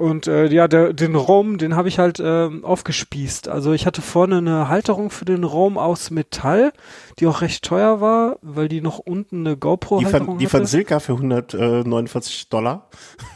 [0.00, 3.48] Und äh, ja, der, den Raum, den habe ich halt äh, aufgespießt.
[3.48, 6.72] Also ich hatte vorne eine Halterung für den Raum aus Metall,
[7.18, 11.12] die auch recht teuer war, weil die noch unten eine GoPro-Halterung Die von Silka für
[11.12, 12.88] 149 Dollar?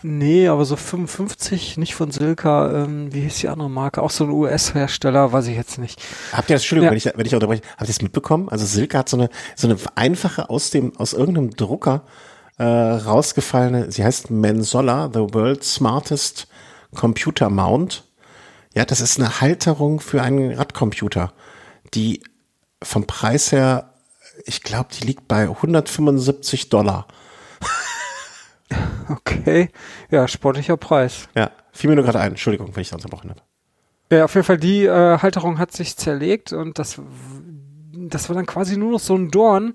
[0.02, 2.84] Nee, aber so 55, nicht von Silka.
[2.84, 4.02] Ähm, wie hieß die andere Marke?
[4.02, 6.00] Auch so ein US-Hersteller, weiß ich jetzt nicht.
[6.32, 6.90] Habt ihr das, Entschuldigung, ja.
[6.92, 8.48] wenn ich, wenn ich unterbreche, habt ihr das mitbekommen?
[8.48, 12.04] Also Silka hat so eine, so eine einfache aus dem, aus irgendeinem Drucker
[12.56, 16.48] äh, rausgefallene, sie heißt Mensola, the world's smartest
[16.94, 18.04] Computer Mount.
[18.74, 21.32] Ja, das ist eine Halterung für einen Radcomputer,
[21.94, 22.22] die
[22.82, 23.94] vom Preis her,
[24.44, 27.06] ich glaube, die liegt bei 175 Dollar.
[29.08, 29.68] Okay,
[30.10, 31.28] ja, sportlicher Preis.
[31.34, 32.30] Ja, fiel mir nur gerade ein.
[32.30, 33.42] Entschuldigung, wenn ich da unterbrochen habe.
[34.10, 37.00] Ja, auf jeden Fall, die äh, Halterung hat sich zerlegt und das,
[37.92, 39.74] das war dann quasi nur noch so ein Dorn,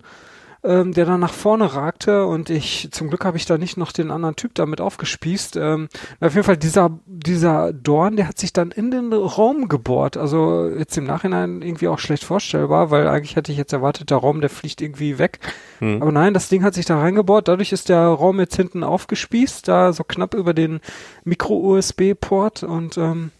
[0.61, 3.93] ähm, der dann nach vorne ragte und ich, zum Glück habe ich da nicht noch
[3.93, 5.55] den anderen Typ damit aufgespießt.
[5.55, 5.87] Ähm,
[6.19, 10.17] auf jeden Fall dieser, dieser Dorn, der hat sich dann in den Raum gebohrt.
[10.17, 14.17] Also jetzt im Nachhinein irgendwie auch schlecht vorstellbar, weil eigentlich hätte ich jetzt erwartet, der
[14.17, 15.39] Raum, der fliegt irgendwie weg.
[15.79, 16.01] Hm.
[16.01, 17.47] Aber nein, das Ding hat sich da reingebohrt.
[17.47, 20.81] Dadurch ist der Raum jetzt hinten aufgespießt, da so knapp über den
[21.23, 23.31] Micro-USB-Port und ähm,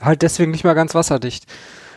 [0.00, 1.44] halt deswegen nicht mehr ganz wasserdicht.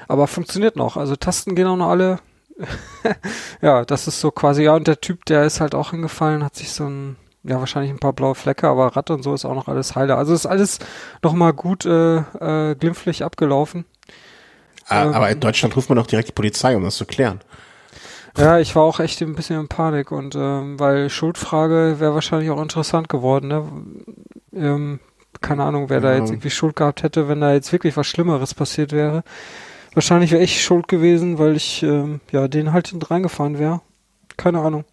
[0.10, 0.98] Aber funktioniert noch.
[0.98, 2.20] Also Tasten gehen auch noch alle.
[3.62, 6.56] ja, das ist so quasi, ja, und der Typ, der ist halt auch hingefallen, hat
[6.56, 9.56] sich so ein, ja, wahrscheinlich ein paar blaue Flecke, aber Rad und so ist auch
[9.56, 10.16] noch alles heile.
[10.16, 10.80] Also ist alles
[11.22, 13.86] nochmal gut äh, äh, glimpflich abgelaufen.
[14.88, 17.42] Ah, aber in Deutschland ruft man doch direkt die Polizei, um das zu klären.
[18.38, 22.50] Ja, ich war auch echt ein bisschen in Panik und ähm, weil Schuldfrage wäre wahrscheinlich
[22.50, 23.64] auch interessant geworden, ne?
[24.54, 25.00] Ähm,
[25.42, 26.04] keine Ahnung, wer ja.
[26.04, 29.24] da jetzt irgendwie Schuld gehabt hätte, wenn da jetzt wirklich was Schlimmeres passiert wäre.
[29.96, 33.82] Wahrscheinlich wäre ich schuld gewesen, weil ich ähm, ja den halt reingefahren wäre.
[34.38, 34.84] Keine Ahnung.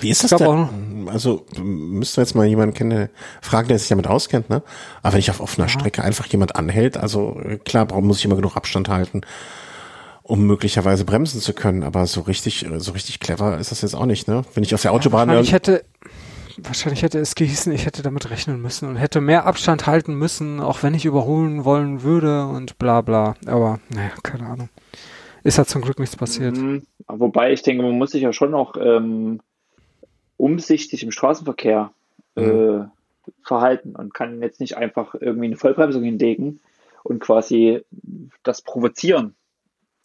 [0.00, 1.08] Wie ist das denn?
[1.10, 3.08] Also müsste jetzt mal jemanden kennen,
[3.40, 4.62] fragen, der sich damit auskennt, ne?
[5.02, 5.72] Aber wenn ich auf offener ja.
[5.72, 9.22] Strecke einfach jemand anhält, also klar, muss ich immer genug Abstand halten
[10.24, 11.82] um möglicherweise bremsen zu können.
[11.82, 14.42] Aber so richtig, so richtig clever ist das jetzt auch nicht, ne?
[14.54, 15.28] Wenn ich auf der Autobahn.
[15.28, 15.84] Ja, wahrscheinlich hätte,
[16.62, 20.60] wahrscheinlich hätte es gehießen, ich hätte damit rechnen müssen und hätte mehr Abstand halten müssen,
[20.60, 23.34] auch wenn ich überholen wollen würde und bla bla.
[23.46, 24.68] Aber naja, keine Ahnung.
[25.42, 26.56] Ist halt zum Glück nichts passiert.
[26.56, 26.86] Mhm.
[27.06, 29.40] Wobei ich denke, man muss sich ja schon noch ähm,
[30.36, 31.92] umsichtig im Straßenverkehr
[32.36, 32.90] äh, mhm.
[33.42, 36.60] verhalten und kann jetzt nicht einfach irgendwie eine Vollbremsung hinlegen
[37.02, 37.82] und quasi
[38.42, 39.34] das provozieren.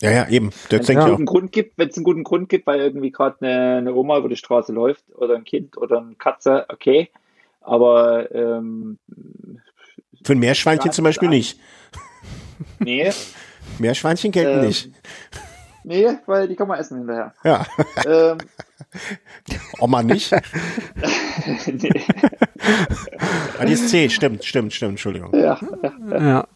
[0.01, 0.51] Ja, ja, eben.
[0.69, 3.77] Wenn es einen, Grund gibt, wenn es einen guten Grund gibt, weil irgendwie gerade eine,
[3.77, 7.09] eine, Oma über die Straße läuft oder ein Kind oder eine Katze, okay.
[7.61, 8.97] Aber ähm,
[10.23, 11.59] für ein Meerschweinchen zum Beispiel nicht.
[12.79, 13.09] Nee.
[13.77, 14.89] Meerschweinchen gelten ähm, nicht.
[15.85, 17.33] Nee, weil die kann man essen hinterher.
[17.43, 17.65] Ja.
[18.05, 18.37] Ähm,
[19.79, 20.31] Oma nicht?
[21.67, 22.05] nee.
[23.57, 25.33] ah, die ist C, stimmt, stimmt, stimmt, Entschuldigung.
[25.33, 25.57] Ja,
[26.09, 26.19] ja.
[26.19, 26.47] ja.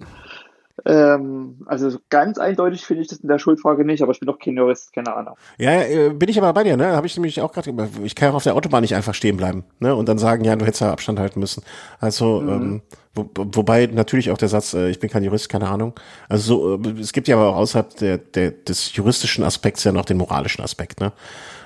[0.86, 4.40] Ähm, also ganz eindeutig finde ich das in der Schuldfrage nicht, aber ich bin doch
[4.40, 5.36] kein Jurist, keine Ahnung.
[5.60, 6.96] Ja, äh, bin ich aber bei dir, ne?
[6.96, 7.72] Habe ich nämlich auch gerade,
[8.04, 9.94] ich kann ja auf der Autobahn nicht einfach stehen bleiben, ne?
[9.96, 11.64] Und dann sagen, ja, du hättest ja Abstand halten müssen.
[12.00, 12.50] Also, mhm.
[12.50, 12.82] ähm,
[13.14, 15.94] wo, wobei natürlich auch der Satz, äh, ich bin kein Jurist, keine Ahnung.
[16.28, 19.92] Also so, äh, es gibt ja aber auch außerhalb der, der, des juristischen Aspekts ja
[19.92, 21.14] noch den moralischen Aspekt, ne?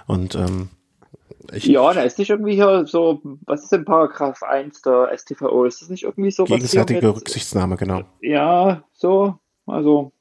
[0.06, 0.70] Und ähm,
[1.52, 5.66] ich, ja, da ist nicht irgendwie hier so, was ist denn Paragraph 1 der STVO?
[5.66, 6.44] Ist das nicht irgendwie so?
[6.46, 8.04] Gegenseitige Rücksichtsnahme, genau.
[8.22, 10.12] Ja, so, also.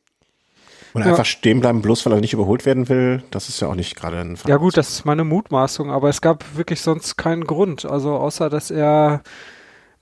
[0.93, 1.09] Und ja.
[1.11, 3.97] einfach stehen bleiben, bloß weil er nicht überholt werden will, das ist ja auch nicht
[3.97, 4.51] gerade ein Fall.
[4.51, 7.85] Ja gut, das ist meine Mutmaßung, aber es gab wirklich sonst keinen Grund.
[7.85, 9.23] Also außer, dass er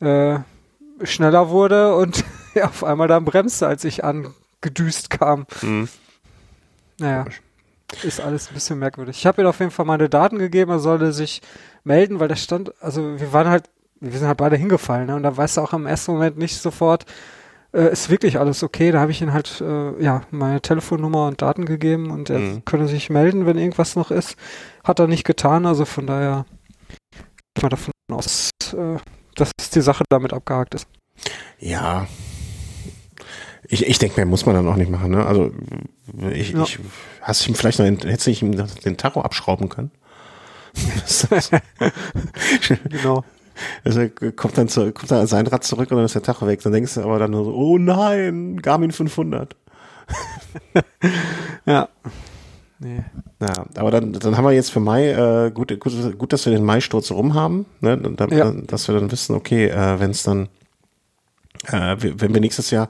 [0.01, 0.39] äh,
[1.03, 2.25] schneller wurde und
[2.63, 5.47] auf einmal dann bremste, als ich angedüst kam.
[5.63, 5.89] Mhm.
[7.01, 7.25] Naja.
[8.03, 9.19] Ist alles ein bisschen merkwürdig.
[9.19, 11.43] Ich habe ihm auf jeden Fall meine Daten gegeben, er sollte sich
[11.85, 13.65] melden, weil da stand, also wir waren halt,
[14.01, 15.17] wir sind halt beide hingefallen, ne?
[15.17, 17.07] Und da weißt du auch im ersten Moment nicht sofort,
[17.73, 18.91] äh, ist wirklich alles okay.
[18.91, 22.65] Da habe ich ihm halt äh, ja meine Telefonnummer und Daten gegeben und er mhm.
[22.65, 24.37] könne sich melden, wenn irgendwas noch ist.
[24.83, 26.47] Hat er nicht getan, also von daher
[27.57, 28.97] ich mal davon aus, äh,
[29.35, 30.87] dass die Sache damit abgehakt ist.
[31.59, 32.07] Ja,
[33.69, 35.11] ich, ich denke mir, muss man dann auch nicht machen.
[35.11, 35.25] Ne?
[35.25, 35.51] Also
[36.33, 36.63] ich, ja.
[36.63, 36.79] ich
[37.23, 39.91] hast ihm vielleicht noch den, hättest du ihm den Tacho abschrauben können?
[42.89, 43.25] genau.
[43.85, 46.63] Also kommt dann, zu, kommt dann sein Rad zurück und dann ist der Tacho weg.
[46.63, 49.57] Dann denkst du aber dann nur so, oh nein, Garmin 500.
[51.67, 51.89] ja.
[52.81, 53.05] Nee.
[53.41, 56.53] Ja, aber dann, dann haben wir jetzt für Mai, äh, gut, gut, gut, dass wir
[56.53, 57.97] den Mai-Sturz rum haben, ne?
[57.97, 58.51] Da, ja.
[58.51, 60.49] dass wir dann wissen, okay, äh, wenn es dann,
[61.69, 62.89] äh, wenn wir nächstes Jahr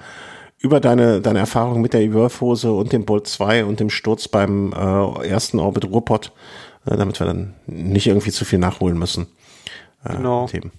[0.64, 4.72] über deine, deine Erfahrung mit der Wurfhose und dem Bolt 2 und dem Sturz beim
[4.72, 6.32] äh, ersten Orbit Ruhrpott,
[6.86, 9.26] äh, damit wir dann nicht irgendwie zu viel nachholen müssen.
[10.04, 10.46] Äh, genau.
[10.46, 10.72] Themen.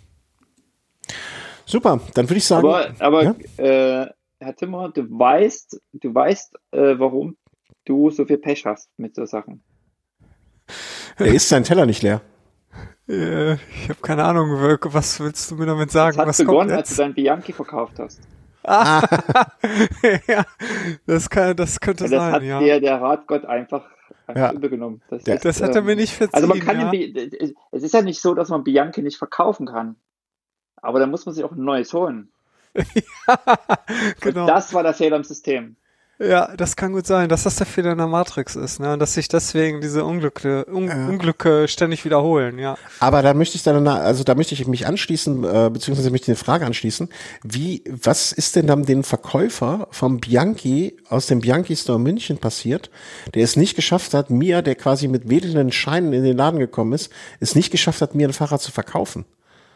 [1.68, 2.68] Super, dann würde ich sagen.
[2.68, 3.36] Aber, aber ja?
[3.58, 4.08] äh,
[4.40, 7.38] Herr Timmer, du weißt, du weißt, äh, warum
[7.86, 9.62] du so viel Pech hast mit so Sachen.
[11.18, 12.22] Er ist sein Teller nicht leer.
[13.08, 14.50] Äh, ich habe keine Ahnung,
[14.82, 16.18] was willst du mir damit sagen?
[16.18, 18.20] Das hat was begonnen, als du dein Bianchi verkauft hast.
[18.68, 19.02] Ah.
[20.28, 20.46] ja,
[21.06, 22.20] das, kann, das könnte das sein.
[22.20, 22.60] Das hat ja.
[22.60, 23.86] der, der Radgott einfach,
[24.34, 24.52] ja.
[24.52, 25.02] übergenommen.
[25.10, 25.36] Das, ja.
[25.36, 26.36] ist, das hat er mir nicht verziehen.
[26.36, 26.92] Also man kann ja.
[27.72, 29.96] es ist ja nicht so, dass man Bianchi nicht verkaufen kann.
[30.78, 32.32] Aber da muss man sich auch ein neues holen.
[32.76, 33.40] ja,
[34.20, 34.42] genau.
[34.42, 35.78] Und das war der Fehler im System.
[36.18, 38.94] Ja, das kann gut sein, dass das der Fehler in der Matrix ist, ne?
[38.94, 41.08] Und dass sich deswegen diese Unglücke, Un ja.
[41.08, 42.78] Unglücke ständig wiederholen, ja.
[43.02, 46.38] Aber da möchte ich dann, also da möchte ich mich anschließen, äh, beziehungsweise möchte ich
[46.38, 47.10] eine Frage anschließen.
[47.44, 52.90] Wie, was ist denn dann dem Verkäufer vom Bianchi aus dem Bianchi Store München passiert,
[53.34, 56.94] der es nicht geschafft hat, mir, der quasi mit wedelnden Scheinen in den Laden gekommen
[56.94, 57.12] ist,
[57.42, 59.26] es nicht geschafft hat, mir ein Fahrrad zu verkaufen?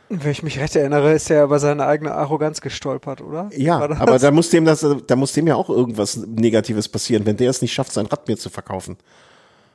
[0.10, 3.50] Wenn ich mich recht erinnere, ist er über seine eigene Arroganz gestolpert, oder?
[3.56, 7.38] Ja, aber da muss dem das, da muss dem ja auch irgendwas Negatives passieren, wenn
[7.38, 8.98] der es nicht schafft, sein Rad mir zu verkaufen.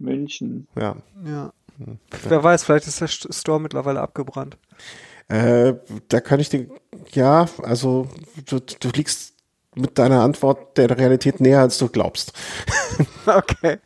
[0.00, 0.66] München.
[0.76, 0.96] Ja.
[1.24, 1.52] Ja.
[1.78, 1.98] Hm.
[2.28, 4.56] Wer weiß, vielleicht ist der Store mittlerweile abgebrannt.
[5.28, 5.74] Äh,
[6.08, 6.68] da kann ich dir,
[7.12, 8.08] ja, also
[8.46, 9.33] du, du liegst
[9.74, 12.32] mit deiner Antwort der Realität näher, als du glaubst.
[13.26, 13.78] okay.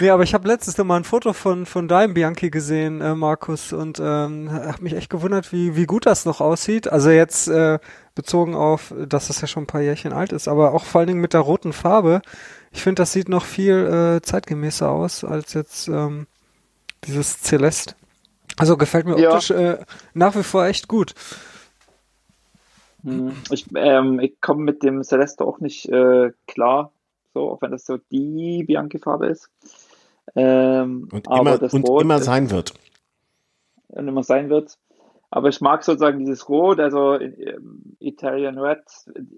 [0.00, 3.72] Nee, aber ich habe letztes Mal ein Foto von, von deinem Bianchi gesehen, äh, Markus,
[3.72, 6.90] und ähm, habe mich echt gewundert, wie, wie gut das noch aussieht.
[6.90, 7.78] Also jetzt äh,
[8.14, 11.08] bezogen auf, dass das ja schon ein paar Jährchen alt ist, aber auch vor allen
[11.08, 12.22] Dingen mit der roten Farbe.
[12.70, 16.26] Ich finde, das sieht noch viel äh, zeitgemäßer aus als jetzt ähm,
[17.04, 17.94] dieses Celeste.
[18.56, 19.30] Also gefällt mir ja.
[19.30, 19.78] optisch äh,
[20.14, 21.14] nach wie vor echt gut.
[23.04, 26.92] Hm, ich, ähm, ich komme mit dem Celeste auch nicht äh, klar,
[27.34, 29.50] so, auch wenn das so die Bianchi-Farbe ist.
[30.34, 32.74] Ähm, und immer, und Rot immer sein wird.
[33.88, 34.78] Und immer sein wird.
[35.30, 38.82] Aber ich mag sozusagen dieses Rot, also ähm, Italian Red.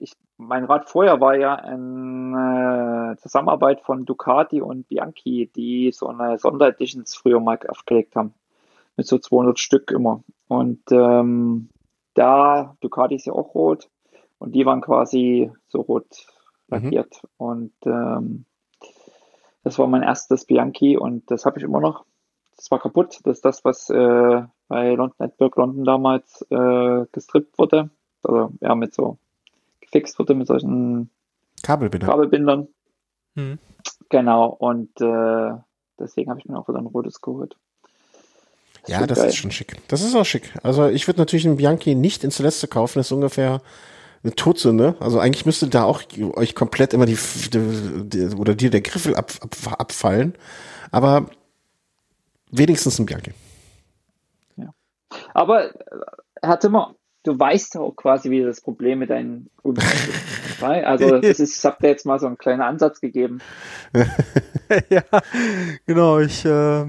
[0.01, 6.09] Ich, mein Rad vorher war ja eine äh, Zusammenarbeit von Ducati und Bianchi, die so
[6.09, 8.35] eine Sondereditions früher mal aufgelegt haben.
[8.97, 10.23] Mit so 200 Stück immer.
[10.49, 11.69] Und ähm,
[12.15, 13.89] da, Ducati ist ja auch rot.
[14.39, 16.27] Und die waren quasi so rot
[16.69, 16.77] mhm.
[16.77, 17.23] lackiert.
[17.23, 17.28] Mhm.
[17.36, 18.45] Und ähm,
[19.62, 22.05] das war mein erstes Bianchi und das habe ich immer noch.
[22.57, 23.20] Das war kaputt.
[23.24, 27.91] Das ist das, was äh, bei London Network London damals äh, gestrippt wurde.
[28.23, 29.19] Also ja, mit so
[29.81, 31.11] gefixt wurde mit solchen
[31.62, 32.07] Kabelbinder.
[32.07, 32.69] Kabelbindern.
[33.35, 33.59] Mhm.
[34.09, 35.53] Genau, und äh,
[35.99, 37.57] deswegen habe ich mir auch wieder ein rotes geholt.
[38.85, 39.28] Das ja, das geil.
[39.28, 39.77] ist schon schick.
[39.89, 40.52] Das ist auch schick.
[40.62, 43.62] Also ich würde natürlich einen Bianchi nicht ins Celeste kaufen, das ist ungefähr
[44.23, 44.97] eine Todsünde.
[45.01, 46.02] Also eigentlich müsste da auch
[46.35, 47.19] euch komplett immer die,
[47.52, 50.35] die, die oder dir der Griffel ab, ab, abfallen.
[50.90, 51.31] Aber
[52.51, 53.32] wenigstens ein Bianchi.
[54.56, 54.74] Ja.
[55.32, 55.74] Aber äh,
[56.43, 59.51] Herr Zimmer, du weißt auch quasi, wie das Problem mit deinen.
[60.61, 63.40] Also das ist, ich habe dir jetzt mal so einen kleinen Ansatz gegeben.
[64.89, 65.02] ja,
[65.85, 66.20] genau.
[66.20, 66.86] Ich, äh,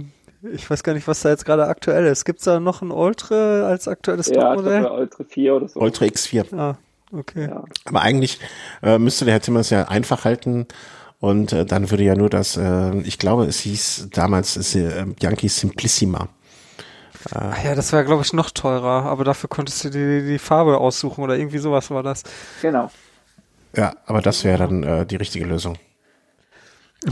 [0.54, 2.26] ich weiß gar nicht, was da jetzt gerade aktuell ist.
[2.26, 4.84] Gibt es da noch ein Ultra als aktuelles ja, Topmodell?
[4.84, 5.80] Ja, Ultra 4 oder so.
[5.80, 6.56] Ultra X4.
[6.56, 6.78] Ah,
[7.12, 7.48] okay.
[7.50, 7.64] Ja.
[7.86, 8.40] Aber eigentlich
[8.84, 10.68] äh, müsste der Herr Timmers ja einfach halten.
[11.20, 15.48] Und äh, dann würde ja nur das, äh, ich glaube, es hieß damals äh, Yankee
[15.48, 16.28] Simplissima.
[17.32, 20.78] Ach ja, das wäre, glaube ich, noch teurer, aber dafür konntest du die, die Farbe
[20.78, 22.22] aussuchen oder irgendwie sowas war das.
[22.62, 22.92] Genau.
[23.76, 25.78] Ja, aber das wäre dann äh, die richtige Lösung.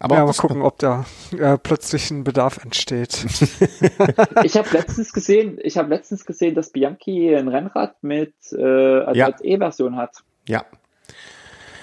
[0.00, 1.04] aber ja, mal gucken, ob da
[1.36, 3.26] äh, plötzlich ein Bedarf entsteht.
[4.44, 9.18] ich habe letztens gesehen, ich habe letztens gesehen, dass Bianchi ein Rennrad mit äh, also
[9.18, 9.26] ja.
[9.26, 10.16] als E-Version hat.
[10.46, 10.64] Ja.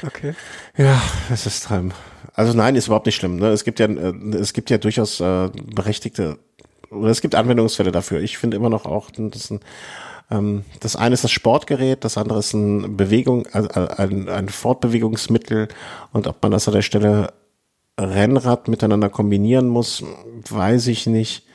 [0.05, 0.33] Okay.
[0.77, 1.93] Ja, das ist Träumen.
[2.33, 3.37] Also nein, ist überhaupt nicht schlimm.
[3.37, 3.47] Ne?
[3.49, 6.37] Es gibt ja, äh, es gibt ja durchaus äh, berechtigte
[6.91, 8.21] oder es gibt Anwendungsfälle dafür.
[8.21, 9.59] Ich finde immer noch auch, das, ein,
[10.31, 15.67] ähm, das eine ist das Sportgerät, das andere ist ein Bewegung, also ein, ein Fortbewegungsmittel
[16.13, 17.33] und ob man das an der Stelle
[17.99, 20.03] Rennrad miteinander kombinieren muss,
[20.49, 21.45] weiß ich nicht.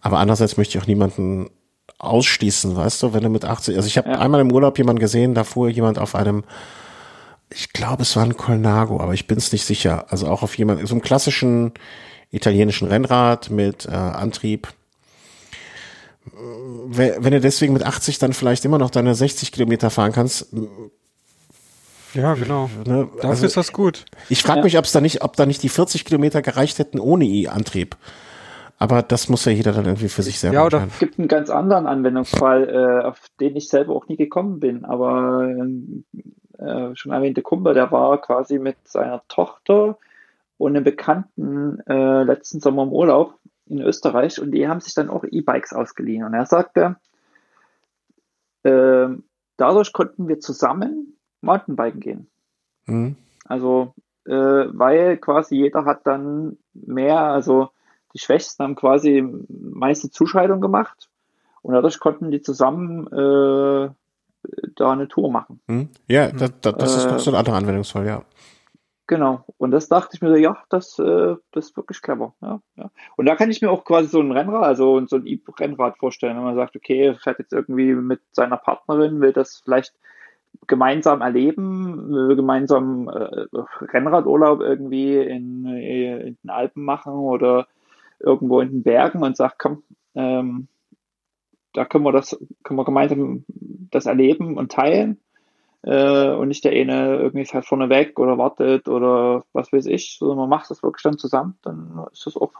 [0.00, 1.50] Aber andererseits möchte ich auch niemanden
[1.98, 4.18] ausschließen, weißt du, wenn du mit 80, also ich habe ja.
[4.18, 6.44] einmal im Urlaub jemanden gesehen, da fuhr jemand auf einem
[7.54, 10.06] ich glaube, es war ein Colnago, aber ich bin es nicht sicher.
[10.10, 11.72] Also auch auf jemand, so einem klassischen
[12.30, 14.68] italienischen Rennrad mit äh, Antrieb.
[16.86, 20.48] Wenn du deswegen mit 80 dann vielleicht immer noch deine 60 Kilometer fahren kannst.
[22.14, 22.70] Ja, genau.
[22.86, 24.04] Ne, Dafür also, ist das gut.
[24.28, 24.64] Ich frage ja.
[24.64, 27.96] mich, ob es da nicht, ob da nicht die 40 Kilometer gereicht hätten ohne E-Antrieb.
[28.78, 31.28] Aber das muss ja jeder dann irgendwie für sich selber Ja, oder es gibt einen
[31.28, 34.84] ganz anderen Anwendungsfall, äh, auf den ich selber auch nie gekommen bin.
[34.84, 35.48] Aber
[36.58, 39.98] äh, schon erwähnte Kumpel, der war quasi mit seiner Tochter
[40.58, 45.08] und einem Bekannten äh, letzten Sommer im Urlaub in Österreich und die haben sich dann
[45.08, 46.24] auch E-Bikes ausgeliehen.
[46.24, 46.96] Und er sagte,
[48.64, 49.08] äh,
[49.56, 52.30] dadurch konnten wir zusammen Mountainbiken gehen.
[52.86, 53.16] Mhm.
[53.46, 53.94] Also,
[54.26, 57.70] äh, weil quasi jeder hat dann mehr, also
[58.14, 61.10] die Schwächsten haben quasi meiste Zuscheidung gemacht
[61.62, 63.90] und dadurch konnten die zusammen äh,
[64.76, 65.60] da eine Tour machen.
[65.66, 65.88] Hm?
[66.06, 68.22] Ja, das, das, das ist noch so ein anderer Anwendungsfall, ja.
[69.06, 69.44] Genau.
[69.58, 72.34] Und das dachte ich mir so, ja, das, äh, das ist wirklich clever.
[72.40, 72.90] Ja, ja.
[73.16, 76.36] Und da kann ich mir auch quasi so ein Rennrad, also so ein E-Rennrad vorstellen,
[76.36, 79.94] wenn man sagt, okay, fährt jetzt irgendwie mit seiner Partnerin, will das vielleicht
[80.66, 83.46] gemeinsam erleben, will gemeinsam äh,
[83.92, 87.66] Rennradurlaub irgendwie in, äh, in, den Alpen machen oder
[88.20, 89.82] irgendwo in den Bergen und sagt, komm,
[90.14, 90.68] ähm,
[91.72, 93.44] da können wir das, können wir gemeinsam
[93.90, 95.20] das erleben und teilen
[95.82, 100.16] äh, und nicht der eine irgendwie fährt vorne weg oder wartet oder was weiß ich,
[100.18, 102.52] sondern man macht das wirklich dann zusammen, dann ist das auch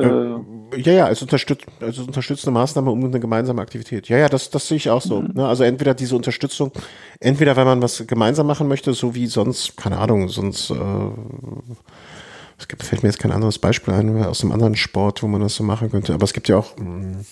[0.00, 4.08] äh, ja, ja, als, unterstütz als unterstützende Maßnahme um eine gemeinsame Aktivität.
[4.08, 5.22] Ja, ja, das, das sehe ich auch so.
[5.22, 5.32] Mhm.
[5.34, 5.46] Ne?
[5.46, 6.72] Also entweder diese Unterstützung,
[7.18, 10.74] entweder wenn man was gemeinsam machen möchte, so wie sonst, keine Ahnung, sonst äh,
[12.58, 15.40] es gibt, fällt mir jetzt kein anderes Beispiel ein aus einem anderen Sport, wo man
[15.40, 16.14] das so machen könnte.
[16.14, 17.24] Aber es gibt ja auch mh, mm,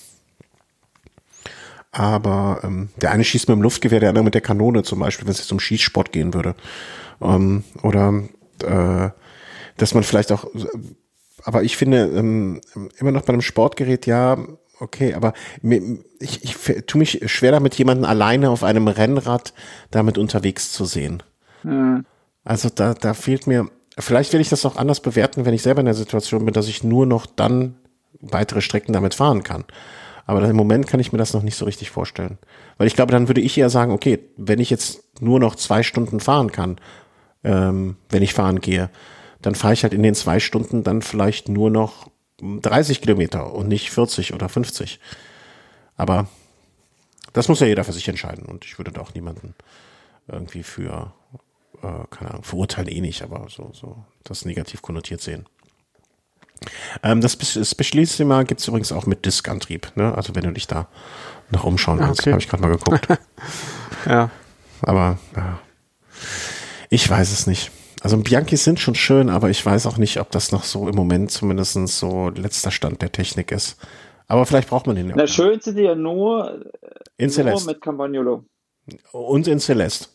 [1.92, 5.26] Aber ähm, der eine schießt mit dem Luftgewehr, der andere mit der Kanone zum Beispiel,
[5.26, 6.54] wenn es jetzt um Schießsport gehen würde.
[7.20, 8.22] Ähm, oder
[8.62, 9.10] äh,
[9.76, 10.44] dass man vielleicht auch,
[11.44, 12.60] aber ich finde ähm,
[12.98, 14.39] immer noch bei einem Sportgerät, ja,
[14.81, 15.32] okay, aber
[16.20, 19.52] ich, ich tue mich schwer damit, jemanden alleine auf einem Rennrad
[19.90, 21.23] damit unterwegs zu sehen.
[21.62, 22.05] Mhm.
[22.44, 25.81] Also da, da fehlt mir, vielleicht will ich das auch anders bewerten, wenn ich selber
[25.81, 27.77] in der Situation bin, dass ich nur noch dann
[28.20, 29.65] weitere Strecken damit fahren kann.
[30.27, 32.39] Aber im Moment kann ich mir das noch nicht so richtig vorstellen.
[32.77, 35.82] Weil ich glaube, dann würde ich eher sagen, okay, wenn ich jetzt nur noch zwei
[35.82, 36.77] Stunden fahren kann,
[37.44, 38.90] ähm, wenn ich fahren gehe,
[39.43, 42.10] dann fahre ich halt in den zwei Stunden dann vielleicht nur noch
[42.40, 45.01] 30 Kilometer und nicht 40 oder 50.
[45.97, 46.28] Aber
[47.32, 49.55] das muss ja jeder für sich entscheiden und ich würde da auch niemanden
[50.28, 51.12] irgendwie für,
[51.82, 55.47] äh, keine Ahnung, verurteilen eh nicht, aber so, so das negativ konnotiert sehen.
[57.02, 60.15] Ähm, das Specialissima gibt es übrigens auch mit Diskantrieb, ne?
[60.15, 60.89] Also wenn du dich da
[61.51, 62.32] noch umschauen willst, okay.
[62.32, 63.06] habe ich gerade mal geguckt.
[64.06, 64.31] ja.
[64.82, 65.60] Aber ja.
[66.90, 67.70] ich weiß es nicht.
[68.02, 70.94] Also Bianchis sind schon schön, aber ich weiß auch nicht, ob das noch so im
[70.94, 73.76] Moment zumindest so letzter Stand der Technik ist.
[74.28, 75.14] Aber vielleicht braucht man den ja.
[75.16, 76.64] Na, schön sind die ja nur,
[77.16, 78.44] in nur mit Campagnolo.
[79.12, 80.08] Und in Celeste.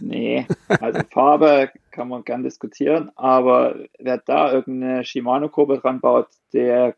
[0.00, 6.96] Nee, also Farbe kann man gern diskutieren, aber wer da irgendeine Shimano-Kurve dran baut, der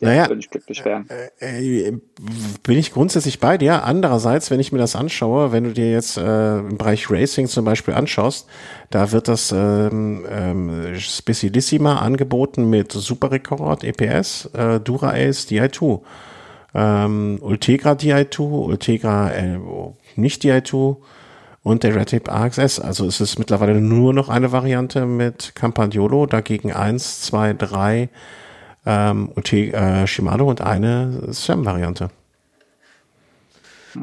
[0.00, 0.28] naja,
[1.40, 1.98] äh, äh,
[2.62, 3.84] bin ich grundsätzlich bei dir.
[3.84, 7.64] Andererseits, wenn ich mir das anschaue, wenn du dir jetzt äh, im Bereich Racing zum
[7.64, 8.48] Beispiel anschaust,
[8.90, 16.00] da wird das ähm, ähm, Specialissima angeboten mit Super Record EPS, äh, Dura Ace Di2,
[16.74, 19.58] ähm, Ultegra Di2, Ultegra äh,
[20.16, 20.96] nicht Di2
[21.62, 22.80] und der Red AXS.
[22.80, 28.08] Also es ist mittlerweile nur noch eine Variante mit Campagnolo, dagegen eins, zwei, drei
[28.88, 32.08] ähm, UT, äh, Shimano und eine SRAM-Variante.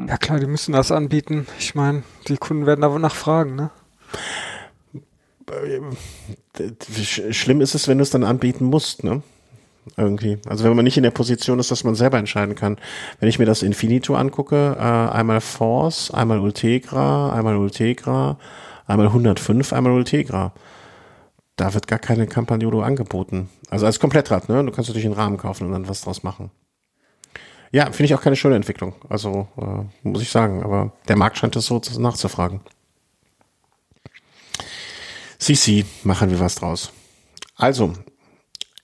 [0.06, 1.46] Ja klar, die müssen das anbieten.
[1.58, 3.70] Ich meine, die Kunden werden da nachfragen, ne?
[7.30, 9.22] Schlimm ist es, wenn du es dann anbieten musst, ne?
[9.96, 10.38] Irgendwie.
[10.48, 12.76] Also wenn man nicht in der Position ist, dass man selber entscheiden kann.
[13.20, 18.38] Wenn ich mir das Infinito angucke, äh, einmal Force, einmal Ultegra, einmal Ultegra,
[18.86, 20.52] einmal 105, einmal Ultegra
[21.56, 23.48] da wird gar keine Campagnolo angeboten.
[23.70, 24.64] Also als Komplettrad, ne?
[24.64, 26.50] Du kannst natürlich einen Rahmen kaufen und dann was draus machen.
[27.72, 28.94] Ja, finde ich auch keine schöne Entwicklung.
[29.08, 30.62] Also, äh, muss ich sagen.
[30.62, 32.60] Aber der Markt scheint das so nachzufragen.
[35.38, 36.92] Sisi, machen wir was draus.
[37.56, 37.92] Also,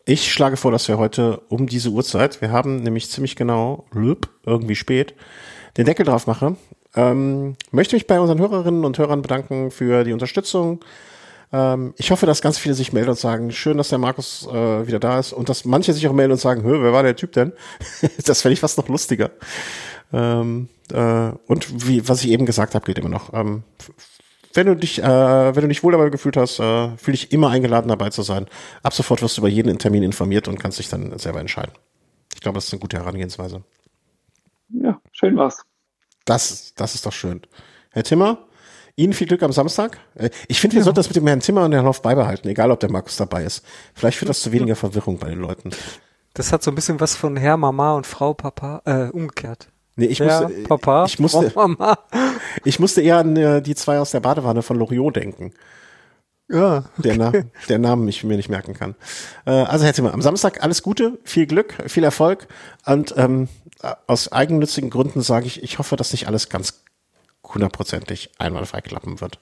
[0.04, 4.74] ich schlage vor, dass wir heute um diese Uhrzeit, wir haben nämlich ziemlich genau, irgendwie
[4.74, 5.14] spät,
[5.76, 6.56] den Deckel drauf mache.
[6.94, 10.84] Ähm, möchte mich bei unseren Hörerinnen und Hörern bedanken für die Unterstützung,
[11.52, 14.86] ähm, ich hoffe, dass ganz viele sich melden und sagen, schön, dass der Markus äh,
[14.86, 17.16] wieder da ist und dass manche sich auch melden und sagen, Hö, wer war der
[17.16, 17.52] Typ denn?
[18.24, 19.30] das fände ich fast noch lustiger.
[20.12, 23.32] Ähm, äh, und wie, was ich eben gesagt habe, geht immer noch.
[23.32, 23.62] Ähm,
[24.54, 25.04] wenn du dich, äh,
[25.56, 28.46] wenn du dich wohl dabei gefühlt hast, äh, fühle dich immer eingeladen dabei zu sein.
[28.82, 31.72] Ab sofort wirst du über jeden Termin informiert und kannst dich dann selber entscheiden.
[32.34, 33.62] Ich glaube, das ist eine gute Herangehensweise.
[34.68, 35.62] Ja, schön war's.
[36.24, 37.42] Das, das ist doch schön.
[37.90, 38.46] Herr Timmer,
[38.96, 39.98] Ihnen viel Glück am Samstag.
[40.14, 40.84] Äh, ich finde, wir ja.
[40.84, 43.44] sollten das mit dem Herrn Zimmer und Herrn Hoff beibehalten, egal ob der Markus dabei
[43.44, 43.64] ist.
[43.94, 45.70] Vielleicht führt das zu weniger Verwirrung bei den Leuten.
[46.34, 49.68] Das hat so ein bisschen was von Herr, Mama und Frau, Papa, äh, umgekehrt.
[49.96, 51.98] Nee, ich Herr, musste, Papa, ich musste, Frau, Mama.
[52.64, 55.52] ich musste eher an äh, die zwei aus der Badewanne von Loriot denken.
[56.48, 56.84] Ja.
[56.98, 57.02] Okay.
[57.02, 57.32] Der, Na
[57.68, 58.94] der Namen ich mir nicht merken kann.
[59.46, 62.46] Äh, also Herr Zimmer, am Samstag alles Gute, viel Glück, viel Erfolg
[62.86, 63.48] und ähm,
[64.06, 66.84] aus eigennützigen Gründen sage ich, ich hoffe, dass nicht alles ganz
[67.54, 69.38] hundertprozentig einwandfrei klappen wird.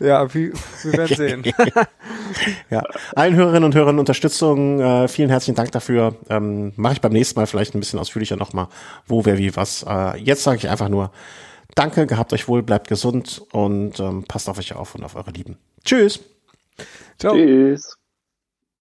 [0.00, 0.52] Ja, wir,
[0.82, 1.44] wir werden sehen.
[2.70, 2.82] ja,
[3.14, 6.16] allen Hörerinnen und Hörern Unterstützung, äh, vielen herzlichen Dank dafür.
[6.28, 8.68] Ähm, Mache ich beim nächsten Mal vielleicht ein bisschen ausführlicher nochmal,
[9.06, 9.84] wo, wer, wie, was.
[9.88, 11.10] Äh, jetzt sage ich einfach nur
[11.74, 15.32] Danke, gehabt euch wohl, bleibt gesund und ähm, passt auf euch auf und auf eure
[15.32, 15.58] Lieben.
[15.84, 16.20] Tschüss.
[17.18, 17.34] Ciao.
[17.34, 17.96] Tschüss.